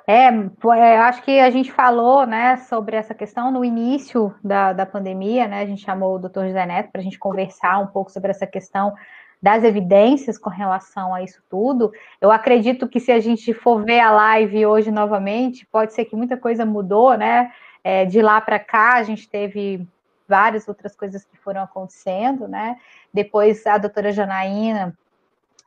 É, 0.08 0.28
é 0.28 0.98
acho 1.00 1.24
que 1.24 1.40
a 1.40 1.50
gente 1.50 1.72
falou, 1.72 2.28
né, 2.28 2.58
sobre 2.58 2.96
essa 2.96 3.16
questão 3.16 3.52
no 3.52 3.66
início 3.66 4.34
da, 4.44 4.72
da 4.72 4.86
pandemia, 4.86 5.48
né, 5.48 5.62
a 5.62 5.66
gente 5.66 5.84
chamou 5.84 6.16
o 6.16 6.20
doutor 6.20 6.46
José 6.46 6.64
Neto 6.66 6.92
para 6.92 7.02
a 7.02 7.04
gente 7.04 7.18
conversar 7.18 7.80
um 7.80 7.88
pouco 7.88 8.12
sobre 8.12 8.30
essa 8.30 8.46
questão 8.46 8.94
das 9.42 9.64
evidências 9.64 10.38
com 10.38 10.50
relação 10.50 11.14
a 11.14 11.24
isso 11.24 11.42
tudo. 11.50 11.92
Eu 12.22 12.32
acredito 12.32 12.88
que 12.88 13.00
se 13.00 13.12
a 13.12 13.20
gente 13.20 13.54
for 13.54 13.84
ver 13.84 14.00
a 14.00 14.12
live 14.12 14.66
hoje 14.66 14.92
novamente, 14.92 15.66
pode 15.66 15.94
ser 15.94 16.06
que 16.06 16.16
muita 16.16 16.38
coisa 16.38 16.66
mudou, 16.66 17.18
né, 17.18 17.52
é, 17.84 18.06
de 18.06 18.22
lá 18.22 18.40
para 18.40 18.60
cá 18.60 18.96
a 18.98 19.04
gente 19.04 19.28
teve 19.28 19.88
várias 20.28 20.68
outras 20.68 20.96
coisas 20.96 21.26
que 21.26 21.38
foram 21.38 21.64
acontecendo, 21.64 22.48
né, 22.48 22.78
depois 23.12 23.66
a 23.66 23.80
doutora 23.80 24.12
Janaína 24.12 24.96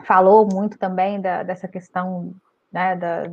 falou 0.04 0.46
muito 0.46 0.78
também 0.78 1.20
da, 1.20 1.42
dessa 1.42 1.66
questão 1.66 2.32
né, 2.72 2.94
da, 2.94 3.24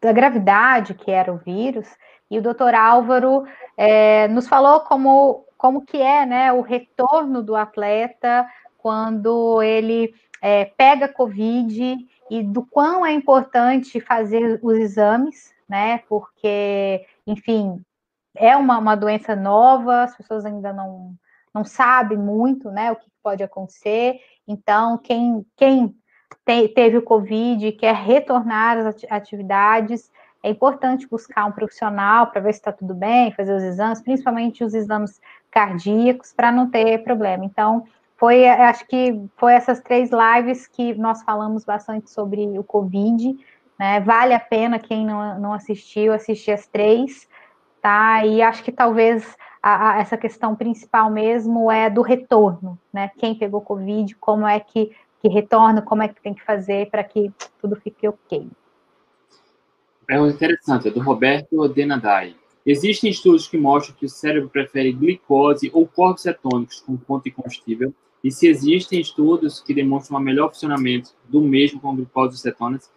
da 0.00 0.12
gravidade 0.12 0.94
que 0.94 1.10
era 1.10 1.32
o 1.32 1.38
vírus, 1.38 1.88
e 2.30 2.38
o 2.38 2.42
doutor 2.42 2.74
Álvaro 2.74 3.44
é, 3.76 4.28
nos 4.28 4.48
falou 4.48 4.80
como, 4.80 5.44
como 5.56 5.84
que 5.84 5.98
é 5.98 6.26
né, 6.26 6.52
o 6.52 6.60
retorno 6.60 7.42
do 7.42 7.54
atleta 7.54 8.46
quando 8.78 9.62
ele 9.62 10.14
é, 10.42 10.64
pega 10.64 11.08
Covid 11.08 11.98
e 12.30 12.42
do 12.42 12.64
quão 12.64 13.06
é 13.06 13.12
importante 13.12 14.00
fazer 14.00 14.58
os 14.62 14.76
exames, 14.76 15.54
né? 15.68 15.98
Porque, 16.08 17.04
enfim, 17.26 17.80
é 18.34 18.56
uma, 18.56 18.78
uma 18.78 18.94
doença 18.94 19.34
nova, 19.34 20.02
as 20.02 20.16
pessoas 20.16 20.44
ainda 20.44 20.72
não, 20.72 21.14
não 21.54 21.64
sabem 21.64 22.18
muito, 22.18 22.70
né, 22.70 22.92
o 22.92 22.96
que 22.96 23.10
pode 23.22 23.42
acontecer. 23.42 24.20
Então, 24.46 24.98
quem, 24.98 25.44
quem 25.56 25.96
te, 26.44 26.68
teve 26.68 26.98
o 26.98 27.02
Covid 27.02 27.72
quer 27.72 27.94
retornar 27.94 28.78
às 28.78 29.04
atividades, 29.10 30.10
é 30.42 30.50
importante 30.50 31.08
buscar 31.08 31.44
um 31.44 31.52
profissional 31.52 32.28
para 32.28 32.40
ver 32.40 32.52
se 32.52 32.60
está 32.60 32.70
tudo 32.70 32.94
bem, 32.94 33.32
fazer 33.32 33.54
os 33.54 33.62
exames, 33.62 34.00
principalmente 34.00 34.62
os 34.62 34.74
exames 34.74 35.20
cardíacos, 35.50 36.32
para 36.32 36.52
não 36.52 36.70
ter 36.70 37.02
problema. 37.02 37.44
Então, 37.44 37.84
foi, 38.16 38.46
acho 38.46 38.86
que 38.86 39.20
foi 39.36 39.54
essas 39.54 39.80
três 39.80 40.10
lives 40.10 40.66
que 40.66 40.94
nós 40.94 41.22
falamos 41.22 41.64
bastante 41.64 42.10
sobre 42.10 42.58
o 42.58 42.64
Covid, 42.64 43.36
né? 43.78 44.00
Vale 44.00 44.34
a 44.34 44.40
pena 44.40 44.78
quem 44.78 45.04
não, 45.04 45.38
não 45.38 45.52
assistiu, 45.52 46.12
assistir 46.12 46.52
as 46.52 46.66
três, 46.66 47.28
tá? 47.82 48.24
E 48.24 48.40
acho 48.40 48.62
que 48.62 48.72
talvez 48.72 49.36
a, 49.62 49.90
a, 49.90 49.98
essa 49.98 50.16
questão 50.16 50.54
principal 50.54 51.10
mesmo 51.10 51.70
é 51.70 51.90
do 51.90 52.02
retorno, 52.02 52.78
né? 52.92 53.10
Quem 53.18 53.34
pegou 53.34 53.60
Covid, 53.60 54.14
como 54.16 54.46
é 54.46 54.60
que 54.60 54.92
que 55.26 55.28
retorna, 55.28 55.82
como 55.82 56.02
é 56.02 56.08
que 56.08 56.22
tem 56.22 56.32
que 56.32 56.44
fazer 56.44 56.88
para 56.88 57.02
que 57.02 57.32
tudo 57.60 57.74
fique 57.76 58.06
ok. 58.06 58.46
É 60.08 60.16
interessante, 60.18 60.86
é 60.86 60.90
do 60.90 61.00
Roberto 61.00 61.66
Denadai. 61.68 62.36
Existem 62.64 63.10
estudos 63.10 63.48
que 63.48 63.58
mostram 63.58 63.96
que 63.96 64.06
o 64.06 64.08
cérebro 64.08 64.48
prefere 64.48 64.92
glicose 64.92 65.68
ou 65.74 65.86
corpos 65.86 66.22
cetônicos 66.22 66.80
como 66.80 66.98
fonte 66.98 67.30
combustível, 67.30 67.92
e 68.22 68.30
se 68.30 68.46
existem 68.46 69.00
estudos 69.00 69.60
que 69.60 69.74
demonstram 69.74 70.18
um 70.18 70.22
melhor 70.22 70.48
funcionamento 70.48 71.10
do 71.28 71.40
mesmo 71.40 71.80
com 71.80 71.94
glicose 71.94 72.36
e 72.36 72.40
cetonas. 72.40 72.90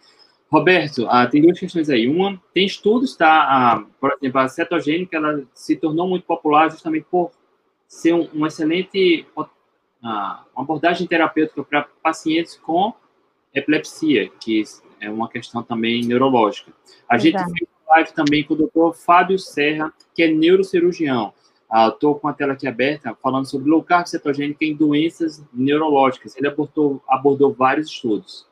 Roberto, 0.50 1.06
ah, 1.08 1.26
tem 1.26 1.42
duas 1.42 1.58
questões 1.58 1.88
aí. 1.88 2.08
Uma, 2.08 2.40
tem 2.52 2.66
estudos, 2.66 3.16
tá? 3.16 3.28
Ah, 3.28 3.84
por 4.00 4.12
exemplo, 4.12 4.40
a 4.40 4.48
cetogênica 4.48 5.16
ela 5.16 5.42
se 5.54 5.76
tornou 5.76 6.08
muito 6.08 6.26
popular 6.26 6.70
justamente 6.70 7.06
por 7.08 7.30
ser 7.86 8.14
um, 8.14 8.28
um 8.34 8.46
excelente 8.46 9.26
uma 10.02 10.44
abordagem 10.56 11.06
terapêutica 11.06 11.62
para 11.62 11.88
pacientes 12.02 12.56
com 12.56 12.92
epilepsia, 13.54 14.30
que 14.40 14.62
é 15.00 15.10
uma 15.10 15.28
questão 15.28 15.62
também 15.62 16.04
neurológica. 16.04 16.72
A 17.08 17.16
Exato. 17.16 17.22
gente 17.22 17.58
fez 17.58 17.70
uma 17.86 17.96
live 17.96 18.12
também 18.12 18.44
com 18.44 18.54
o 18.54 18.56
doutor 18.56 18.94
Fábio 18.94 19.38
Serra, 19.38 19.92
que 20.14 20.22
é 20.22 20.28
neurocirurgião. 20.28 21.32
Estou 21.88 22.18
com 22.18 22.26
a 22.26 22.32
tela 22.32 22.54
aqui 22.54 22.66
aberta, 22.66 23.16
falando 23.22 23.46
sobre 23.46 23.70
low 23.70 23.82
carb 23.82 24.06
cetogênica 24.06 24.64
em 24.64 24.74
doenças 24.74 25.44
neurológicas. 25.52 26.36
Ele 26.36 26.48
abordou, 26.48 27.00
abordou 27.08 27.52
vários 27.52 27.88
estudos. 27.88 28.48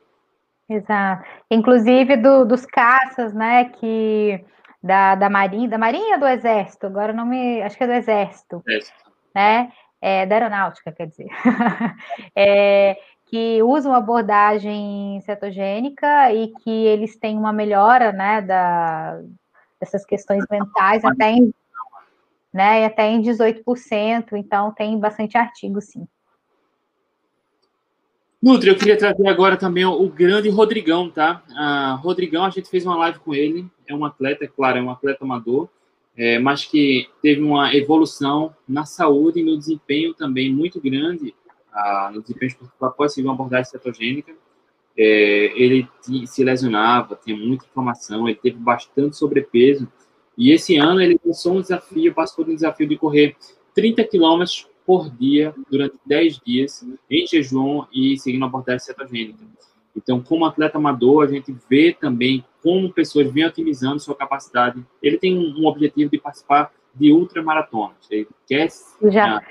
Exato. 0.69 1.25
Inclusive 1.51 2.15
do, 2.15 2.45
dos 2.45 2.65
caças, 2.65 3.33
né, 3.33 3.65
que 3.65 4.39
da, 4.81 5.15
da 5.15 5.29
Marinha, 5.29 5.67
da 5.67 5.77
Marinha 5.77 6.17
do 6.17 6.27
Exército, 6.27 6.85
agora 6.85 7.11
não 7.11 7.25
me, 7.25 7.61
acho 7.61 7.77
que 7.77 7.83
é 7.83 7.87
do 7.87 7.93
Exército, 7.93 8.63
Exército. 8.65 9.11
né, 9.35 9.71
é, 10.01 10.25
da 10.25 10.35
aeronáutica, 10.35 10.91
quer 10.91 11.07
dizer, 11.07 11.27
é, 12.35 12.97
que 13.25 13.61
usam 13.61 13.93
abordagem 13.93 15.21
cetogênica 15.21 16.33
e 16.33 16.47
que 16.63 16.69
eles 16.69 17.17
têm 17.17 17.37
uma 17.37 17.53
melhora, 17.53 18.11
né, 18.11 18.41
da, 18.41 19.21
dessas 19.79 20.05
questões 20.05 20.43
mentais 20.49 21.03
até 21.05 21.31
em, 21.31 21.53
né, 22.53 22.85
até 22.85 23.07
em 23.07 23.21
18%, 23.21 24.33
então 24.33 24.71
tem 24.73 24.97
bastante 24.99 25.37
artigo, 25.37 25.81
sim. 25.81 26.07
Nutri, 28.41 28.69
eu 28.69 28.77
queria 28.77 28.97
trazer 28.97 29.27
agora 29.27 29.57
também 29.57 29.85
o, 29.85 30.07
grande 30.07 30.49
Rodrigão, 30.49 31.09
tá? 31.09 31.43
Uh, 31.49 32.01
Rodrigão, 32.01 32.45
a 32.45 32.49
gente 32.49 32.69
fez 32.69 32.85
uma 32.85 32.95
live 32.95 33.19
com 33.19 33.35
ele, 33.35 33.69
é 33.85 33.93
um 33.93 34.05
atleta, 34.05 34.45
é 34.45 34.47
claro, 34.47 34.77
é 34.77 34.81
um 34.81 34.89
atleta 34.89 35.25
amador, 35.25 35.67
é, 36.19 36.37
mas 36.37 36.65
que 36.65 37.07
teve 37.21 37.41
uma 37.41 37.73
evolução 37.73 38.53
na 38.67 38.83
saúde 38.83 39.39
e 39.39 39.43
no 39.43 39.57
desempenho 39.57 40.13
também 40.13 40.53
muito 40.53 40.81
grande, 40.81 41.33
ah, 41.71 42.11
no 42.13 42.21
desempenho 42.21 42.49
esportivo 42.49 42.85
após 42.85 43.13
seguir 43.13 43.25
uma 43.25 43.33
abordagem 43.33 43.71
cetogênica. 43.71 44.35
É, 44.97 45.05
ele 45.55 45.87
se 46.25 46.43
lesionava, 46.43 47.17
tinha 47.23 47.37
muita 47.37 47.65
inflamação, 47.65 48.27
ele 48.27 48.37
teve 48.37 48.57
bastante 48.57 49.15
sobrepeso, 49.15 49.89
e 50.37 50.51
esse 50.51 50.75
ano 50.75 50.99
ele 50.99 51.17
lançou 51.25 51.55
um 51.55 51.61
desafio, 51.61 52.13
passou 52.13 52.43
um 52.43 52.53
desafio 52.53 52.85
de 52.85 52.97
correr 52.97 53.37
30 53.73 54.03
quilômetros 54.03 54.67
por 54.85 55.09
dia 55.09 55.55
durante 55.71 55.95
10 56.05 56.41
dias 56.45 56.85
em 57.09 57.25
jejum 57.27 57.85
e 57.93 58.19
seguindo 58.19 58.43
a 58.43 58.47
abordagem 58.47 58.79
cetogênica. 58.85 59.39
Então, 59.95 60.21
como 60.21 60.45
atleta 60.45 60.77
amador, 60.77 61.25
a 61.25 61.27
gente 61.27 61.55
vê 61.69 61.95
também 61.99 62.43
como 62.61 62.91
pessoas 62.91 63.31
vêm 63.31 63.45
otimizando 63.45 63.99
sua 63.99 64.15
capacidade. 64.15 64.85
Ele 65.01 65.17
tem 65.17 65.37
um 65.37 65.65
objetivo 65.65 66.09
de 66.09 66.17
participar 66.17 66.71
de 66.93 67.11
ultramaratonas. 67.11 67.97
Ele 68.09 68.27
quer. 68.47 68.69
Já, 69.09 69.41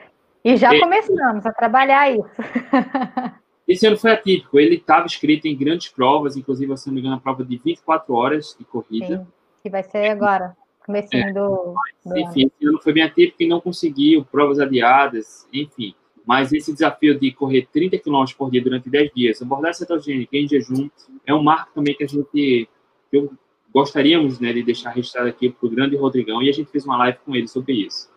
e 0.45 0.57
já 0.57 0.70
ele, 0.70 0.80
começamos 0.80 1.45
a 1.45 1.53
trabalhar 1.53 2.11
isso. 2.11 2.28
Esse 3.66 3.86
ano 3.86 3.99
foi 3.99 4.12
atípico. 4.12 4.59
Ele 4.59 4.76
estava 4.76 5.05
inscrito 5.05 5.47
em 5.47 5.57
grandes 5.57 5.89
provas, 5.89 6.36
inclusive, 6.36 6.74
se 6.76 6.86
não 6.86 6.95
me 6.95 7.01
engano, 7.01 7.16
a 7.16 7.20
prova 7.20 7.45
de 7.45 7.59
24 7.59 8.14
horas 8.14 8.57
de 8.59 8.64
corrida. 8.64 9.18
Sim, 9.18 9.26
que 9.62 9.68
vai 9.68 9.82
ser 9.82 10.09
agora, 10.09 10.57
comecinho 10.86 11.28
é, 11.28 11.32
do, 11.32 11.74
do. 12.05 12.18
Enfim, 12.18 12.45
ano. 12.45 12.53
esse 12.57 12.68
ano 12.68 12.80
foi 12.82 12.93
bem 12.95 13.03
atípico 13.03 13.43
e 13.43 13.47
não 13.47 13.61
conseguiu, 13.61 14.24
provas 14.24 14.59
adiadas, 14.59 15.47
enfim. 15.53 15.95
Mas 16.29 16.53
esse 16.53 16.74
desafio 16.74 17.18
de 17.18 17.33
correr 17.33 17.66
30 17.72 18.01
km 18.01 18.22
por 18.37 18.51
dia 18.51 18.62
durante 18.62 18.91
10 18.91 19.11
dias, 19.14 19.41
abordar 19.41 19.72
cetogênica 19.72 20.37
em 20.37 20.47
jejum, 20.47 20.91
é 21.26 21.33
um 21.33 21.43
marco 21.43 21.72
também 21.74 21.95
que 21.95 22.05
a 22.05 22.07
gente 22.07 22.68
eu 23.11 23.33
gostaríamos 23.72 24.39
né, 24.39 24.53
de 24.53 24.62
deixar 24.62 24.91
registrado 24.91 25.26
aqui 25.26 25.49
para 25.49 25.66
o 25.66 25.70
grande 25.70 25.97
Rodrigão, 25.97 26.43
e 26.43 26.51
a 26.51 26.53
gente 26.53 26.70
fez 26.70 26.85
uma 26.85 26.99
live 26.99 27.18
com 27.24 27.35
ele 27.35 27.49
sobre 27.49 27.72
isso. 27.72 28.11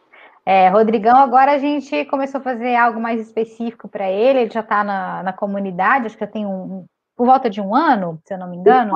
É, 0.45 0.67
Rodrigão, 0.67 1.15
agora 1.15 1.53
a 1.53 1.57
gente 1.57 2.03
começou 2.03 2.41
a 2.41 2.43
fazer 2.43 2.75
algo 2.75 2.99
mais 2.99 3.21
específico 3.21 3.87
para 3.87 4.11
ele, 4.11 4.39
ele 4.39 4.51
já 4.51 4.59
está 4.59 4.83
na, 4.83 5.23
na 5.23 5.31
comunidade, 5.31 6.07
acho 6.07 6.17
que 6.17 6.25
já 6.25 6.29
tem 6.29 6.45
um, 6.45 6.85
por 7.15 7.25
volta 7.25 7.49
de 7.49 7.61
um 7.61 7.73
ano, 7.73 8.19
se 8.25 8.33
eu 8.33 8.37
não 8.37 8.49
me 8.49 8.57
engano. 8.57 8.93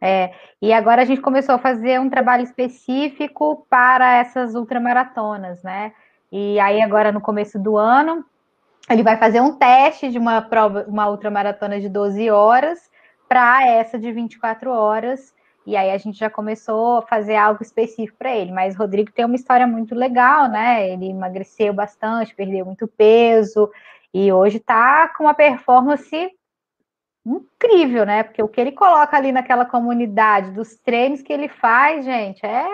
É, 0.00 0.32
e 0.60 0.72
agora 0.72 1.02
a 1.02 1.04
gente 1.04 1.20
começou 1.20 1.54
a 1.54 1.58
fazer 1.58 2.00
um 2.00 2.10
trabalho 2.10 2.42
específico 2.42 3.64
para 3.70 4.16
essas 4.16 4.56
ultramaratonas, 4.56 5.62
né? 5.62 5.92
E 6.30 6.58
aí 6.60 6.82
agora 6.82 7.12
no 7.12 7.20
começo 7.20 7.58
do 7.58 7.76
ano, 7.76 8.24
ele 8.88 9.02
vai 9.02 9.16
fazer 9.16 9.40
um 9.40 9.56
teste 9.56 10.10
de 10.10 10.18
uma 10.18 10.42
prova, 10.42 10.84
uma 10.88 11.08
ultramaratona 11.08 11.80
de 11.80 11.88
12 11.88 12.30
horas 12.30 12.90
para 13.28 13.66
essa 13.66 13.98
de 13.98 14.12
24 14.12 14.70
horas. 14.70 15.34
E 15.66 15.76
aí 15.76 15.90
a 15.90 15.96
gente 15.96 16.18
já 16.18 16.28
começou 16.28 16.98
a 16.98 17.02
fazer 17.02 17.36
algo 17.36 17.62
específico 17.62 18.18
para 18.18 18.36
ele. 18.36 18.52
Mas 18.52 18.76
Rodrigo 18.76 19.10
tem 19.10 19.24
uma 19.24 19.36
história 19.36 19.66
muito 19.66 19.94
legal, 19.94 20.48
né? 20.48 20.90
Ele 20.90 21.08
emagreceu 21.08 21.72
bastante, 21.72 22.34
perdeu 22.34 22.66
muito 22.66 22.86
peso 22.86 23.70
e 24.12 24.30
hoje 24.32 24.58
está 24.58 25.08
com 25.08 25.24
uma 25.24 25.34
performance 25.34 26.30
incrível, 27.24 28.04
né? 28.04 28.22
Porque 28.22 28.42
o 28.42 28.48
que 28.48 28.60
ele 28.60 28.72
coloca 28.72 29.16
ali 29.16 29.32
naquela 29.32 29.64
comunidade, 29.64 30.50
dos 30.50 30.76
treinos 30.76 31.22
que 31.22 31.32
ele 31.32 31.48
faz, 31.48 32.04
gente, 32.04 32.44
é 32.44 32.66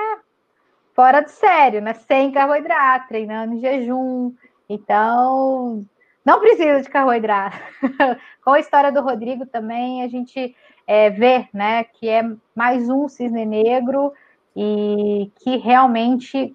fora 1.01 1.23
de 1.23 1.31
sério, 1.31 1.81
né? 1.81 1.95
Sem 1.95 2.31
carboidrato, 2.31 3.09
treinando 3.09 3.55
em 3.55 3.61
jejum. 3.61 4.35
Então, 4.69 5.83
não 6.23 6.41
precisa 6.41 6.83
de 6.83 6.91
carboidrato. 6.91 7.57
Com 8.45 8.51
a 8.51 8.61
história 8.61 8.93
do 8.93 9.01
Rodrigo 9.01 9.47
também, 9.47 10.03
a 10.03 10.09
gente 10.09 10.55
é, 10.87 11.09
vê, 11.09 11.49
né, 11.55 11.85
que 11.85 12.07
é 12.07 12.23
mais 12.55 12.91
um 12.91 13.09
cisne 13.09 13.47
negro 13.47 14.13
e 14.55 15.33
que 15.37 15.57
realmente 15.57 16.55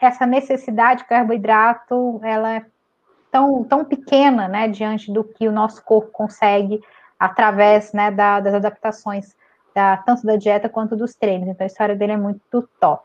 essa 0.00 0.24
necessidade 0.24 1.00
de 1.02 1.08
carboidrato, 1.08 2.20
ela 2.22 2.54
é 2.54 2.66
tão, 3.32 3.64
tão 3.64 3.84
pequena, 3.84 4.46
né, 4.46 4.68
diante 4.68 5.12
do 5.12 5.24
que 5.24 5.48
o 5.48 5.52
nosso 5.52 5.82
corpo 5.84 6.12
consegue 6.12 6.80
através, 7.18 7.92
né, 7.92 8.12
da, 8.12 8.38
das 8.38 8.54
adaptações, 8.54 9.34
da, 9.74 9.96
tanto 9.98 10.26
da 10.26 10.36
dieta 10.36 10.68
quanto 10.68 10.96
dos 10.96 11.14
treinos. 11.14 11.48
Então, 11.48 11.64
a 11.64 11.66
história 11.66 11.96
dele 11.96 12.12
é 12.12 12.16
muito 12.16 12.68
top. 12.80 13.02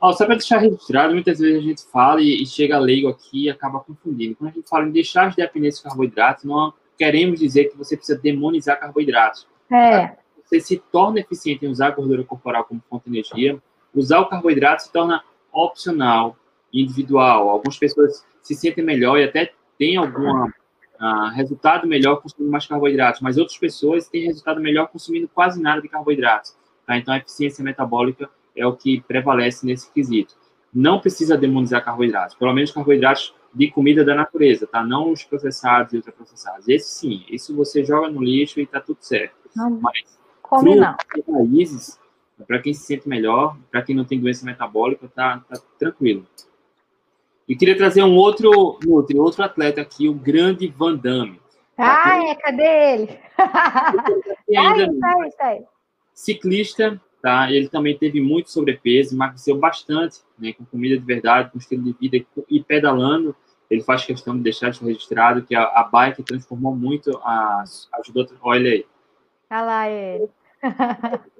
Oh, 0.00 0.12
só 0.12 0.26
para 0.26 0.34
deixar 0.34 0.58
registrado, 0.58 1.14
muitas 1.14 1.38
vezes 1.38 1.58
a 1.58 1.62
gente 1.62 1.84
fala 1.90 2.20
e, 2.20 2.42
e 2.42 2.46
chega 2.46 2.78
leigo 2.78 3.08
aqui 3.08 3.44
e 3.44 3.50
acaba 3.50 3.80
confundindo. 3.80 4.36
Quando 4.36 4.50
a 4.50 4.52
gente 4.52 4.68
fala 4.68 4.86
em 4.86 4.92
deixar 4.92 5.30
de 5.30 5.36
depender 5.36 5.70
de 5.70 5.82
carboidratos, 5.82 6.44
não 6.44 6.72
queremos 6.98 7.40
dizer 7.40 7.66
que 7.66 7.76
você 7.76 7.96
precisa 7.96 8.18
demonizar 8.18 8.78
carboidratos. 8.78 9.46
É. 9.72 10.16
Você 10.44 10.60
se 10.60 10.76
torna 10.92 11.20
eficiente 11.20 11.64
em 11.64 11.68
usar 11.68 11.88
a 11.88 11.90
gordura 11.90 12.22
corporal 12.24 12.64
como 12.64 12.82
fonte 12.88 13.04
de 13.04 13.10
energia. 13.10 13.58
Usar 13.94 14.20
o 14.20 14.26
carboidrato 14.26 14.84
se 14.84 14.92
torna 14.92 15.22
opcional, 15.52 16.36
individual. 16.72 17.48
Algumas 17.48 17.78
pessoas 17.78 18.24
se 18.42 18.54
sentem 18.54 18.84
melhor 18.84 19.18
e 19.18 19.24
até 19.24 19.52
têm 19.78 19.96
algum 19.96 20.48
uh, 21.00 21.30
resultado 21.34 21.86
melhor 21.86 22.20
consumindo 22.20 22.50
mais 22.50 22.66
carboidratos, 22.66 23.20
mas 23.20 23.36
outras 23.36 23.58
pessoas 23.58 24.08
têm 24.08 24.26
resultado 24.26 24.60
melhor 24.60 24.88
consumindo 24.88 25.28
quase 25.28 25.60
nada 25.60 25.80
de 25.80 25.88
carboidratos. 25.88 26.56
Tá? 26.86 26.96
Então, 26.96 27.12
a 27.14 27.18
eficiência 27.18 27.62
metabólica 27.62 28.28
é 28.54 28.66
o 28.66 28.74
que 28.74 29.00
prevalece 29.02 29.66
nesse 29.66 29.90
quesito. 29.92 30.34
Não 30.72 31.00
precisa 31.00 31.36
demonizar 31.36 31.84
carboidratos, 31.84 32.34
pelo 32.34 32.52
menos 32.52 32.70
carboidratos 32.70 33.34
de 33.54 33.70
comida 33.70 34.04
da 34.04 34.14
natureza, 34.14 34.66
tá? 34.66 34.84
Não 34.84 35.10
os 35.10 35.24
processados 35.24 35.94
e 35.94 35.96
ultraprocessados. 35.96 36.68
Esse 36.68 36.90
sim, 36.90 37.24
isso 37.30 37.56
você 37.56 37.82
joga 37.82 38.10
no 38.10 38.22
lixo 38.22 38.60
e 38.60 38.66
tá 38.66 38.80
tudo 38.80 38.98
certo. 39.00 39.34
Não, 39.54 39.70
Mas 39.70 40.18
come 40.42 40.76
não. 40.76 40.94
raízes, 41.26 41.98
para 42.46 42.58
quem 42.58 42.74
se 42.74 42.84
sente 42.84 43.08
melhor, 43.08 43.56
para 43.70 43.80
quem 43.80 43.96
não 43.96 44.04
tem 44.04 44.20
doença 44.20 44.44
metabólica, 44.44 45.10
tá, 45.14 45.42
tá 45.48 45.58
tranquilo. 45.78 46.26
E 47.48 47.54
queria 47.54 47.76
trazer 47.76 48.02
um 48.02 48.16
outro, 48.16 48.78
outro, 48.86 49.22
outro 49.22 49.42
atleta 49.44 49.80
aqui, 49.80 50.08
o 50.08 50.14
grande 50.14 50.66
Van 50.66 50.96
Damme. 50.96 51.40
Ah, 51.78 52.18
é, 52.24 52.34
cadê 52.34 52.94
ele? 52.94 53.18
Ainda 54.58 55.06
ai, 55.06 55.30
ai, 55.40 55.64
Ciclista, 56.12 57.00
tá? 57.22 57.52
Ele 57.52 57.68
também 57.68 57.96
teve 57.96 58.20
muito 58.20 58.50
sobrepeso, 58.50 59.14
emagreceu 59.14 59.58
bastante, 59.58 60.20
né? 60.38 60.52
Com 60.54 60.64
comida 60.64 60.98
de 60.98 61.04
verdade, 61.04 61.50
com 61.50 61.58
estilo 61.58 61.84
de 61.84 61.92
vida 61.92 62.26
e 62.48 62.62
pedalando. 62.62 63.36
Ele 63.70 63.82
faz 63.82 64.04
questão 64.04 64.36
de 64.36 64.42
deixar 64.42 64.70
isso 64.70 64.84
registrado, 64.84 65.42
que 65.42 65.54
a, 65.54 65.64
a 65.64 65.84
bike 65.84 66.22
transformou 66.22 66.74
muito, 66.74 67.16
a, 67.18 67.64
ajudou. 68.00 68.26
Olha 68.42 68.70
aí. 68.70 68.86
Olha 69.50 69.60
lá 69.62 69.88
ele. 69.88 70.28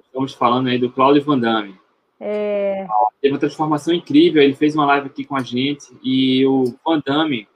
Estamos 0.03 0.33
falando 0.33 0.67
aí 0.67 0.77
do 0.77 0.91
Claudio 0.91 1.23
Van 1.23 1.39
Damme. 1.39 1.77
É... 2.19 2.87
Teve 3.21 3.33
uma 3.33 3.39
transformação 3.39 3.93
incrível. 3.93 4.41
Ele 4.41 4.55
fez 4.55 4.75
uma 4.75 4.85
live 4.85 5.07
aqui 5.07 5.23
com 5.23 5.35
a 5.35 5.43
gente 5.43 5.85
e 6.03 6.45
o 6.45 6.75
Van 6.85 7.01
Damme, 7.05 7.47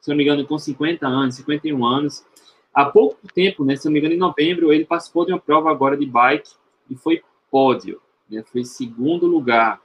se 0.00 0.08
não 0.08 0.16
me 0.16 0.22
engano, 0.22 0.46
com 0.46 0.58
50 0.58 1.06
anos, 1.06 1.34
51 1.36 1.84
anos, 1.84 2.24
há 2.72 2.84
pouco 2.84 3.18
tempo, 3.34 3.64
né, 3.64 3.76
se 3.76 3.84
não 3.84 3.92
me 3.92 3.98
engano, 3.98 4.14
em 4.14 4.18
novembro, 4.18 4.72
ele 4.72 4.84
participou 4.84 5.26
de 5.26 5.32
uma 5.32 5.40
prova 5.40 5.70
agora 5.70 5.96
de 5.96 6.06
bike 6.06 6.50
e 6.88 6.96
foi 6.96 7.22
pódio, 7.50 8.00
né, 8.28 8.42
foi 8.50 8.64
segundo 8.64 9.26
lugar. 9.26 9.80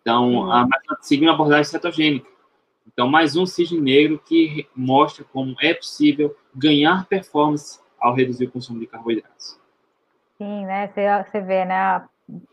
Então, 0.00 0.50
a, 0.50 0.66
seguindo 1.00 1.30
a 1.30 1.34
abordagem 1.34 1.64
cetogênica. 1.64 2.26
Então, 2.86 3.08
mais 3.08 3.36
um 3.36 3.46
cisne 3.46 3.80
negro 3.80 4.20
que 4.24 4.66
mostra 4.74 5.24
como 5.24 5.54
é 5.60 5.72
possível 5.72 6.36
ganhar 6.54 7.06
performance 7.06 7.80
ao 7.98 8.14
reduzir 8.14 8.46
o 8.46 8.50
consumo 8.50 8.80
de 8.80 8.86
carboidratos. 8.86 9.58
Sim, 10.36 10.66
né? 10.66 10.88
Você 10.88 11.40
vê, 11.40 11.64
né? 11.64 12.04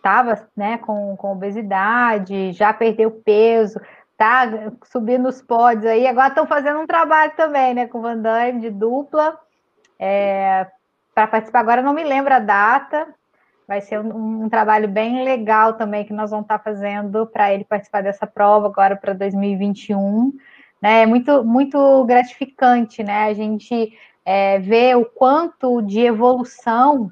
Tava, 0.01 0.47
né, 0.55 0.77
com, 0.77 1.15
com 1.17 1.31
obesidade, 1.31 2.51
já 2.51 2.73
perdeu 2.73 3.11
peso, 3.11 3.79
tá 4.17 4.71
subindo 4.85 5.27
os 5.29 5.41
pódios 5.41 5.85
aí. 5.85 6.07
Agora 6.07 6.27
estão 6.27 6.45
fazendo 6.45 6.79
um 6.79 6.87
trabalho 6.87 7.31
também, 7.35 7.73
né, 7.73 7.87
com 7.87 7.99
o 7.99 8.01
Van 8.01 8.17
Damme 8.17 8.61
de 8.61 8.69
dupla. 8.69 9.39
É, 9.97 10.67
para 11.13 11.27
participar 11.27 11.59
agora, 11.59 11.81
não 11.81 11.93
me 11.93 12.03
lembro 12.03 12.33
a 12.33 12.39
data. 12.39 13.07
Vai 13.67 13.81
ser 13.81 13.99
um, 13.99 14.43
um, 14.43 14.49
trabalho 14.49 14.87
bem 14.87 15.23
legal 15.23 15.73
também 15.73 16.03
que 16.03 16.13
nós 16.13 16.31
vamos 16.31 16.45
estar 16.45 16.57
tá 16.57 16.63
fazendo 16.63 17.27
para 17.27 17.53
ele 17.53 17.63
participar 17.63 18.01
dessa 18.01 18.25
prova 18.25 18.67
agora 18.67 18.95
para 18.95 19.13
2021. 19.13 20.33
Né? 20.81 21.03
É 21.03 21.05
muito, 21.05 21.43
muito 21.43 22.03
gratificante, 22.05 23.03
né? 23.03 23.25
A 23.25 23.33
gente 23.33 23.93
é, 24.25 24.59
ver 24.59 24.97
o 24.97 25.05
quanto 25.05 25.81
de 25.81 25.99
evolução 25.99 27.11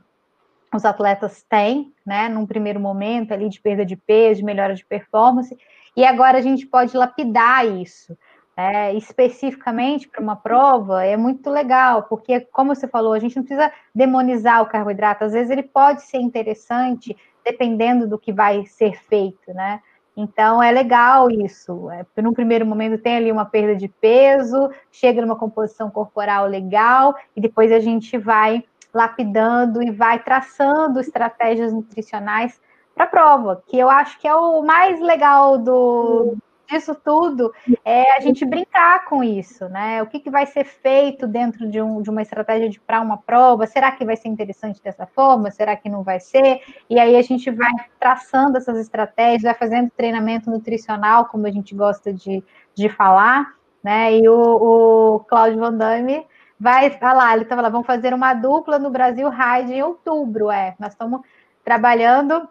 os 0.74 0.86
atletas 0.86 1.43
têm, 1.49 1.93
né, 2.05 2.28
num 2.30 2.45
primeiro 2.45 2.80
momento 2.80 3.34
ali 3.34 3.49
de 3.49 3.59
perda 3.61 3.86
de 3.86 3.95
peso, 3.95 4.39
de 4.39 4.45
melhora 4.45 4.76
de 4.76 4.86
performance, 4.86 5.57
e 5.95 6.05
agora 6.05 6.38
a 6.38 6.41
gente 6.41 6.65
pode 6.65 6.95
lapidar 6.95 7.65
isso. 7.65 8.18
É, 8.59 8.91
especificamente 8.95 10.07
para 10.07 10.20
uma 10.20 10.36
prova, 10.36 11.05
é 11.05 11.15
muito 11.15 11.47
legal, 11.47 12.03
porque, 12.03 12.39
como 12.39 12.74
você 12.74 12.88
falou, 12.88 13.13
a 13.13 13.20
gente 13.20 13.36
não 13.36 13.43
precisa 13.43 13.72
demonizar 13.93 14.63
o 14.63 14.65
carboidrato, 14.65 15.24
às 15.24 15.34
vezes 15.34 15.51
ele 15.51 15.61
pode 15.61 16.01
ser 16.01 16.18
interessante, 16.18 17.15
dependendo 17.45 18.07
do 18.07 18.18
que 18.18 18.34
vai 18.34 18.65
ser 18.65 18.99
feito, 19.03 19.53
né? 19.53 19.80
Então 20.15 20.61
é 20.63 20.72
legal 20.72 21.30
isso. 21.30 21.91
É, 21.91 22.03
no 22.20 22.34
primeiro 22.34 22.65
momento 22.65 22.97
tem 22.99 23.18
ali 23.18 23.32
uma 23.32 23.45
perda 23.45 23.76
de 23.76 23.88
peso, 23.88 24.72
chega 24.91 25.22
numa 25.22 25.36
composição 25.36 25.91
corporal 25.91 26.47
legal, 26.47 27.15
e 27.36 27.39
depois 27.39 27.72
a 27.72 27.80
gente 27.80 28.18
vai 28.18 28.63
lapidando 28.94 29.82
e 29.84 29.92
vai 29.92 30.20
traçando 30.20 31.00
estratégias 31.00 31.74
nutricionais 31.74 32.60
para 32.96 33.06
a 33.06 33.08
prova, 33.08 33.64
que 33.68 33.78
eu 33.78 33.90
acho 33.90 34.20
que 34.20 34.28
é 34.28 34.36
o 34.36 34.64
mais 34.64 35.00
legal 35.00 35.58
do, 35.58 36.36
disso 36.68 36.94
tudo 36.94 37.54
é 37.84 38.18
a 38.18 38.20
gente 38.20 38.46
brincar 38.46 39.06
com 39.06 39.24
isso, 39.24 39.68
né? 39.70 40.02
O 40.04 40.08
que, 40.08 40.20
que 40.20 40.30
vai 40.30 40.46
ser 40.46 40.66
feito 40.66 41.26
dentro 41.26 41.70
de, 41.70 41.82
um, 41.82 42.02
de 42.02 42.10
uma 42.10 42.22
estratégia 42.22 42.70
de 42.70 42.80
para 42.80 43.02
uma 43.02 43.18
prova? 43.18 43.66
Será 43.66 43.92
que 43.92 44.06
vai 44.06 44.16
ser 44.16 44.28
interessante 44.28 44.82
dessa 44.84 45.06
forma? 45.06 45.50
Será 45.50 45.76
que 45.76 45.90
não 45.90 46.04
vai 46.04 46.20
ser? 46.20 46.62
E 46.90 47.00
aí 47.00 47.16
a 47.16 47.22
gente 47.22 47.50
vai 47.50 47.72
traçando 48.00 48.58
essas 48.58 48.78
estratégias, 48.78 49.44
vai 49.44 49.54
fazendo 49.54 49.90
treinamento 49.96 50.50
nutricional, 50.50 51.26
como 51.26 51.48
a 51.48 51.52
gente 51.52 51.74
gosta 51.74 52.14
de, 52.14 52.44
de 52.76 52.90
falar, 52.90 53.56
né? 53.84 54.18
E 54.18 54.28
o, 54.28 55.16
o 55.16 55.20
Claudio 55.22 55.60
Van 55.60 55.74
Damme 55.74 56.26
vai, 56.60 56.97
olha 57.01 57.14
lá, 57.14 57.34
ele 57.34 57.43
estava 57.43 57.62
lá, 57.62 57.70
vamos 57.70 57.88
fazer 57.88 58.14
uma 58.14 58.34
dupla 58.34 58.80
no 58.80 58.89
Brasil 58.89 59.30
Ride 59.30 59.74
em 59.74 59.84
outubro, 59.84 60.49
é. 60.51 60.76
Nós 60.80 60.93
estamos 60.93 61.22
trabalhando 61.64 62.47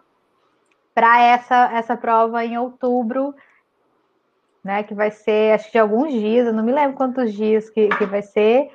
para 0.93 1.21
essa, 1.21 1.71
essa 1.73 1.95
prova 1.95 2.43
em 2.43 2.57
outubro 2.57 3.35
né? 4.67 4.83
Que 4.83 4.93
vai 4.93 5.09
ser, 5.09 5.53
acho 5.53 5.67
que 5.67 5.71
de 5.71 5.79
alguns 5.79 6.11
dias, 6.11 6.45
eu 6.45 6.53
não 6.53 6.61
me 6.61 6.73
lembro 6.73 6.97
quantos 6.97 7.33
dias 7.33 7.69
que, 7.69 7.87
que 7.87 8.05
vai 8.05 8.21
ser. 8.21 8.69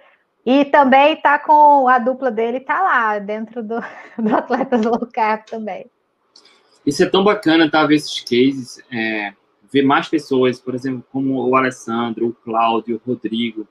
E 0.45 0.65
também 0.65 1.21
tá 1.21 1.39
com 1.39 1.87
a 1.87 1.99
dupla 1.99 2.31
dele, 2.31 2.61
tá 2.61 2.81
lá, 2.81 3.19
dentro 3.19 3.63
do, 3.63 3.79
do 4.19 4.35
Atletas 4.35 4.83
Low 4.83 5.07
Carb 5.13 5.45
também. 5.45 5.85
Isso 6.85 7.03
é 7.03 7.07
tão 7.07 7.23
bacana, 7.23 7.71
tá? 7.71 7.87
Ver 7.87 7.97
esses 7.97 8.21
cases, 8.21 8.83
é, 8.91 9.35
ver 9.71 9.83
mais 9.83 10.09
pessoas, 10.09 10.59
por 10.59 10.75
exemplo, 10.75 11.05
como 11.13 11.47
o 11.47 11.55
Alessandro, 11.55 12.29
o 12.29 12.33
Cláudio, 12.33 12.97
o 12.97 13.11
Rodrigo, 13.11 13.69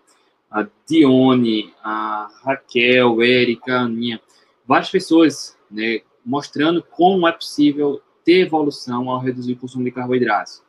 a 0.51 0.67
Dione, 0.87 1.73
a 1.83 2.29
Raquel, 2.43 3.21
a 3.21 3.25
Erika, 3.25 3.73
a 3.73 3.81
Aninha, 3.81 4.21
várias 4.67 4.89
pessoas, 4.89 5.57
né, 5.69 6.01
mostrando 6.25 6.83
como 6.83 7.27
é 7.27 7.31
possível 7.31 8.01
ter 8.25 8.45
evolução 8.45 9.09
ao 9.09 9.19
reduzir 9.19 9.53
o 9.53 9.57
consumo 9.57 9.85
de 9.85 9.91
carboidratos. 9.91 10.61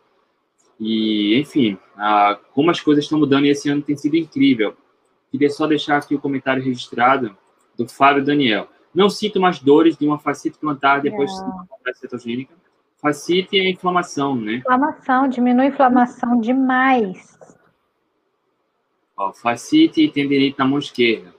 E, 0.78 1.39
enfim, 1.39 1.76
a, 1.97 2.39
como 2.55 2.70
as 2.70 2.80
coisas 2.80 3.05
estão 3.05 3.18
mudando 3.18 3.45
e 3.45 3.51
esse 3.51 3.68
ano 3.68 3.83
tem 3.83 3.97
sido 3.97 4.16
incrível. 4.16 4.76
Queria 5.30 5.51
só 5.51 5.66
deixar 5.66 5.97
aqui 5.97 6.14
o 6.14 6.20
comentário 6.20 6.62
registrado 6.62 7.37
do 7.76 7.89
Fábio 7.89 8.24
Daniel. 8.24 8.68
Não 8.95 9.09
sinto 9.09 9.41
mais 9.41 9.59
dores 9.59 9.97
de 9.97 10.07
uma 10.07 10.18
fascite 10.18 10.59
plantar 10.59 11.01
depois 11.01 11.30
de 11.30 11.43
uma 11.43 11.66
cetogênica. 11.95 12.55
Fascite 13.01 13.59
é 13.59 13.70
inflamação, 13.70 14.37
né? 14.37 14.55
Inflamação, 14.55 15.28
diminui 15.28 15.66
a 15.66 15.68
inflamação 15.68 16.41
demais. 16.41 17.37
Ó, 19.23 19.33
fascite 19.33 20.03
e 20.03 20.11
tendinite 20.11 20.59
na 20.59 20.64
mão 20.64 20.81
esquerda. 20.81 21.33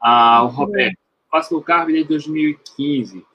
Ah, 0.00 0.44
o 0.44 0.46
Roberto, 0.46 0.96
faço 1.28 1.52
low 1.52 1.62
carb 1.62 1.88
desde 1.88 2.08
2015. 2.08 3.26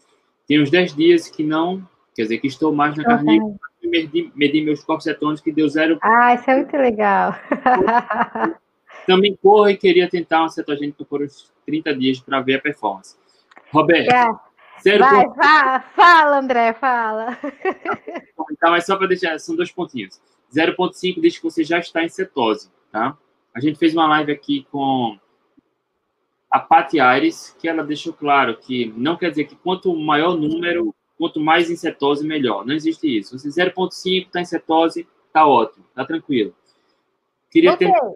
Tem 0.48 0.62
uns 0.62 0.70
10 0.70 0.96
dias 0.96 1.28
que 1.28 1.44
não, 1.44 1.86
quer 2.16 2.24
dizer, 2.24 2.38
que 2.38 2.48
estou 2.48 2.74
mais 2.74 2.96
na 2.96 3.04
carnívora. 3.04 3.60
Medi, 3.84 4.32
medi 4.34 4.62
meus 4.62 4.82
corpos 4.82 5.04
cetônicos 5.04 5.42
que 5.42 5.52
deu 5.52 5.68
zero. 5.68 6.00
Ah, 6.02 6.34
isso 6.34 6.50
é 6.50 6.56
muito 6.56 6.78
legal. 6.78 7.36
Também 9.06 9.38
corro 9.42 9.70
e 9.70 9.76
queria 9.76 10.10
tentar 10.10 10.40
uma 10.40 10.50
cetogênica 10.50 11.04
por 11.04 11.22
uns 11.22 11.52
30 11.66 11.94
dias 11.96 12.20
para 12.22 12.40
ver 12.40 12.56
a 12.56 12.62
performance. 12.62 13.18
Roberto. 13.70 14.10
É. 14.10 14.54
Zero 14.82 15.00
Vai, 15.00 15.26
ponto... 15.26 15.36
fala, 15.36 15.80
fala, 15.94 16.40
André, 16.40 16.74
fala. 16.74 17.38
Tá, 18.60 18.70
mas 18.70 18.86
só 18.86 18.96
para 18.96 19.08
deixar, 19.08 19.38
são 19.40 19.58
dois 19.58 19.72
pontinhos. 19.72 20.22
0,5 20.56 21.20
diz 21.20 21.38
que 21.38 21.44
você 21.44 21.66
já 21.66 21.80
está 21.80 22.02
em 22.02 22.08
cetose, 22.08 22.70
tá? 22.90 23.18
A 23.54 23.60
gente 23.60 23.78
fez 23.78 23.93
uma 23.93 24.08
live 24.08 24.32
aqui 24.32 24.68
com 24.72 25.18
a 26.49 26.60
Patti 26.60 26.99
Aires, 26.99 27.56
que 27.60 27.68
ela 27.68 27.84
deixou 27.84 28.14
claro 28.14 28.58
que 28.58 28.93
não 28.95 29.18
quer 29.18 29.30
dizer 29.30 29.45
que 29.45 29.56
quanto 29.56 29.95
maior 29.95 30.36
o 30.36 30.38
número, 30.38 30.93
quanto 31.18 31.39
mais 31.39 31.70
em 31.70 31.76
cetose, 31.76 32.26
melhor. 32.26 32.66
Não 32.66 32.76
existe 32.76 33.08
isso. 33.08 33.38
Você 33.38 33.49
0,5 33.49 34.26
está 34.26 34.41
em 34.41 34.45
cetose, 34.45 35.08
tá 35.32 35.47
ótimo, 35.47 35.86
tá 35.95 36.06
tranquilo. 36.06 36.54
Queria, 37.49 37.74
okay. 37.74 37.88
tentar, 37.88 38.12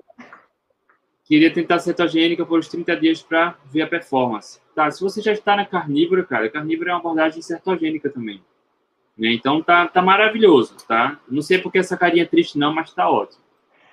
queria 1.24 1.54
tentar 1.54 1.80
cetogênica 1.80 2.46
por 2.46 2.60
uns 2.60 2.68
30 2.68 2.96
dias 2.98 3.22
para 3.22 3.56
ver 3.66 3.84
a 3.84 3.88
performance. 3.88 4.60
Tá, 4.76 4.90
se 4.90 5.02
você 5.02 5.22
já 5.22 5.32
está 5.32 5.56
na 5.56 5.66
carnívora, 5.66 6.24
cara, 6.24 6.50
carnívora 6.50 6.92
é 6.92 6.94
uma 6.94 7.00
abordagem 7.00 7.42
cetogênica 7.42 8.10
também. 8.10 8.44
Né? 9.18 9.34
Então 9.34 9.64
tá, 9.64 9.88
tá 9.88 10.02
maravilhoso, 10.02 10.76
tá? 10.88 11.20
Não 11.28 11.42
sei 11.42 11.58
porque 11.58 11.80
essa 11.80 11.98
carinha 11.98 12.24
é 12.24 12.28
triste 12.28 12.58
não, 12.58 12.74
mas 12.74 12.94
tá 12.94 13.10
ótimo. 13.10 13.42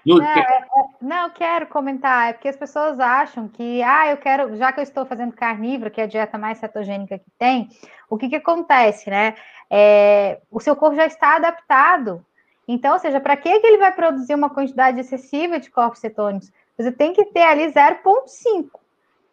Não, 0.05 0.23
é, 0.23 0.39
é, 0.39 0.84
não, 1.05 1.29
eu 1.29 1.31
quero 1.31 1.67
comentar, 1.67 2.31
é 2.31 2.33
porque 2.33 2.49
as 2.49 2.57
pessoas 2.57 2.99
acham 2.99 3.47
que, 3.49 3.83
ah, 3.83 4.11
eu 4.11 4.17
quero, 4.17 4.57
já 4.57 4.73
que 4.73 4.81
eu 4.81 4.83
estou 4.83 5.05
fazendo 5.05 5.35
carnívoro, 5.35 5.91
que 5.91 6.01
é 6.01 6.05
a 6.05 6.07
dieta 6.07 6.39
mais 6.39 6.59
cetogênica 6.59 7.19
que 7.19 7.31
tem, 7.39 7.69
o 8.09 8.17
que 8.17 8.29
que 8.29 8.37
acontece, 8.37 9.11
né? 9.11 9.35
É, 9.71 10.41
o 10.51 10.61
seu 10.61 10.75
corpo 10.75 10.97
já 10.97 11.07
está 11.07 11.37
adaptado. 11.37 12.25
Então, 12.67 12.95
ou 12.95 12.99
seja, 12.99 13.21
para 13.21 13.37
que, 13.37 13.49
ele 13.49 13.79
vai 13.79 13.93
produzir 13.93 14.35
uma 14.35 14.49
quantidade 14.49 14.99
excessiva 14.99 15.61
de 15.61 15.71
corpos 15.71 16.01
cetônicos? 16.01 16.51
Você 16.79 16.91
tem 16.91 17.13
que 17.13 17.27
ter 17.27 17.43
ali 17.43 17.67
0,5. 17.67 18.71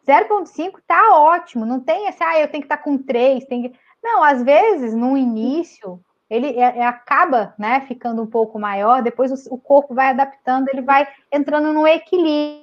0,5 0.05 0.79
tá 0.85 1.17
ótimo, 1.17 1.65
não 1.65 1.79
tem 1.79 2.07
esse, 2.07 2.23
ah, 2.23 2.39
eu 2.39 2.47
tenho 2.49 2.63
que 2.63 2.65
estar 2.65 2.77
tá 2.77 2.83
com 2.83 2.97
3, 2.97 3.45
tem 3.45 3.63
que... 3.63 3.79
Não, 4.03 4.23
às 4.23 4.43
vezes, 4.43 4.93
no 4.93 5.15
início, 5.15 5.99
ele 6.31 6.47
é, 6.47 6.77
é, 6.77 6.85
acaba 6.85 7.53
né, 7.59 7.81
ficando 7.81 8.21
um 8.21 8.25
pouco 8.25 8.57
maior, 8.57 9.03
depois 9.03 9.33
o, 9.33 9.53
o, 9.53 9.57
corpo 9.57 9.93
vai 9.93 10.11
adaptando, 10.11 10.69
ele 10.69 10.81
vai 10.81 11.05
entrando 11.29 11.73
no 11.73 11.85
equilíbrio. 11.85 12.61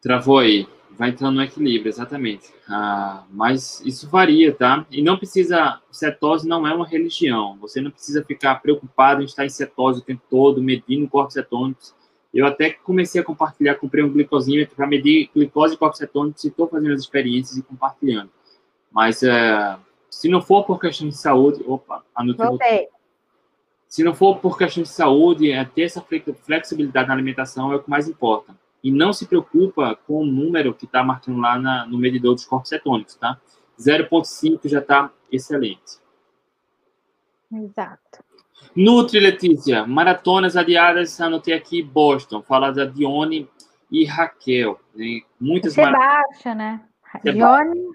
Travou 0.00 0.38
aí, 0.38 0.64
vai 0.96 1.10
entrando 1.10 1.34
no 1.34 1.42
equilíbrio, 1.42 1.88
exatamente. 1.88 2.54
Ah, 2.68 3.24
mas 3.28 3.82
isso 3.84 4.08
varia, 4.08 4.54
tá? 4.54 4.86
E 4.92 5.02
não 5.02 5.18
precisa, 5.18 5.80
cetose 5.90 6.46
não 6.46 6.64
é 6.64 6.72
uma 6.72 6.86
religião, 6.86 7.58
você 7.60 7.80
não 7.80 7.90
precisa 7.90 8.24
ficar 8.24 8.62
preocupado 8.62 9.22
em 9.22 9.24
estar 9.24 9.44
em 9.44 9.50
cetose 9.50 9.98
o 9.98 10.04
tempo 10.04 10.22
todo, 10.30 10.62
medindo 10.62 11.08
corpos 11.08 11.34
cetônicos. 11.34 11.92
Eu 12.32 12.46
até 12.46 12.70
comecei 12.70 13.20
a 13.20 13.24
compartilhar, 13.24 13.74
comprei 13.74 14.04
um 14.04 14.12
glicosímetro 14.12 14.76
para 14.76 14.86
medir 14.86 15.28
glicose 15.34 15.74
e 15.74 15.76
corpos 15.76 15.98
cetônicos 15.98 16.44
e 16.44 16.48
estou 16.48 16.68
fazendo 16.68 16.94
as 16.94 17.00
experiências 17.00 17.58
e 17.58 17.62
compartilhando. 17.64 18.30
Mas 18.90 19.22
é, 19.22 19.76
se 20.10 20.28
não 20.28 20.40
for 20.42 20.64
por 20.64 20.80
questão 20.80 21.08
de 21.08 21.16
saúde, 21.16 21.62
opa, 21.66 22.04
anotei. 22.14 22.88
Se 23.88 24.04
não 24.04 24.14
for 24.14 24.38
por 24.38 24.56
questão 24.56 24.82
de 24.82 24.88
saúde, 24.88 25.50
é 25.50 25.64
ter 25.64 25.82
essa 25.82 26.04
flexibilidade 26.44 27.08
na 27.08 27.14
alimentação 27.14 27.72
é 27.72 27.76
o 27.76 27.82
que 27.82 27.90
mais 27.90 28.08
importa. 28.08 28.54
E 28.82 28.90
não 28.90 29.12
se 29.12 29.26
preocupa 29.26 29.98
com 30.06 30.22
o 30.22 30.26
número 30.26 30.72
que 30.72 30.84
está 30.84 31.02
marcando 31.02 31.40
lá 31.40 31.58
na, 31.58 31.86
no 31.86 31.98
medidor 31.98 32.34
dos 32.34 32.44
corpos 32.44 32.68
cetônicos, 32.68 33.16
tá? 33.16 33.38
0,5 33.78 34.68
já 34.68 34.78
está 34.78 35.10
excelente. 35.30 35.98
Exato. 37.52 38.22
Nutri, 38.76 39.18
Letícia. 39.18 39.86
Maratonas 39.86 40.56
adiadas, 40.56 41.20
anotei 41.20 41.54
aqui 41.54 41.82
Boston. 41.82 42.42
Fala 42.42 42.70
da 42.70 42.84
Dione 42.84 43.48
e 43.90 44.04
Raquel. 44.04 44.78
Né? 44.94 45.22
Muitas 45.40 45.74
Sebastião, 45.74 46.54
né? 46.54 46.80
Dione, 47.24 47.89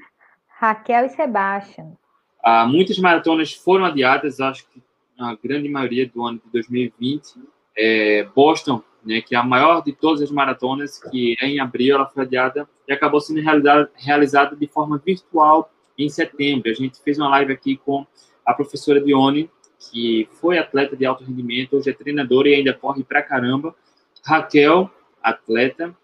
Raquel 0.66 1.06
e 1.06 1.10
Sebastião. 1.10 1.96
Ah, 2.44 2.66
muitas 2.66 2.98
maratonas 2.98 3.54
foram 3.54 3.86
adiadas, 3.86 4.40
acho 4.40 4.68
que 4.70 4.82
a 5.18 5.36
grande 5.36 5.70
maioria 5.70 6.10
do 6.10 6.26
ano 6.26 6.42
de 6.44 6.52
2020. 6.52 7.36
É, 7.78 8.24
Boston, 8.36 8.82
né, 9.06 9.22
que 9.22 9.36
é 9.36 9.38
a 9.38 9.44
maior 9.44 9.84
de 9.84 9.94
todas 9.94 10.22
as 10.22 10.32
maratonas, 10.32 10.98
que 11.12 11.36
é 11.40 11.46
em 11.46 11.60
abril, 11.60 11.96
ela 11.96 12.08
foi 12.08 12.24
adiada 12.24 12.68
e 12.88 12.94
acabou 12.94 13.22
sendo 13.22 13.42
realizada, 13.42 13.92
realizada 13.96 14.56
de 14.56 14.68
forma 14.68 15.02
virtual 15.06 15.72
em 15.98 16.10
setembro. 16.10 16.72
A 16.72 16.74
gente 16.74 17.02
fez 17.04 17.18
uma 17.20 17.30
live 17.30 17.54
aqui 17.54 17.78
com 17.78 18.06
a 18.46 18.54
professora 18.54 19.02
Dione, 19.02 19.50
que 19.92 20.28
foi 20.42 20.58
atleta 20.58 20.96
de 20.96 21.06
alto 21.06 21.24
rendimento, 21.24 21.76
hoje 21.76 21.90
é 21.90 21.94
treinadora 21.94 22.50
e 22.50 22.56
ainda 22.56 22.74
corre 22.74 23.04
pra 23.04 23.22
caramba. 23.22 23.76
Raquel, 24.24 24.90
atleta, 25.22 25.96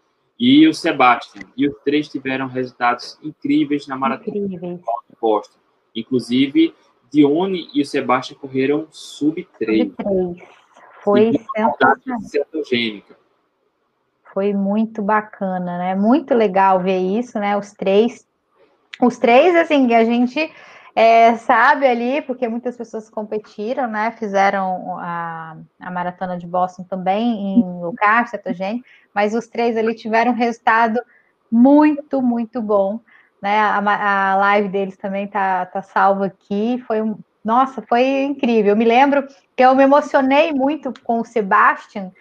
e 0.41 0.67
o 0.67 0.73
Sebastian. 0.73 1.43
E 1.55 1.67
os 1.67 1.75
três 1.85 2.09
tiveram 2.09 2.47
resultados 2.47 3.15
incríveis 3.21 3.85
na 3.85 3.95
maratona 3.95 4.47
de 4.47 4.79
Boston. 5.21 5.59
Inclusive, 5.95 6.73
Dione 7.11 7.69
e 7.75 7.81
o 7.81 7.85
Sebastian 7.85 8.37
correram 8.37 8.87
sub 8.89 9.47
3. 9.59 9.89
Sub 9.89 9.95
3. 10.35 10.49
Foi 11.03 11.31
sensacional. 11.33 12.19
Foi 14.33 14.53
muito 14.53 15.03
bacana, 15.03 15.77
né? 15.77 15.95
Muito 15.95 16.33
legal 16.33 16.79
ver 16.79 16.97
isso, 16.97 17.37
né? 17.37 17.55
Os 17.55 17.73
três. 17.73 18.25
Os 18.99 19.17
três, 19.19 19.55
assim, 19.55 19.93
a 19.93 20.03
gente 20.03 20.51
é, 20.95 21.35
sabe 21.37 21.87
ali, 21.87 22.21
porque 22.21 22.47
muitas 22.47 22.75
pessoas 22.75 23.09
competiram, 23.09 23.87
né? 23.87 24.11
Fizeram 24.11 24.97
a, 24.99 25.57
a 25.79 25.91
maratona 25.91 26.37
de 26.37 26.45
Boston 26.45 26.83
também 26.83 27.59
em 27.59 27.63
lugar 27.81 28.27
cetogênico, 28.27 28.85
mas 29.13 29.33
os 29.33 29.47
três 29.47 29.77
ali 29.77 29.95
tiveram 29.95 30.31
um 30.31 30.35
resultado 30.35 31.01
muito, 31.51 32.21
muito 32.21 32.61
bom. 32.61 32.99
Né? 33.41 33.57
A, 33.59 34.31
a 34.31 34.35
live 34.35 34.69
deles 34.69 34.97
também 34.97 35.27
tá, 35.27 35.65
tá 35.65 35.81
salva 35.81 36.25
aqui. 36.25 36.83
Foi 36.85 37.01
um, 37.01 37.17
nossa, 37.43 37.81
foi 37.81 38.23
incrível. 38.23 38.71
Eu 38.71 38.77
me 38.77 38.85
lembro 38.85 39.25
que 39.55 39.63
eu 39.63 39.73
me 39.73 39.83
emocionei 39.83 40.51
muito 40.51 40.93
com 41.03 41.21
o 41.21 41.25
Sebastian 41.25 42.11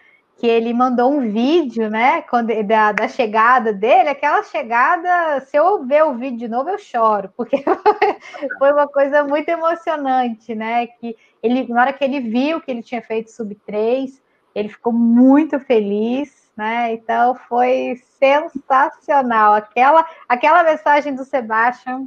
que 0.41 0.47
ele 0.47 0.73
mandou 0.73 1.13
um 1.13 1.31
vídeo, 1.31 1.91
né, 1.91 2.23
quando, 2.23 2.51
da, 2.65 2.93
da 2.93 3.07
chegada 3.07 3.75
dele, 3.75 4.09
aquela 4.09 4.43
chegada, 4.43 5.39
se 5.41 5.55
eu 5.55 5.85
ver 5.85 6.03
o 6.03 6.15
vídeo 6.15 6.39
de 6.39 6.49
novo, 6.49 6.71
eu 6.71 6.79
choro, 6.79 7.31
porque 7.37 7.63
foi 8.59 8.73
uma 8.73 8.89
coisa 8.89 9.23
muito 9.23 9.51
emocionante, 9.51 10.55
né, 10.55 10.87
que 10.87 11.15
ele, 11.43 11.71
na 11.71 11.83
hora 11.83 11.93
que 11.93 12.03
ele 12.03 12.21
viu 12.21 12.59
que 12.59 12.71
ele 12.71 12.83
tinha 12.83 13.03
feito 13.03 13.31
sub 13.31 13.55
3, 13.67 14.23
ele 14.55 14.71
ficou 14.71 14.95
muito 14.95 15.61
feliz, 15.61 16.51
né, 16.57 16.95
então 16.95 17.35
foi 17.35 18.01
sensacional, 18.19 19.53
aquela, 19.53 20.07
aquela 20.27 20.63
mensagem 20.63 21.15
do 21.15 21.23
Sebastian 21.23 22.07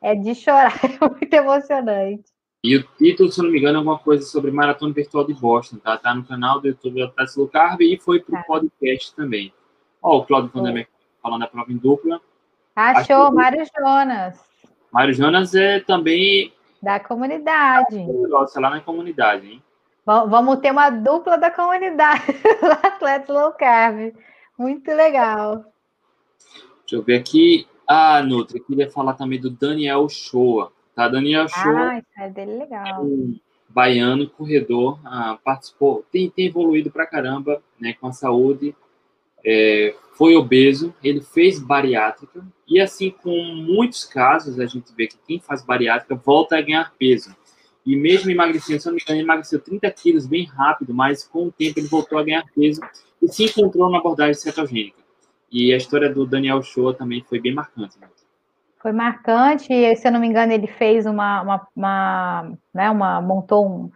é 0.00 0.14
de 0.14 0.34
chorar, 0.34 0.80
é 0.82 1.06
muito 1.06 1.34
emocionante. 1.34 2.39
E 2.62 2.76
o 2.76 2.82
título, 2.98 3.32
se 3.32 3.42
não 3.42 3.50
me 3.50 3.58
engano, 3.58 3.76
é 3.76 3.78
alguma 3.78 3.98
coisa 3.98 4.24
sobre 4.26 4.50
Maratona 4.50 4.92
Virtual 4.92 5.26
de 5.26 5.32
Boston, 5.32 5.78
tá? 5.78 5.96
Tá 5.96 6.14
no 6.14 6.24
canal 6.24 6.60
do 6.60 6.68
YouTube 6.68 7.00
da 7.00 7.08
Tesla 7.08 7.48
Carb 7.48 7.80
e 7.80 7.98
foi 7.98 8.20
pro 8.20 8.36
é. 8.36 8.42
podcast 8.42 9.14
também. 9.14 9.52
Ó, 10.02 10.18
o 10.18 10.26
Claudio 10.26 10.50
Vandermeer 10.52 10.88
falando 11.22 11.40
da 11.40 11.46
prova 11.46 11.72
em 11.72 11.78
dupla. 11.78 12.20
Achou, 12.76 13.32
Mário 13.32 13.64
Jonas. 13.78 14.38
Mário 14.92 15.14
Jonas 15.14 15.54
é 15.54 15.80
também... 15.80 16.52
Da 16.82 16.98
comunidade. 17.00 18.06
Nossa, 18.28 18.60
lá 18.60 18.70
na 18.70 18.80
comunidade, 18.80 19.46
hein? 19.46 19.62
Vamos 20.04 20.58
ter 20.60 20.72
uma 20.72 20.90
dupla 20.90 21.38
da 21.38 21.50
comunidade, 21.50 22.24
Atletas 22.82 23.28
Low 23.28 23.52
Carb. 23.52 24.14
Muito 24.58 24.90
legal. 24.90 25.64
Deixa 26.80 26.96
eu 26.96 27.02
ver 27.02 27.20
aqui. 27.20 27.66
Ah, 27.86 28.22
Nutri, 28.22 28.60
queria 28.60 28.90
falar 28.90 29.14
também 29.14 29.40
do 29.40 29.50
Daniel 29.50 30.08
Shoa. 30.08 30.72
Tá? 31.00 31.08
Daniel 31.08 31.48
Show 31.48 31.78
ah, 31.78 31.98
isso 31.98 32.08
é 32.18 32.28
dele 32.28 32.58
legal. 32.58 33.02
Um 33.02 33.38
baiano, 33.70 34.28
corredor, 34.28 35.00
ah, 35.02 35.38
participou, 35.42 36.04
tem, 36.12 36.28
tem 36.28 36.48
evoluído 36.48 36.90
pra 36.90 37.06
caramba 37.06 37.62
né, 37.80 37.94
com 37.98 38.08
a 38.08 38.12
saúde, 38.12 38.76
é, 39.42 39.94
foi 40.12 40.36
obeso, 40.36 40.94
ele 41.02 41.22
fez 41.22 41.58
bariátrica, 41.58 42.44
e 42.68 42.78
assim, 42.78 43.10
com 43.10 43.34
muitos 43.54 44.04
casos, 44.04 44.60
a 44.60 44.66
gente 44.66 44.92
vê 44.94 45.06
que 45.06 45.16
quem 45.26 45.40
faz 45.40 45.64
bariátrica 45.64 46.14
volta 46.14 46.58
a 46.58 46.60
ganhar 46.60 46.92
peso. 46.98 47.34
E 47.86 47.96
mesmo 47.96 48.30
emagrecendo, 48.30 48.80
se 48.80 48.86
não 48.86 48.94
me 48.94 49.00
engano, 49.00 49.20
ele 49.20 49.24
emagreceu 49.24 49.58
30 49.58 49.90
quilos 49.92 50.26
bem 50.26 50.44
rápido, 50.44 50.92
mas 50.92 51.24
com 51.24 51.46
o 51.46 51.52
tempo 51.52 51.80
ele 51.80 51.88
voltou 51.88 52.18
a 52.18 52.22
ganhar 52.22 52.44
peso 52.54 52.82
e 53.22 53.28
se 53.28 53.44
encontrou 53.44 53.88
na 53.90 53.98
abordagem 53.98 54.34
cetogênica. 54.34 54.98
E 55.50 55.72
a 55.72 55.78
história 55.78 56.12
do 56.12 56.26
Daniel 56.26 56.62
Show 56.62 56.92
também 56.92 57.24
foi 57.26 57.40
bem 57.40 57.54
marcante. 57.54 57.98
Né? 57.98 58.06
Foi 58.80 58.92
marcante. 58.92 59.72
E, 59.72 59.94
se 59.96 60.08
eu 60.08 60.12
não 60.12 60.20
me 60.20 60.26
engano, 60.26 60.52
ele 60.52 60.66
fez 60.66 61.06
uma, 61.06 61.42
uma, 61.42 61.68
uma, 61.76 62.52
né, 62.74 62.90
uma 62.90 63.20
montou 63.20 63.66
um, 63.66 63.90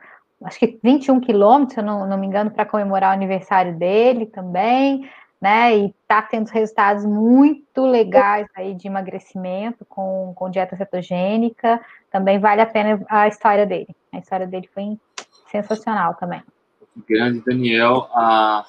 acho 0.45 0.59
que 0.59 0.78
21 0.82 1.20
quilômetros, 1.20 1.74
se 1.74 1.80
eu 1.80 1.85
não, 1.85 2.07
não 2.07 2.18
me 2.18 2.26
engano, 2.26 2.51
para 2.51 2.66
comemorar 2.66 3.11
o 3.11 3.14
aniversário 3.14 3.76
dele 3.76 4.26
também, 4.26 5.09
né? 5.41 5.76
E 5.76 5.95
tá 6.07 6.22
tendo 6.22 6.49
resultados 6.49 7.05
muito 7.05 7.85
legais 7.85 8.47
aí 8.55 8.74
de 8.74 8.87
emagrecimento 8.87 9.85
com, 9.85 10.32
com 10.35 10.51
dieta 10.51 10.76
cetogênica. 10.76 11.80
Também 12.11 12.39
vale 12.39 12.61
a 12.61 12.66
pena 12.66 13.05
a 13.09 13.26
história 13.26 13.66
dele. 13.66 13.95
A 14.12 14.18
história 14.18 14.47
dele 14.47 14.68
foi 14.72 14.99
sensacional 15.51 16.14
também. 16.14 16.43
Grande, 17.09 17.41
Daniel. 17.41 18.09
Ah, 18.14 18.64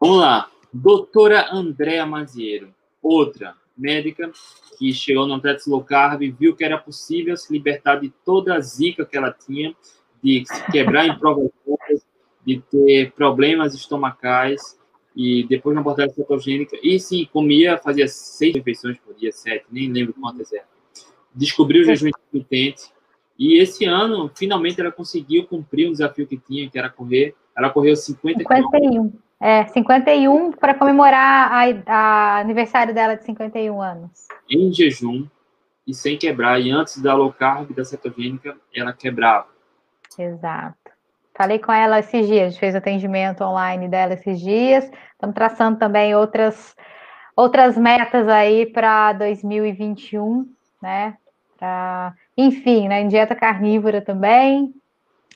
vamos 0.00 0.20
lá. 0.20 0.48
Doutora 0.72 1.48
Andréa 1.52 2.06
Maziero, 2.06 2.74
outra 3.02 3.54
médica 3.76 4.30
que 4.78 4.92
chegou 4.92 5.26
no 5.26 5.34
Atletas 5.34 5.66
Low 5.66 5.82
Carb, 5.82 6.20
viu 6.38 6.54
que 6.54 6.64
era 6.64 6.78
possível 6.78 7.36
se 7.36 7.52
libertar 7.52 7.96
de 7.96 8.12
toda 8.24 8.54
a 8.54 8.60
zica 8.60 9.04
que 9.04 9.16
ela 9.16 9.32
tinha, 9.32 9.74
de 10.22 10.44
se 10.46 10.72
quebrar 10.72 11.06
em 11.06 11.18
provas 11.18 11.50
de 12.44 12.60
ter 12.60 13.12
problemas 13.12 13.74
estomacais, 13.74 14.78
e 15.14 15.44
depois 15.44 15.74
na 15.74 15.80
abordagem 15.80 16.14
cetogênica, 16.14 16.76
e 16.82 16.98
sim, 16.98 17.28
comia, 17.32 17.78
fazia 17.78 18.08
seis 18.08 18.54
refeições 18.54 18.98
por 18.98 19.14
dia, 19.14 19.30
sete, 19.30 19.66
nem 19.70 19.92
lembro 19.92 20.14
quantas 20.14 20.52
eram. 20.52 20.66
Descobriu 21.34 21.82
o 21.82 21.84
jejum 21.84 22.08
intermitente, 22.08 22.90
e 23.38 23.58
esse 23.58 23.84
ano, 23.84 24.30
finalmente, 24.34 24.80
ela 24.80 24.92
conseguiu 24.92 25.44
cumprir 25.46 25.88
um 25.88 25.92
desafio 25.92 26.26
que 26.26 26.36
tinha, 26.36 26.68
que 26.70 26.78
era 26.78 26.88
correr. 26.88 27.34
Ela 27.56 27.70
correu 27.70 27.96
50 27.96 28.38
51. 28.38 29.12
É, 29.44 29.66
51 29.66 30.52
para 30.52 30.72
comemorar 30.72 31.50
a, 31.50 31.64
a, 31.88 32.38
aniversário 32.38 32.94
dela 32.94 33.16
de 33.16 33.24
51 33.24 33.82
anos. 33.82 34.28
Em 34.48 34.72
jejum 34.72 35.26
e 35.84 35.92
sem 35.92 36.16
quebrar. 36.16 36.60
E 36.60 36.70
antes 36.70 37.02
da 37.02 37.12
low 37.12 37.32
carb, 37.32 37.74
da 37.74 37.84
cetogênica, 37.84 38.56
ela 38.72 38.92
quebrava. 38.92 39.48
Exato. 40.16 40.76
Falei 41.34 41.58
com 41.58 41.72
ela 41.72 41.98
esses 41.98 42.24
dias, 42.28 42.46
a 42.46 42.48
gente 42.50 42.60
fez 42.60 42.76
atendimento 42.76 43.42
online 43.42 43.88
dela 43.88 44.14
esses 44.14 44.38
dias. 44.38 44.88
Estamos 45.14 45.34
traçando 45.34 45.76
também 45.76 46.14
outras, 46.14 46.76
outras 47.34 47.76
metas 47.76 48.28
aí 48.28 48.66
para 48.66 49.12
2021, 49.14 50.46
né? 50.80 51.16
Pra, 51.58 52.14
enfim, 52.36 52.86
né, 52.86 53.00
em 53.00 53.08
dieta 53.08 53.34
carnívora 53.34 54.00
também. 54.00 54.72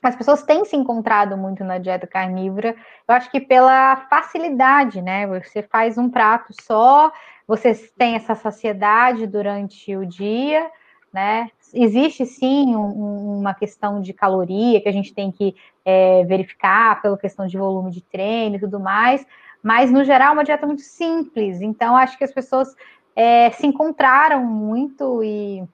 As 0.07 0.15
pessoas 0.15 0.45
têm 0.45 0.65
se 0.65 0.77
encontrado 0.77 1.37
muito 1.37 1.65
na 1.65 1.79
dieta 1.79 2.07
carnívora, 2.07 2.77
eu 3.09 3.15
acho 3.15 3.29
que 3.29 3.41
pela 3.41 3.97
facilidade, 4.09 5.03
né? 5.03 5.27
Você 5.27 5.63
faz 5.63 5.99
um 5.99 6.09
prato 6.09 6.53
só, 6.63 7.11
você 7.45 7.75
tem 7.99 8.15
essa 8.15 8.37
saciedade 8.37 9.27
durante 9.27 9.97
o 9.97 10.07
dia, 10.07 10.71
né? 11.13 11.51
Existe 11.75 12.25
sim 12.25 12.77
um, 12.77 13.41
uma 13.41 13.53
questão 13.53 14.01
de 14.01 14.13
caloria 14.13 14.81
que 14.81 14.89
a 14.89 14.93
gente 14.93 15.13
tem 15.13 15.33
que 15.33 15.57
é, 15.85 16.25
verificar 16.25 17.03
pela 17.03 17.19
questão 17.19 17.49
de 17.49 17.59
volume 17.59 17.91
de 17.91 18.01
treino 18.01 18.55
e 18.55 18.61
tudo 18.61 18.79
mais, 18.79 19.27
mas 19.61 19.91
no 19.91 20.05
geral 20.05 20.29
é 20.29 20.33
uma 20.35 20.45
dieta 20.45 20.67
muito 20.67 20.83
simples. 20.83 21.61
Então 21.61 21.97
acho 21.97 22.17
que 22.17 22.23
as 22.23 22.33
pessoas 22.33 22.77
é, 23.17 23.51
se 23.51 23.67
encontraram 23.67 24.45
muito 24.45 25.25
e 25.25 25.65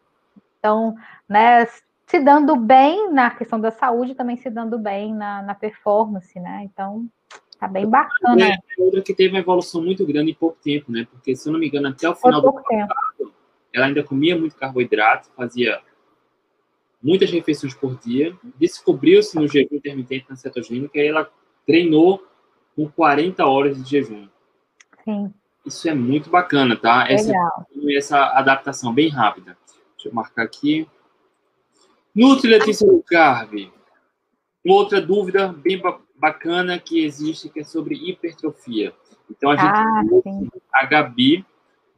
estão 0.57 0.95
né, 1.28 1.66
se 2.12 2.20
dando 2.20 2.54
bem 2.56 3.10
na 3.10 3.30
questão 3.30 3.58
da 3.58 3.70
saúde, 3.70 4.14
também 4.14 4.36
se 4.36 4.50
dando 4.50 4.78
bem 4.78 5.14
na, 5.14 5.40
na 5.40 5.54
performance, 5.54 6.38
né? 6.38 6.60
Então 6.64 7.08
tá 7.58 7.66
bem 7.66 7.88
bacana. 7.88 8.48
É, 8.48 8.58
outra 8.76 9.00
que 9.00 9.14
teve 9.14 9.30
uma 9.30 9.38
evolução 9.40 9.82
muito 9.82 10.04
grande 10.04 10.30
em 10.30 10.34
pouco 10.34 10.58
tempo, 10.62 10.92
né? 10.92 11.08
Porque 11.10 11.34
se 11.34 11.48
eu 11.48 11.54
não 11.54 11.58
me 11.58 11.68
engano, 11.68 11.88
até 11.88 12.06
o 12.06 12.14
final 12.14 12.42
do 12.42 12.48
ano, 12.48 13.32
ela 13.72 13.86
ainda 13.86 14.04
comia 14.04 14.38
muito 14.38 14.54
carboidrato, 14.56 15.30
fazia 15.34 15.80
muitas 17.02 17.30
refeições 17.30 17.72
por 17.72 17.98
dia, 17.98 18.36
descobriu-se 18.58 19.34
no 19.34 19.48
jejum 19.48 19.76
intermitente 19.76 20.26
na 20.28 20.36
cetogênica 20.36 20.98
e 20.98 21.06
ela 21.06 21.30
treinou 21.66 22.22
com 22.76 22.90
40 22.90 23.46
horas 23.46 23.82
de 23.82 23.88
jejum. 23.88 24.28
Sim. 25.02 25.32
Isso 25.64 25.88
é 25.88 25.94
muito 25.94 26.28
bacana, 26.28 26.76
tá? 26.76 27.06
Essa, 27.08 27.32
essa 27.96 28.38
adaptação 28.38 28.92
bem 28.92 29.08
rápida. 29.08 29.56
Deixa 29.96 30.10
eu 30.10 30.12
marcar 30.12 30.42
aqui. 30.42 30.86
Nutri 32.14 32.50
Letícia 32.50 32.86
do 32.86 33.02
Carve. 33.02 33.72
Outra 34.64 35.00
dúvida 35.00 35.48
bem 35.48 35.80
bacana 36.16 36.78
que 36.78 37.04
existe 37.04 37.48
que 37.48 37.60
é 37.60 37.64
sobre 37.64 37.94
hipertrofia. 37.94 38.92
Então 39.30 39.50
a 39.50 39.56
gente 39.56 39.66
ah, 39.66 40.02
a 40.74 40.86
Gabi, 40.86 41.44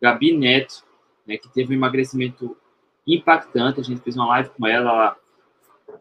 Gabi 0.00 0.36
Neto, 0.36 0.84
né, 1.26 1.36
que 1.36 1.48
teve 1.52 1.74
um 1.74 1.76
emagrecimento 1.76 2.56
impactante. 3.06 3.80
A 3.80 3.84
gente 3.84 4.00
fez 4.02 4.16
uma 4.16 4.26
live 4.28 4.50
com 4.50 4.66
ela, 4.66 4.90
ela 4.90 5.16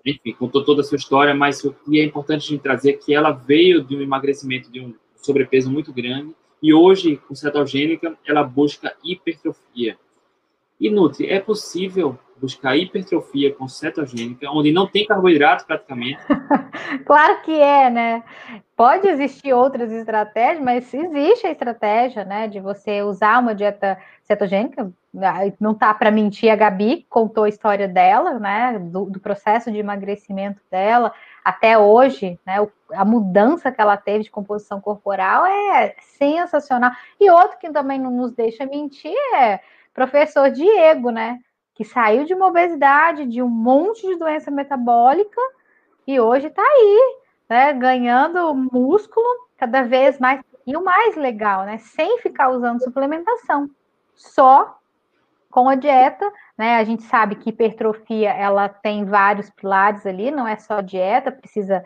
enfim, 0.06 0.34
contou 0.34 0.64
toda 0.64 0.82
a 0.82 0.84
sua 0.84 0.98
história, 0.98 1.34
mas 1.34 1.64
o 1.64 1.74
que 1.74 2.00
é 2.00 2.04
importante 2.06 2.46
a 2.46 2.50
gente 2.50 2.62
trazer 2.62 2.92
é 2.92 2.98
que 2.98 3.14
ela 3.14 3.32
veio 3.32 3.84
de 3.84 3.96
um 3.96 4.02
emagrecimento 4.02 4.72
de 4.72 4.80
um 4.80 4.94
sobrepeso 5.16 5.72
muito 5.72 5.92
grande 5.92 6.36
e 6.62 6.74
hoje, 6.74 7.18
com 7.18 7.36
cetogênica, 7.36 8.18
ela 8.26 8.42
busca 8.42 8.96
hipertrofia. 9.04 9.98
E 10.84 10.90
Nutri, 10.90 11.30
é 11.30 11.40
possível 11.40 12.20
buscar 12.42 12.76
hipertrofia 12.76 13.56
com 13.56 13.70
cetogênica, 13.70 14.52
onde 14.52 14.70
não 14.70 14.86
tem 14.86 15.08
carboidrato 15.08 15.66
praticamente? 15.66 16.20
claro 17.08 17.42
que 17.42 17.58
é, 17.58 17.90
né? 17.90 18.22
Pode 18.76 19.08
existir 19.08 19.54
outras 19.54 19.90
estratégias, 19.94 20.62
mas 20.62 20.94
existe 20.94 21.48
a 21.48 21.52
estratégia, 21.52 22.26
né, 22.26 22.50
de 22.50 22.60
você 22.60 23.02
usar 23.02 23.40
uma 23.40 23.56
dieta 23.56 23.98
cetogênica. 24.24 24.92
Não 25.58 25.74
tá 25.74 25.94
para 25.94 26.12
mentir, 26.12 26.52
a 26.52 26.56
Gabi 26.58 27.06
contou 27.10 27.46
a 27.46 27.50
história 27.50 27.88
dela, 27.88 28.38
né, 28.38 28.78
do, 28.78 29.06
do, 29.06 29.22
processo 29.22 29.72
de 29.72 29.78
emagrecimento 29.78 30.60
dela 30.70 31.14
até 31.46 31.78
hoje, 31.78 32.38
né, 32.46 32.58
a 32.92 33.06
mudança 33.06 33.72
que 33.72 33.80
ela 33.80 33.96
teve 33.96 34.26
de 34.26 34.32
composição 34.32 34.82
corporal 34.82 35.46
é 35.46 35.96
sensacional. 36.18 36.92
E 37.22 37.30
outro 37.30 37.58
que 37.58 37.72
também 37.72 38.00
não 38.00 38.12
nos 38.12 38.34
deixa 38.34 38.66
mentir 38.66 39.16
é 39.36 39.62
professor 39.94 40.50
Diego, 40.50 41.10
né? 41.10 41.40
Que 41.76 41.84
saiu 41.84 42.26
de 42.26 42.34
uma 42.34 42.48
obesidade, 42.48 43.26
de 43.26 43.42
um 43.42 43.50
monte 43.50 44.08
de 44.08 44.16
doença 44.16 44.52
metabólica 44.52 45.42
e 46.06 46.20
hoje 46.20 46.48
está 46.48 46.62
aí, 46.62 47.18
né? 47.50 47.74
Ganhando 47.74 48.54
músculo 48.54 49.26
cada 49.58 49.84
vez 49.84 50.20
mais. 50.20 50.42
E 50.66 50.78
o 50.78 50.84
mais 50.84 51.16
legal, 51.16 51.66
né? 51.66 51.78
Sem 51.78 52.20
ficar 52.20 52.50
usando 52.50 52.84
suplementação, 52.84 53.70
só 54.16 54.80
com 55.50 55.70
a 55.70 55.76
dieta, 55.76 56.32
né? 56.58 56.78
A 56.78 56.84
gente 56.84 57.04
sabe 57.04 57.36
que 57.36 57.50
hipertrofia 57.50 58.32
ela 58.32 58.68
tem 58.68 59.06
vários 59.06 59.50
pilares 59.50 60.06
ali, 60.06 60.32
não 60.32 60.48
é 60.48 60.56
só 60.56 60.82
dieta, 60.82 61.32
precisa 61.32 61.84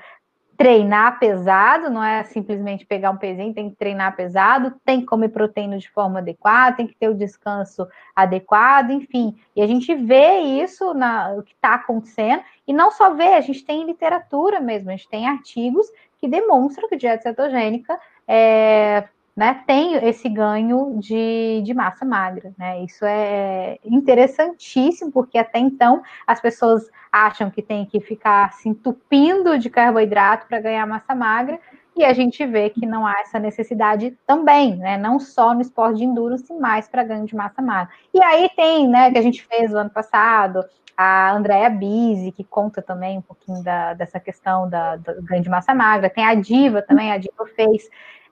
treinar 0.58 1.20
pesado, 1.20 1.88
não 1.88 2.03
é 2.03 2.24
simplesmente 2.24 2.84
pegar 2.84 3.12
um 3.12 3.18
pezinho, 3.18 3.53
tem 3.53 3.70
que 3.70 3.76
treinar 3.76 4.16
pesado, 4.16 4.74
tem 4.84 5.01
que 5.01 5.05
comer 5.05 5.30
proteína 5.30 5.78
de 5.78 5.88
forma 5.89 6.18
adequada, 6.18 6.78
tem 6.78 6.88
que 6.88 6.95
ter 6.95 7.08
o 7.10 7.14
descanso 7.14 7.88
adequado, 8.16 8.89
enfim. 8.89 9.38
E 9.55 9.62
a 9.62 9.68
gente 9.68 9.93
vê 9.93 10.39
isso 10.39 10.95
na 10.95 11.34
o 11.34 11.43
que 11.43 11.53
está 11.53 11.76
acontecendo, 11.76 12.41
e 12.68 12.74
não 12.74 12.89
só 12.89 13.14
vê, 13.14 13.36
a 13.36 13.41
gente 13.41 13.64
tem 13.64 13.86
literatura 13.86 14.60
mesmo, 14.60 14.89
a 14.89 14.95
gente 14.95 15.08
tem 15.08 15.28
artigos 15.28 15.86
que 16.18 16.28
demonstram 16.28 16.89
que 16.89 16.97
dieta 16.97 17.22
cetogênica 17.22 17.99
é, 18.28 19.08
né, 19.38 19.61
tem 19.67 19.93
esse 20.03 20.27
ganho 20.27 20.97
de, 20.99 21.61
de 21.63 21.71
massa 21.71 22.03
magra, 22.03 22.51
né? 22.57 22.83
Isso 22.83 23.05
é 23.05 23.77
interessantíssimo, 23.85 25.11
porque 25.11 25.38
até 25.38 25.59
então 25.59 26.01
as 26.25 26.41
pessoas 26.41 26.89
acham 27.11 27.51
que 27.51 27.61
tem 27.61 27.85
que 27.85 28.01
ficar 28.01 28.51
se 28.53 28.67
entupindo 28.67 29.59
de 29.59 29.69
carboidrato 29.69 30.47
para 30.47 30.59
ganhar 30.59 30.88
massa 30.88 31.13
magra, 31.13 31.59
e 31.95 32.03
a 32.03 32.13
gente 32.13 32.43
vê 32.47 32.71
que 32.71 32.88
não 32.88 33.05
há 33.05 33.21
essa 33.21 33.38
necessidade 33.38 34.17
também, 34.25 34.75
né? 34.75 34.97
Não 34.97 35.19
só 35.19 35.53
no 35.53 35.61
esporte 35.61 35.97
de 35.97 36.05
endurance, 36.05 36.51
mas 36.53 36.88
para 36.88 37.03
ganho 37.03 37.25
de 37.25 37.35
massa 37.35 37.61
magra. 37.61 37.93
E 38.11 38.19
aí 38.23 38.49
tem, 38.55 38.88
né, 38.88 39.11
que 39.11 39.19
a 39.19 39.21
gente 39.21 39.45
fez 39.45 39.71
o 39.71 39.77
ano 39.77 39.89
passado, 39.91 40.63
a 40.95 41.31
Andrea 41.31 41.69
Bise, 41.69 42.31
que 42.31 42.43
conta 42.43 42.81
também 42.81 43.19
um 43.19 43.21
pouquinho 43.21 43.63
da, 43.63 43.93
dessa 43.93 44.19
questão 44.19 44.67
da, 44.67 44.95
do 44.95 45.21
ganho 45.21 45.43
de 45.43 45.49
massa 45.49 45.75
magra, 45.75 46.09
tem 46.09 46.25
a 46.25 46.33
Diva 46.33 46.81
também, 46.81 47.11
a 47.11 47.19
Diva 47.19 47.45
fez 47.55 47.88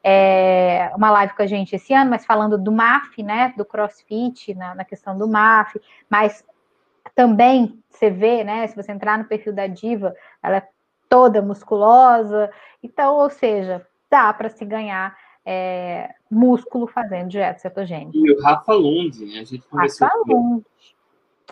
é, 0.08 0.92
uma 0.96 1.10
live 1.10 1.34
com 1.34 1.42
a 1.42 1.48
gente 1.48 1.76
esse 1.76 1.92
ano, 1.92 2.12
mas 2.12 2.24
falando 2.24 2.60
do 2.60 2.72
MAF, 2.72 3.24
né, 3.24 3.56
do 3.58 3.66
CrossFit, 3.66 4.54
na, 4.54 4.76
na 4.76 4.86
questão 4.86 5.18
do 5.18 5.28
MAF, 5.28 5.82
mas 6.08 6.46
também 7.16 7.82
você 7.90 8.12
vê, 8.12 8.44
né, 8.44 8.68
se 8.68 8.76
você 8.76 8.92
entrar 8.92 9.18
no 9.18 9.26
perfil 9.26 9.52
da 9.52 9.66
Diva, 9.66 10.16
ela 10.44 10.58
é 10.58 10.68
toda 11.10 11.42
musculosa, 11.42 12.52
então, 12.84 13.16
ou 13.16 13.32
seja, 13.32 13.84
dá 14.08 14.32
para 14.32 14.48
se 14.48 14.64
ganhar 14.64 15.18
é, 15.44 16.14
músculo 16.30 16.86
fazendo 16.86 17.30
dieta 17.30 17.58
cetogênica. 17.58 18.16
E 18.16 18.32
o 18.32 18.42
Rafa 18.44 18.74
Lund, 18.74 19.26
né, 19.26 19.40
a 19.40 19.44
gente 19.44 19.68
conversou 19.68 20.08
Rafa 20.08 20.20
Lund. 20.28 20.66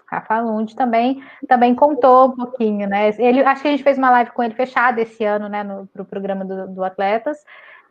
Rafa 0.05 0.41
Lund 0.41 0.75
também, 0.75 1.23
também 1.47 1.73
contou 1.73 2.27
um 2.27 2.35
pouquinho, 2.35 2.87
né? 2.87 3.09
Ele, 3.17 3.41
acho 3.41 3.63
que 3.63 3.67
a 3.67 3.71
gente 3.71 3.83
fez 3.83 3.97
uma 3.97 4.11
live 4.11 4.29
com 4.31 4.43
ele 4.43 4.53
fechada 4.53 5.01
esse 5.01 5.23
ano, 5.23 5.49
né, 5.49 5.63
no 5.63 5.87
pro 5.87 6.05
programa 6.05 6.45
do, 6.45 6.67
do 6.67 6.83
Atletas, 6.83 7.37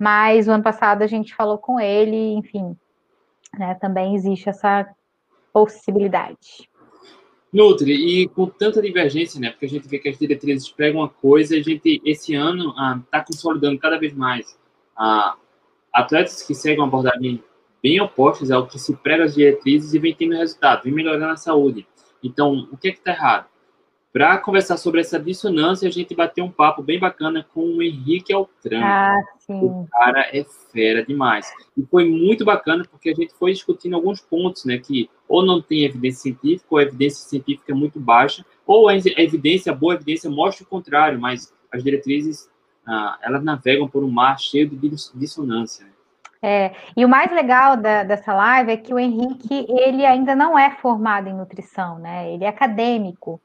mas 0.02 0.48
o 0.48 0.50
ano 0.50 0.64
passado 0.64 1.02
a 1.02 1.06
gente 1.06 1.32
falou 1.32 1.56
com 1.56 1.78
ele, 1.78 2.32
enfim, 2.32 2.76
né, 3.56 3.76
também 3.76 4.16
existe 4.16 4.48
essa 4.48 4.84
possibilidade. 5.52 6.68
Nutri, 7.52 7.92
e 7.92 8.28
com 8.28 8.46
tanta 8.46 8.82
divergência, 8.82 9.38
né? 9.38 9.50
Porque 9.50 9.66
a 9.66 9.68
gente 9.68 9.86
vê 9.86 10.00
que 10.00 10.08
as 10.08 10.18
diretrizes 10.18 10.68
pregam 10.70 11.02
uma 11.02 11.08
coisa, 11.08 11.54
a 11.54 11.62
gente, 11.62 12.02
esse 12.04 12.34
ano, 12.34 12.70
está 12.70 13.18
ah, 13.18 13.24
consolidando 13.24 13.78
cada 13.78 13.96
vez 13.96 14.12
mais. 14.12 14.58
Ah, 14.96 15.36
atletas 15.92 16.42
que 16.42 16.54
seguem 16.54 16.80
uma 16.80 16.88
abordagem 16.88 17.40
bem 17.80 18.00
opostas 18.00 18.50
ao 18.50 18.66
que 18.66 18.80
se 18.80 18.96
prega 18.96 19.22
as 19.22 19.34
diretrizes 19.34 19.94
e 19.94 20.00
vem 20.00 20.16
tendo 20.16 20.34
resultado, 20.34 20.82
vem 20.82 20.92
melhorando 20.92 21.32
a 21.32 21.36
saúde. 21.36 21.86
Então, 22.24 22.66
o 22.72 22.76
que 22.76 22.88
é 22.88 22.90
que 22.90 22.98
está 22.98 23.12
errado? 23.12 23.46
Para 24.12 24.36
conversar 24.36 24.76
sobre 24.76 25.00
essa 25.00 25.18
dissonância, 25.18 25.88
a 25.88 25.90
gente 25.90 26.14
bateu 26.14 26.44
um 26.44 26.50
papo 26.50 26.82
bem 26.82 26.98
bacana 26.98 27.46
com 27.54 27.62
o 27.62 27.82
Henrique 27.82 28.30
Altran. 28.30 28.84
Ah, 28.84 29.16
sim. 29.38 29.58
O 29.58 29.88
cara 29.90 30.28
é 30.30 30.44
fera 30.70 31.02
demais. 31.02 31.50
E 31.74 31.82
foi 31.86 32.06
muito 32.06 32.44
bacana 32.44 32.84
porque 32.90 33.08
a 33.08 33.14
gente 33.14 33.32
foi 33.32 33.52
discutindo 33.52 33.96
alguns 33.96 34.20
pontos, 34.20 34.66
né? 34.66 34.76
Que 34.76 35.08
ou 35.26 35.46
não 35.46 35.62
tem 35.62 35.84
evidência 35.84 36.22
científica, 36.22 36.66
ou 36.68 36.78
a 36.78 36.82
evidência 36.82 37.26
científica 37.26 37.72
é 37.72 37.74
muito 37.74 37.98
baixa, 37.98 38.44
ou 38.66 38.86
a 38.86 38.94
evidência, 38.94 39.72
a 39.72 39.74
boa 39.74 39.94
evidência 39.94 40.28
mostra 40.28 40.62
o 40.62 40.68
contrário, 40.68 41.18
mas 41.18 41.50
as 41.72 41.82
diretrizes, 41.82 42.50
ah, 42.86 43.18
elas 43.22 43.42
navegam 43.42 43.88
por 43.88 44.04
um 44.04 44.10
mar 44.10 44.38
cheio 44.38 44.68
de 44.68 44.90
dissonância. 45.14 45.86
Né? 45.86 45.92
É, 46.44 46.72
e 46.96 47.04
o 47.04 47.08
mais 47.08 47.30
legal 47.30 47.76
da, 47.76 48.02
dessa 48.02 48.34
live 48.34 48.72
é 48.72 48.76
que 48.76 48.92
o 48.92 48.98
Henrique, 48.98 49.64
ele 49.70 50.04
ainda 50.04 50.34
não 50.34 50.58
é 50.58 50.72
formado 50.72 51.28
em 51.28 51.32
nutrição, 51.32 51.98
né? 52.00 52.30
Ele 52.32 52.44
é 52.44 52.48
acadêmico. 52.48 53.40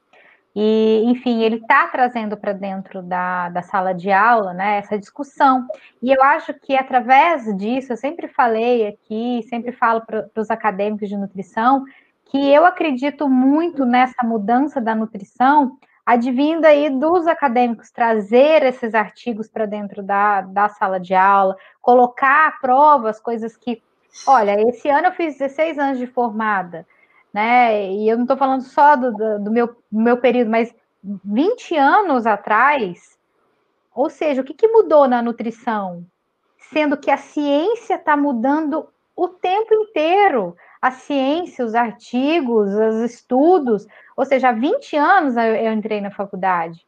E, 0.60 1.04
enfim, 1.04 1.44
ele 1.44 1.54
está 1.54 1.86
trazendo 1.86 2.36
para 2.36 2.52
dentro 2.52 3.00
da, 3.00 3.48
da 3.48 3.62
sala 3.62 3.94
de 3.94 4.10
aula 4.10 4.52
né, 4.52 4.78
essa 4.78 4.98
discussão. 4.98 5.64
E 6.02 6.10
eu 6.10 6.20
acho 6.20 6.52
que 6.52 6.74
através 6.76 7.56
disso, 7.56 7.92
eu 7.92 7.96
sempre 7.96 8.26
falei 8.26 8.88
aqui, 8.88 9.46
sempre 9.48 9.70
falo 9.70 10.00
para 10.00 10.28
os 10.34 10.50
acadêmicos 10.50 11.08
de 11.08 11.16
nutrição, 11.16 11.84
que 12.24 12.52
eu 12.52 12.66
acredito 12.66 13.28
muito 13.28 13.84
nessa 13.84 14.26
mudança 14.26 14.80
da 14.80 14.96
nutrição, 14.96 15.78
advinda 16.04 16.66
aí 16.66 16.90
dos 16.90 17.28
acadêmicos 17.28 17.92
trazer 17.92 18.64
esses 18.64 18.94
artigos 18.94 19.46
para 19.46 19.64
dentro 19.64 20.02
da, 20.02 20.40
da 20.40 20.68
sala 20.70 20.98
de 20.98 21.14
aula, 21.14 21.56
colocar 21.80 22.48
à 22.48 22.50
prova 22.60 23.10
as 23.10 23.20
coisas 23.20 23.56
que, 23.56 23.80
olha, 24.26 24.60
esse 24.68 24.88
ano 24.90 25.06
eu 25.06 25.12
fiz 25.12 25.38
16 25.38 25.78
anos 25.78 25.98
de 25.98 26.06
formada 26.08 26.84
né? 27.32 27.90
E 27.92 28.08
eu 28.08 28.16
não 28.16 28.24
estou 28.24 28.36
falando 28.36 28.62
só 28.62 28.96
do, 28.96 29.12
do, 29.38 29.50
meu, 29.50 29.76
meu 29.90 30.16
período, 30.18 30.50
mas 30.50 30.74
20 31.02 31.76
anos 31.76 32.26
atrás, 32.26 33.18
ou 33.94 34.10
seja, 34.10 34.42
o 34.42 34.44
que, 34.44 34.54
que 34.54 34.68
mudou 34.68 35.08
na 35.08 35.22
nutrição? 35.22 36.04
Sendo 36.58 36.96
que 36.96 37.10
a 37.10 37.16
ciência 37.16 37.94
está 37.94 38.16
mudando 38.16 38.88
o 39.16 39.28
tempo 39.28 39.74
inteiro. 39.74 40.56
A 40.80 40.92
ciência, 40.92 41.64
os 41.64 41.74
artigos, 41.74 42.72
os 42.72 43.10
estudos, 43.10 43.86
ou 44.16 44.24
seja, 44.24 44.50
há 44.50 44.52
20 44.52 44.96
anos 44.96 45.36
eu 45.36 45.72
entrei 45.72 46.00
na 46.00 46.10
faculdade. 46.10 46.86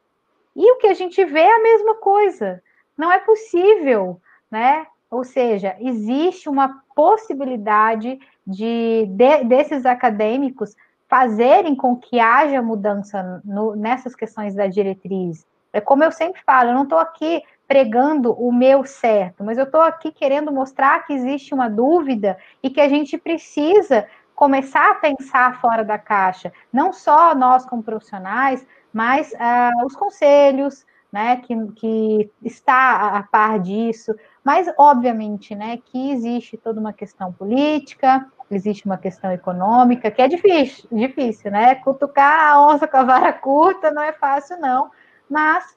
E 0.54 0.72
o 0.72 0.76
que 0.76 0.86
a 0.86 0.94
gente 0.94 1.24
vê 1.24 1.40
é 1.40 1.56
a 1.56 1.62
mesma 1.62 1.96
coisa. 1.96 2.62
Não 2.96 3.10
é 3.10 3.18
possível, 3.18 4.20
né? 4.50 4.86
Ou 5.10 5.24
seja, 5.24 5.76
existe 5.80 6.48
uma 6.48 6.82
possibilidade 6.94 8.20
de, 8.46 9.06
de 9.06 9.44
desses 9.44 9.84
acadêmicos 9.84 10.76
fazerem 11.08 11.74
com 11.74 11.96
que 11.96 12.20
haja 12.20 12.62
mudança 12.62 13.42
no, 13.44 13.74
nessas 13.74 14.14
questões 14.14 14.54
da 14.54 14.68
diretriz. 14.68 15.44
É 15.72 15.80
como 15.80 16.04
eu 16.04 16.12
sempre 16.12 16.40
falo, 16.42 16.70
eu 16.70 16.74
não 16.74 16.84
estou 16.84 16.98
aqui 16.98 17.42
pregando 17.66 18.32
o 18.32 18.52
meu 18.52 18.84
certo, 18.84 19.44
mas 19.44 19.58
eu 19.58 19.64
estou 19.64 19.80
aqui 19.80 20.10
querendo 20.12 20.52
mostrar 20.52 21.04
que 21.06 21.12
existe 21.12 21.54
uma 21.54 21.68
dúvida 21.68 22.36
e 22.62 22.70
que 22.70 22.80
a 22.80 22.88
gente 22.88 23.16
precisa 23.18 24.06
começar 24.34 24.90
a 24.90 24.94
pensar 24.94 25.60
fora 25.60 25.84
da 25.84 25.98
caixa, 25.98 26.52
não 26.72 26.92
só 26.92 27.34
nós 27.34 27.64
como 27.66 27.82
profissionais, 27.82 28.66
mas 28.92 29.32
uh, 29.32 29.86
os 29.86 29.94
conselhos, 29.94 30.84
né, 31.12 31.36
que, 31.38 31.54
que 31.76 32.30
está 32.42 33.16
a 33.18 33.22
par 33.22 33.58
disso, 33.58 34.14
mas 34.44 34.72
obviamente, 34.78 35.54
né, 35.54 35.78
que 35.84 36.10
existe 36.12 36.56
toda 36.56 36.80
uma 36.80 36.92
questão 36.92 37.32
política, 37.32 38.26
existe 38.50 38.86
uma 38.86 38.98
questão 38.98 39.30
econômica, 39.32 40.10
que 40.10 40.22
é 40.22 40.28
difícil, 40.28 40.88
difícil, 40.90 41.50
né? 41.50 41.76
Cutucar 41.76 42.52
a 42.52 42.66
onça 42.66 42.88
com 42.88 42.96
a 42.96 43.04
vara 43.04 43.32
curta 43.32 43.90
não 43.90 44.02
é 44.02 44.12
fácil, 44.12 44.58
não, 44.58 44.90
mas 45.28 45.76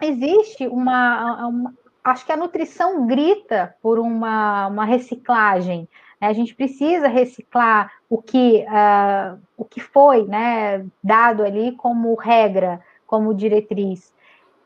existe 0.00 0.66
uma, 0.68 1.48
uma 1.48 1.74
acho 2.04 2.26
que 2.26 2.32
a 2.32 2.36
nutrição 2.36 3.06
grita 3.06 3.74
por 3.80 3.98
uma, 3.98 4.66
uma 4.66 4.84
reciclagem. 4.84 5.88
Né? 6.20 6.28
A 6.28 6.32
gente 6.34 6.54
precisa 6.54 7.08
reciclar 7.08 7.90
o 8.10 8.20
que, 8.20 8.66
uh, 8.68 9.40
o 9.56 9.64
que 9.64 9.80
foi 9.80 10.26
né, 10.26 10.84
dado 11.02 11.42
ali 11.42 11.72
como 11.72 12.14
regra, 12.14 12.80
como 13.06 13.34
diretriz. 13.34 14.12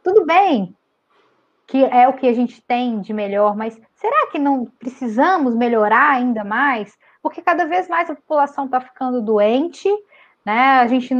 Tudo 0.02 0.24
bem 0.24 0.74
que 1.66 1.84
é 1.84 2.08
o 2.08 2.14
que 2.14 2.26
a 2.26 2.32
gente 2.32 2.62
tem 2.62 2.98
de 2.98 3.12
melhor, 3.12 3.54
mas 3.54 3.78
será 3.94 4.28
que 4.32 4.38
não 4.38 4.64
precisamos 4.64 5.54
melhorar 5.54 6.12
ainda 6.12 6.42
mais? 6.42 6.96
porque 7.22 7.42
cada 7.42 7.66
vez 7.66 7.88
mais 7.88 8.08
a 8.08 8.14
população 8.14 8.66
está 8.66 8.80
ficando 8.80 9.20
doente, 9.20 9.88
né? 10.44 10.80
A 10.80 10.86
gente 10.86 11.14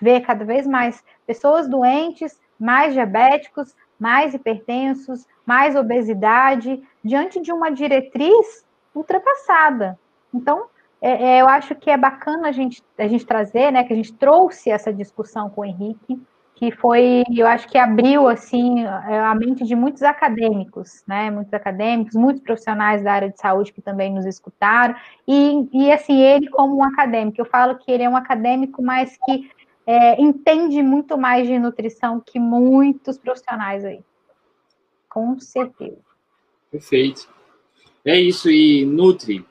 vê 0.00 0.20
cada 0.20 0.44
vez 0.44 0.66
mais 0.66 1.04
pessoas 1.26 1.68
doentes, 1.68 2.40
mais 2.58 2.94
diabéticos, 2.94 3.76
mais 3.98 4.32
hipertensos, 4.32 5.26
mais 5.44 5.76
obesidade, 5.76 6.82
diante 7.04 7.40
de 7.40 7.52
uma 7.52 7.70
diretriz 7.70 8.64
ultrapassada. 8.94 9.98
Então, 10.32 10.66
é, 11.02 11.36
é, 11.36 11.40
eu 11.42 11.48
acho 11.48 11.74
que 11.74 11.90
é 11.90 11.96
bacana 11.96 12.48
a 12.48 12.52
gente, 12.52 12.82
a 12.96 13.06
gente 13.06 13.26
trazer, 13.26 13.70
né, 13.70 13.84
que 13.84 13.92
a 13.92 13.96
gente 13.96 14.12
trouxe 14.14 14.70
essa 14.70 14.92
discussão 14.92 15.50
com 15.50 15.62
o 15.62 15.64
Henrique, 15.64 16.20
que 16.60 16.70
foi, 16.70 17.24
eu 17.34 17.46
acho 17.46 17.66
que 17.66 17.78
abriu 17.78 18.28
assim 18.28 18.84
a 18.84 19.34
mente 19.34 19.64
de 19.64 19.74
muitos 19.74 20.02
acadêmicos, 20.02 21.02
né? 21.06 21.30
Muitos 21.30 21.54
acadêmicos, 21.54 22.14
muitos 22.14 22.42
profissionais 22.42 23.02
da 23.02 23.14
área 23.14 23.30
de 23.30 23.40
saúde 23.40 23.72
que 23.72 23.80
também 23.80 24.12
nos 24.12 24.26
escutaram. 24.26 24.94
E, 25.26 25.66
e 25.72 25.90
assim, 25.90 26.20
ele 26.20 26.50
como 26.50 26.76
um 26.76 26.84
acadêmico, 26.84 27.40
eu 27.40 27.46
falo 27.46 27.78
que 27.78 27.90
ele 27.90 28.02
é 28.02 28.08
um 28.10 28.14
acadêmico, 28.14 28.82
mas 28.82 29.16
que 29.24 29.50
é, 29.86 30.20
entende 30.20 30.82
muito 30.82 31.16
mais 31.16 31.48
de 31.48 31.58
nutrição 31.58 32.20
que 32.20 32.38
muitos 32.38 33.16
profissionais 33.16 33.82
aí. 33.82 34.04
Com 35.08 35.40
certeza. 35.40 35.96
Perfeito. 36.70 37.26
É 38.04 38.20
isso, 38.20 38.50
e 38.50 38.84
Nutri, 38.84 39.46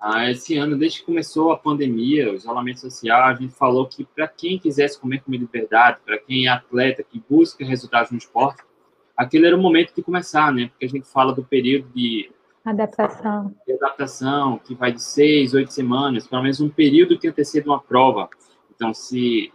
ah, 0.00 0.30
esse 0.30 0.56
ano, 0.56 0.78
desde 0.78 1.00
que 1.00 1.06
começou 1.06 1.52
a 1.52 1.58
pandemia, 1.58 2.32
o 2.32 2.34
isolamento 2.34 2.80
social, 2.80 3.24
a 3.24 3.34
gente 3.34 3.52
falou 3.52 3.86
que 3.86 4.02
para 4.02 4.26
quem 4.26 4.58
quisesse 4.58 4.98
comer 4.98 5.22
comida 5.22 5.44
de 5.44 5.52
verdade, 5.52 6.00
para 6.02 6.16
quem 6.18 6.46
é 6.46 6.48
atleta, 6.48 7.02
que 7.02 7.22
busca 7.28 7.62
resultados 7.66 8.10
no 8.10 8.16
esporte, 8.16 8.62
aquele 9.14 9.46
era 9.46 9.56
o 9.56 9.60
momento 9.60 9.94
de 9.94 10.02
começar, 10.02 10.50
né? 10.54 10.68
Porque 10.68 10.86
a 10.86 10.88
gente 10.88 11.06
fala 11.06 11.34
do 11.34 11.44
período 11.44 11.86
de 11.94 12.30
adaptação, 12.64 13.54
de 13.66 13.74
adaptação 13.74 14.58
que 14.58 14.74
vai 14.74 14.90
de 14.90 15.02
seis, 15.02 15.52
oito 15.52 15.70
semanas, 15.70 16.26
pelo 16.26 16.42
menos 16.42 16.62
um 16.62 16.70
período 16.70 17.18
que 17.18 17.28
antecede 17.28 17.68
uma 17.68 17.80
prova. 17.80 18.30
Então, 18.74 18.94
se 18.94 19.52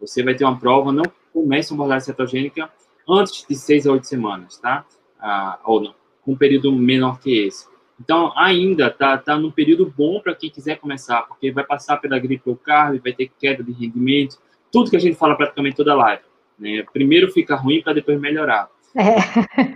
você 0.00 0.20
vai 0.24 0.34
ter 0.34 0.44
uma 0.44 0.58
prova, 0.58 0.90
não 0.90 1.04
comece 1.32 1.72
uma 1.72 1.84
abordagem 1.84 2.06
cetogênica 2.06 2.68
antes 3.08 3.46
de 3.48 3.54
seis 3.54 3.86
a 3.86 3.92
oito 3.92 4.08
semanas, 4.08 4.58
tá? 4.58 4.84
Ah, 5.20 5.60
ou 5.64 5.80
não, 5.80 5.94
um 6.26 6.36
período 6.36 6.72
menor 6.72 7.20
que 7.20 7.46
esse. 7.46 7.75
Então, 8.00 8.32
ainda 8.36 8.88
está 8.88 9.16
tá 9.16 9.36
num 9.36 9.50
período 9.50 9.92
bom 9.96 10.20
para 10.20 10.34
quem 10.34 10.50
quiser 10.50 10.78
começar, 10.78 11.22
porque 11.22 11.50
vai 11.50 11.64
passar 11.64 11.96
pela 11.96 12.18
gripe 12.18 12.48
ou 12.48 12.56
carne, 12.56 12.98
vai 12.98 13.12
ter 13.12 13.30
queda 13.38 13.62
de 13.62 13.72
rendimento, 13.72 14.38
tudo 14.70 14.90
que 14.90 14.96
a 14.96 15.00
gente 15.00 15.16
fala 15.16 15.36
praticamente 15.36 15.76
toda 15.76 15.94
live. 15.94 16.22
Né? 16.58 16.84
Primeiro 16.92 17.32
fica 17.32 17.56
ruim 17.56 17.82
para 17.82 17.94
depois 17.94 18.20
melhorar. 18.20 18.68
É. 18.94 19.16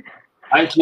Aí, 0.52 0.66
as 0.66 0.72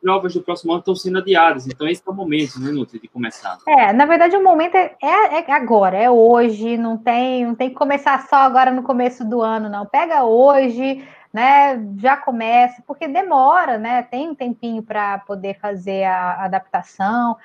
provas 0.00 0.32
do 0.32 0.40
próximo 0.40 0.72
ano 0.72 0.80
estão 0.80 0.94
sendo 0.94 1.18
adiadas, 1.18 1.66
então 1.66 1.86
esse 1.86 2.02
é 2.06 2.10
o 2.10 2.14
momento, 2.14 2.58
né, 2.58 2.70
Nutri, 2.70 2.98
de 2.98 3.08
começar. 3.08 3.58
É, 3.68 3.92
na 3.92 4.06
verdade 4.06 4.36
o 4.36 4.42
momento 4.42 4.74
é, 4.74 4.96
é, 5.02 5.40
é, 5.40 5.52
agora, 5.52 5.96
é 5.96 6.10
hoje, 6.10 6.78
não 6.78 6.96
tem, 6.96 7.44
não 7.44 7.54
tem 7.54 7.68
que 7.68 7.74
começar 7.74 8.26
só 8.28 8.36
agora 8.36 8.70
no 8.70 8.82
começo 8.82 9.28
do 9.28 9.42
ano, 9.42 9.68
não. 9.68 9.84
Pega 9.84 10.24
hoje, 10.24 11.04
né, 11.32 11.80
já 11.98 12.16
começa, 12.16 12.82
porque 12.86 13.06
demora, 13.06 13.78
né, 13.78 14.02
tem 14.02 14.28
um 14.28 14.34
tempinho 14.34 14.82
para 14.82 15.18
poder 15.18 15.58
fazer 15.58 16.04
a 16.04 16.44
adaptação, 16.44 17.36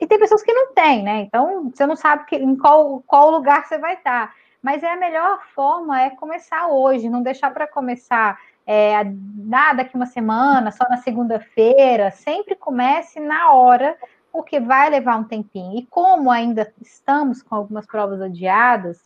e 0.00 0.06
tem 0.06 0.18
pessoas 0.18 0.42
que 0.42 0.52
não 0.52 0.72
têm, 0.72 1.02
né, 1.02 1.20
então 1.20 1.70
você 1.70 1.86
não 1.86 1.96
sabe 1.96 2.24
que, 2.26 2.36
em 2.36 2.56
qual, 2.56 3.02
qual 3.06 3.30
lugar 3.30 3.66
você 3.66 3.78
vai 3.78 3.94
estar, 3.94 4.32
mas 4.62 4.82
é 4.82 4.92
a 4.92 4.96
melhor 4.96 5.42
forma 5.54 6.00
é 6.00 6.10
começar 6.10 6.68
hoje, 6.68 7.10
não 7.10 7.22
deixar 7.22 7.52
para 7.52 7.66
começar 7.66 8.38
é, 8.66 9.04
nada 9.36 9.82
daqui 9.82 9.94
uma 9.94 10.06
semana, 10.06 10.70
só 10.70 10.84
na 10.88 10.96
segunda-feira, 10.96 12.10
sempre 12.10 12.54
comece 12.54 13.20
na 13.20 13.52
hora, 13.52 13.96
porque 14.32 14.58
vai 14.58 14.88
levar 14.88 15.16
um 15.16 15.24
tempinho, 15.24 15.78
e 15.78 15.86
como 15.86 16.30
ainda 16.30 16.72
estamos 16.80 17.42
com 17.42 17.54
algumas 17.54 17.86
provas 17.86 18.22
adiadas, 18.22 19.04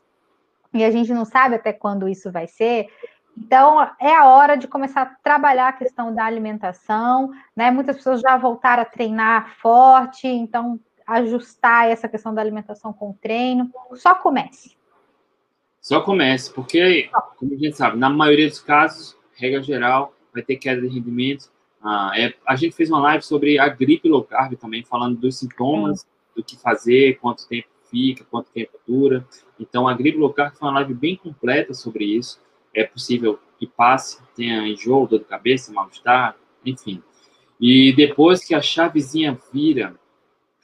e 0.73 0.85
a 0.85 0.91
gente 0.91 1.13
não 1.13 1.25
sabe 1.25 1.57
até 1.57 1.73
quando 1.73 2.09
isso 2.09 2.31
vai 2.31 2.47
ser, 2.47 2.89
então, 3.41 3.81
é 4.01 4.15
a 4.15 4.27
hora 4.27 4.57
de 4.57 4.67
começar 4.67 5.03
a 5.03 5.07
trabalhar 5.07 5.69
a 5.69 5.73
questão 5.73 6.13
da 6.13 6.25
alimentação, 6.25 7.31
né? 7.55 7.71
Muitas 7.71 7.97
pessoas 7.97 8.21
já 8.21 8.37
voltaram 8.37 8.83
a 8.83 8.87
treinar 8.87 9.57
forte, 9.59 10.27
então 10.27 10.79
ajustar 11.07 11.89
essa 11.89 12.09
questão 12.09 12.35
da 12.35 12.43
alimentação 12.43 12.93
com 12.93 13.11
o 13.11 13.15
treino. 13.15 13.71
Só 13.95 14.15
comece. 14.15 14.77
Só 15.81 16.01
comece, 16.01 16.53
porque, 16.53 17.09
como 17.37 17.55
a 17.55 17.57
gente 17.57 17.77
sabe, 17.77 17.97
na 17.97 18.11
maioria 18.11 18.49
dos 18.49 18.61
casos, 18.61 19.17
regra 19.35 19.63
geral, 19.63 20.13
vai 20.35 20.43
ter 20.43 20.57
queda 20.57 20.83
de 20.83 20.89
rendimento. 20.89 21.49
Ah, 21.81 22.11
é, 22.17 22.35
a 22.45 22.57
gente 22.57 22.75
fez 22.75 22.91
uma 22.91 23.01
live 23.01 23.25
sobre 23.25 23.59
a 23.59 23.69
gripe 23.69 24.09
low 24.09 24.25
carb 24.25 24.55
também, 24.57 24.85
falando 24.85 25.17
dos 25.17 25.39
sintomas, 25.39 26.05
do 26.35 26.43
que 26.43 26.59
fazer, 26.59 27.19
quanto 27.21 27.47
tempo 27.47 27.69
fica, 27.89 28.25
quanto 28.31 28.51
tempo 28.51 28.73
dura. 28.87 29.25
Então, 29.59 29.87
a 29.87 29.95
gripe 29.95 30.19
low 30.19 30.33
carb 30.33 30.55
foi 30.55 30.69
uma 30.69 30.75
live 30.75 30.93
bem 30.93 31.17
completa 31.17 31.73
sobre 31.73 32.05
isso. 32.05 32.41
É 32.79 32.85
possível 32.85 33.39
que 33.59 33.67
passe, 33.67 34.21
tenha 34.37 34.67
enjoo, 34.69 35.07
dor 35.07 35.19
de 35.19 35.25
cabeça, 35.25 35.73
mal-estar, 35.73 36.37
enfim. 36.65 37.03
E 37.61 37.93
depois 37.93 38.45
que 38.45 38.55
a 38.55 38.63
chavezinha 38.63 39.37
vira, 39.53 39.97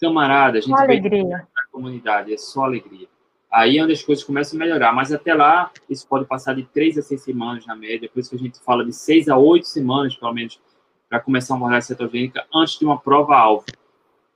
camarada, 0.01 0.59
a 0.59 0.61
gente 0.61 0.73
alegria. 0.73 1.25
na 1.25 1.67
comunidade, 1.73 2.33
é 2.33 2.37
só 2.37 2.65
alegria. 2.65 3.09
Aí 3.51 3.79
é 3.79 3.83
onde 3.83 3.93
as 3.93 4.03
coisas 4.03 4.25
começam 4.25 4.59
a 4.59 4.65
melhorar. 4.65 4.93
Mas 4.93 5.13
até 5.13 5.35
lá, 5.35 5.71
isso 5.89 6.07
pode 6.07 6.25
passar 6.25 6.55
de 6.55 6.65
três 6.65 6.99
a 6.99 7.03
seis 7.03 7.23
semanas 7.23 7.67
na 7.67 7.75
média. 7.75 8.09
Por 8.13 8.21
isso 8.21 8.31
que 8.31 8.37
a 8.37 8.39
gente 8.39 8.59
fala 8.61 8.85
de 8.85 8.93
seis 8.93 9.29
a 9.29 9.37
oito 9.37 9.67
semanas, 9.67 10.17
pelo 10.17 10.33
menos, 10.33 10.61
para 11.09 11.21
começar 11.21 11.55
uma 11.55 11.67
abordagem 11.67 11.89
cetogênica 11.89 12.45
antes 12.55 12.79
de 12.79 12.85
uma 12.85 12.99
prova-alvo. 12.99 13.65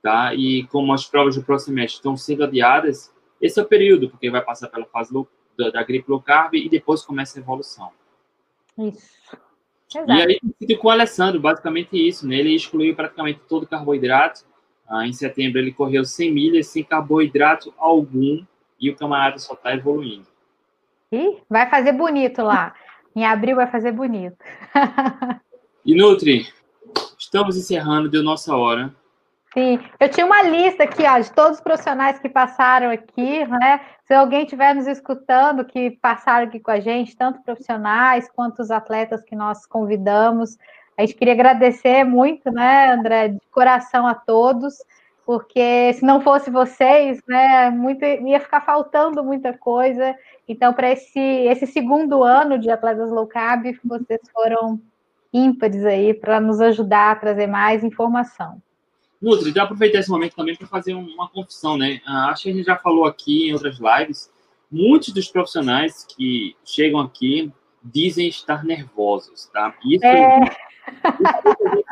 Tá? 0.01 0.33
E 0.33 0.63
como 0.67 0.93
as 0.93 1.05
provas 1.05 1.35
do 1.35 1.43
próximo 1.43 1.75
semestre 1.75 1.97
estão 1.97 2.15
sendo 2.15 2.43
adiadas, 2.43 3.13
esse 3.41 3.59
é 3.59 3.63
o 3.63 3.65
período, 3.65 4.09
porque 4.09 4.29
vai 4.29 4.41
passar 4.41 4.67
pela 4.67 4.85
fase 4.85 5.13
low, 5.13 5.27
da, 5.59 5.69
da, 5.69 5.83
gripe 5.83 6.09
low 6.09 6.21
carb 6.21 6.55
e 6.55 6.69
depois 6.69 7.03
começa 7.03 7.37
a 7.37 7.41
evolução. 7.41 7.91
Isso. 8.77 9.19
Exato. 9.93 10.11
E 10.11 10.39
aí, 10.69 10.77
com 10.77 10.87
o 10.87 10.91
Alessandro, 10.91 11.39
basicamente 11.39 11.95
isso, 11.95 12.27
né? 12.27 12.37
Ele 12.37 12.55
excluiu 12.55 12.95
praticamente 12.95 13.41
todo 13.47 13.63
o 13.63 13.67
carboidrato. 13.67 14.45
Ah, 14.87 15.05
em 15.05 15.13
setembro, 15.13 15.59
ele 15.59 15.73
correu 15.73 16.05
100 16.05 16.31
milhas 16.31 16.67
sem 16.67 16.83
carboidrato 16.83 17.73
algum 17.77 18.43
e 18.79 18.89
o 18.89 18.95
camarada 18.95 19.37
só 19.37 19.53
está 19.53 19.73
evoluindo. 19.73 20.27
Ih, 21.11 21.37
vai 21.49 21.69
fazer 21.69 21.91
bonito 21.91 22.41
lá. 22.41 22.73
Em 23.15 23.25
abril 23.25 23.55
vai 23.55 23.69
fazer 23.69 23.91
bonito. 23.91 24.37
e 25.85 25.95
Nutri, 25.95 26.47
estamos 27.17 27.57
encerrando, 27.57 28.09
deu 28.09 28.23
nossa 28.23 28.55
hora. 28.55 28.95
Sim, 29.53 29.79
eu 29.99 30.09
tinha 30.09 30.25
uma 30.25 30.43
lista 30.43 30.83
aqui, 30.83 31.03
ó, 31.03 31.17
de 31.17 31.31
todos 31.31 31.57
os 31.57 31.63
profissionais 31.63 32.19
que 32.19 32.29
passaram 32.29 32.91
aqui, 32.91 33.45
né? 33.45 33.81
Se 34.05 34.13
alguém 34.13 34.43
estiver 34.43 34.75
nos 34.75 34.85
escutando, 34.85 35.65
que 35.65 35.91
passaram 36.01 36.47
aqui 36.47 36.59
com 36.59 36.69
a 36.69 36.79
gente, 36.79 37.17
tanto 37.17 37.41
profissionais 37.41 38.29
quanto 38.29 38.59
os 38.59 38.69
atletas 38.69 39.23
que 39.23 39.35
nós 39.35 39.65
convidamos, 39.65 40.55
a 40.97 41.01
gente 41.01 41.15
queria 41.15 41.33
agradecer 41.33 42.03
muito, 42.03 42.51
né, 42.51 42.91
André, 42.91 43.29
de 43.29 43.39
coração 43.51 44.05
a 44.05 44.13
todos 44.13 44.75
porque 45.29 45.93
se 45.93 46.03
não 46.03 46.21
fosse 46.21 46.49
vocês, 46.49 47.21
né, 47.27 47.69
muito, 47.69 48.03
ia 48.03 48.39
ficar 48.39 48.61
faltando 48.61 49.23
muita 49.23 49.55
coisa. 49.55 50.15
Então, 50.47 50.73
para 50.73 50.89
esse, 50.89 51.19
esse 51.19 51.67
segundo 51.67 52.23
ano 52.23 52.57
de 52.57 52.67
Atletas 52.71 53.11
Low 53.11 53.27
Carb, 53.27 53.65
vocês 53.83 54.19
foram 54.33 54.81
ímpares 55.31 55.85
aí 55.85 56.15
para 56.15 56.39
nos 56.39 56.59
ajudar 56.59 57.11
a 57.11 57.15
trazer 57.15 57.45
mais 57.45 57.83
informação. 57.83 58.59
Nutri, 59.21 59.51
já 59.51 59.63
aproveitar 59.63 59.99
esse 59.99 60.09
momento 60.09 60.35
também 60.35 60.55
para 60.55 60.67
fazer 60.67 60.93
uma 60.93 61.27
confissão, 61.27 61.77
né? 61.77 62.01
Ah, 62.05 62.29
acho 62.29 62.43
que 62.43 62.49
a 62.49 62.53
gente 62.53 62.65
já 62.65 62.77
falou 62.77 63.05
aqui 63.05 63.49
em 63.49 63.53
outras 63.53 63.77
lives, 63.79 64.31
muitos 64.71 65.13
dos 65.13 65.27
profissionais 65.27 66.05
que 66.05 66.55
chegam 66.63 66.99
aqui 66.99 67.51
dizem 67.83 68.27
estar 68.27 68.63
nervosos, 68.63 69.49
tá? 69.53 69.75
Isso 69.85 70.05
é 70.05 70.39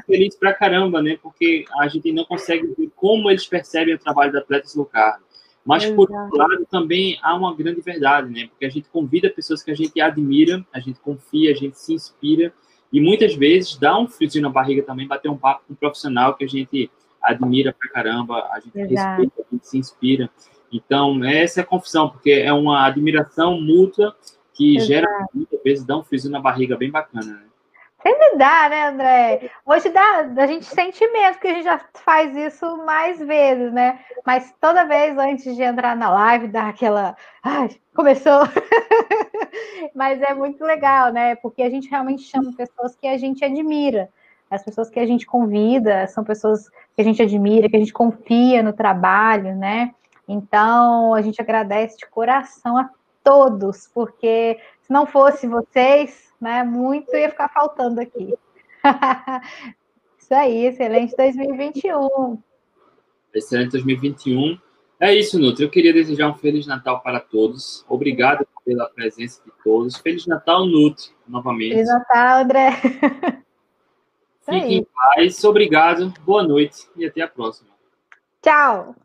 feliz 0.05 0.35
pra 0.35 0.53
caramba, 0.53 1.01
né? 1.01 1.17
Porque 1.21 1.65
a 1.79 1.87
gente 1.87 2.11
não 2.11 2.25
consegue 2.25 2.73
ver 2.77 2.89
como 2.95 3.29
eles 3.29 3.45
percebem 3.45 3.93
o 3.93 3.99
trabalho 3.99 4.31
da 4.31 4.39
atletas 4.39 4.75
low 4.75 4.85
carb. 4.85 5.21
Mas, 5.65 5.83
Exato. 5.83 5.97
por 5.97 6.09
outro 6.09 6.37
lado, 6.37 6.65
também 6.71 7.19
há 7.21 7.35
uma 7.35 7.53
grande 7.53 7.81
verdade, 7.81 8.31
né? 8.31 8.47
Porque 8.47 8.65
a 8.65 8.69
gente 8.69 8.87
convida 8.87 9.29
pessoas 9.29 9.61
que 9.61 9.69
a 9.69 9.75
gente 9.75 9.99
admira, 9.99 10.65
a 10.73 10.79
gente 10.79 10.97
confia, 11.01 11.51
a 11.51 11.55
gente 11.55 11.77
se 11.77 11.93
inspira, 11.93 12.53
e 12.91 13.01
muitas 13.01 13.35
vezes 13.35 13.77
dá 13.77 13.99
um 13.99 14.07
friozinho 14.07 14.43
na 14.43 14.49
barriga 14.49 14.81
também 14.81 15.05
bater 15.05 15.29
um 15.29 15.37
papo 15.37 15.63
com 15.67 15.73
um 15.73 15.75
profissional 15.75 16.35
que 16.35 16.45
a 16.45 16.47
gente 16.47 16.89
admira 17.27 17.73
pra 17.73 17.89
caramba, 17.89 18.49
a 18.51 18.59
gente 18.59 18.79
Exato. 18.79 19.21
respeita, 19.21 19.41
a 19.41 19.55
gente 19.55 19.67
se 19.67 19.77
inspira. 19.77 20.29
Então, 20.71 21.23
essa 21.23 21.61
é 21.61 21.63
a 21.63 21.65
confusão, 21.65 22.09
porque 22.09 22.31
é 22.31 22.51
uma 22.51 22.85
admiração 22.85 23.59
mútua 23.61 24.15
que 24.53 24.75
Exato. 24.75 24.87
gera, 24.87 25.27
muitas 25.33 25.61
vezes, 25.63 25.85
dá 25.85 25.97
um 25.97 26.03
friozinho 26.03 26.33
na 26.33 26.41
barriga 26.41 26.75
bem 26.75 26.91
bacana, 26.91 27.25
né? 27.25 27.47
Sempre 28.01 28.37
dá, 28.37 28.69
né, 28.69 28.87
André? 28.89 29.51
Hoje 29.65 29.89
dá, 29.89 30.19
a 30.37 30.47
gente 30.47 30.65
sente 30.65 31.05
menos, 31.11 31.35
porque 31.35 31.47
a 31.47 31.53
gente 31.53 31.63
já 31.63 31.81
faz 31.93 32.35
isso 32.35 32.77
mais 32.85 33.19
vezes, 33.19 33.73
né? 33.73 33.99
Mas 34.25 34.53
toda 34.61 34.85
vez 34.85 35.17
antes 35.17 35.55
de 35.55 35.63
entrar 35.63 35.95
na 35.95 36.09
live, 36.09 36.47
dá 36.47 36.69
aquela. 36.69 37.17
Ai, 37.43 37.69
começou! 37.95 38.41
Mas 39.95 40.21
é 40.21 40.33
muito 40.33 40.63
legal, 40.63 41.11
né? 41.11 41.35
Porque 41.35 41.63
a 41.63 41.69
gente 41.69 41.89
realmente 41.89 42.21
chama 42.21 42.53
pessoas 42.55 42.95
que 42.95 43.07
a 43.07 43.17
gente 43.17 43.43
admira. 43.43 44.09
As 44.49 44.63
pessoas 44.63 44.89
que 44.89 44.99
a 44.99 45.05
gente 45.05 45.25
convida 45.25 46.07
são 46.07 46.23
pessoas 46.23 46.69
que 46.69 47.01
a 47.01 47.03
gente 47.03 47.21
admira, 47.21 47.69
que 47.69 47.75
a 47.75 47.79
gente 47.79 47.93
confia 47.93 48.63
no 48.63 48.73
trabalho, 48.73 49.55
né? 49.55 49.93
Então, 50.27 51.13
a 51.13 51.21
gente 51.21 51.41
agradece 51.41 51.97
de 51.97 52.05
coração 52.07 52.77
a 52.77 52.89
todos, 53.23 53.89
porque 53.93 54.57
se 54.81 54.91
não 54.91 55.05
fosse 55.05 55.47
vocês, 55.47 56.33
né? 56.39 56.63
Muito 56.63 57.15
ia 57.15 57.29
ficar 57.29 57.49
faltando 57.49 57.99
aqui. 57.99 58.33
isso 60.17 60.33
aí, 60.33 60.65
excelente 60.65 61.15
2021. 61.15 62.41
Excelente 63.33 63.71
2021. 63.71 64.57
É 64.99 65.13
isso, 65.13 65.39
Nutri. 65.39 65.63
Eu 65.63 65.69
queria 65.69 65.93
desejar 65.93 66.29
um 66.29 66.35
Feliz 66.35 66.65
Natal 66.65 67.01
para 67.01 67.19
todos. 67.19 67.85
Obrigado 67.87 68.47
pela 68.65 68.89
presença 68.89 69.41
de 69.45 69.51
todos. 69.63 69.97
Feliz 69.97 70.25
Natal, 70.25 70.65
Nutri, 70.65 71.11
novamente. 71.27 71.73
Feliz 71.73 71.87
Natal, 71.87 72.43
André. 72.43 72.69
Fiquem 74.47 74.77
em 74.77 74.83
paz. 74.83 75.43
Obrigado, 75.43 76.13
boa 76.21 76.41
noite 76.41 76.87
e 76.95 77.05
até 77.05 77.21
a 77.21 77.27
próxima. 77.27 77.69
Tchau. 78.41 78.95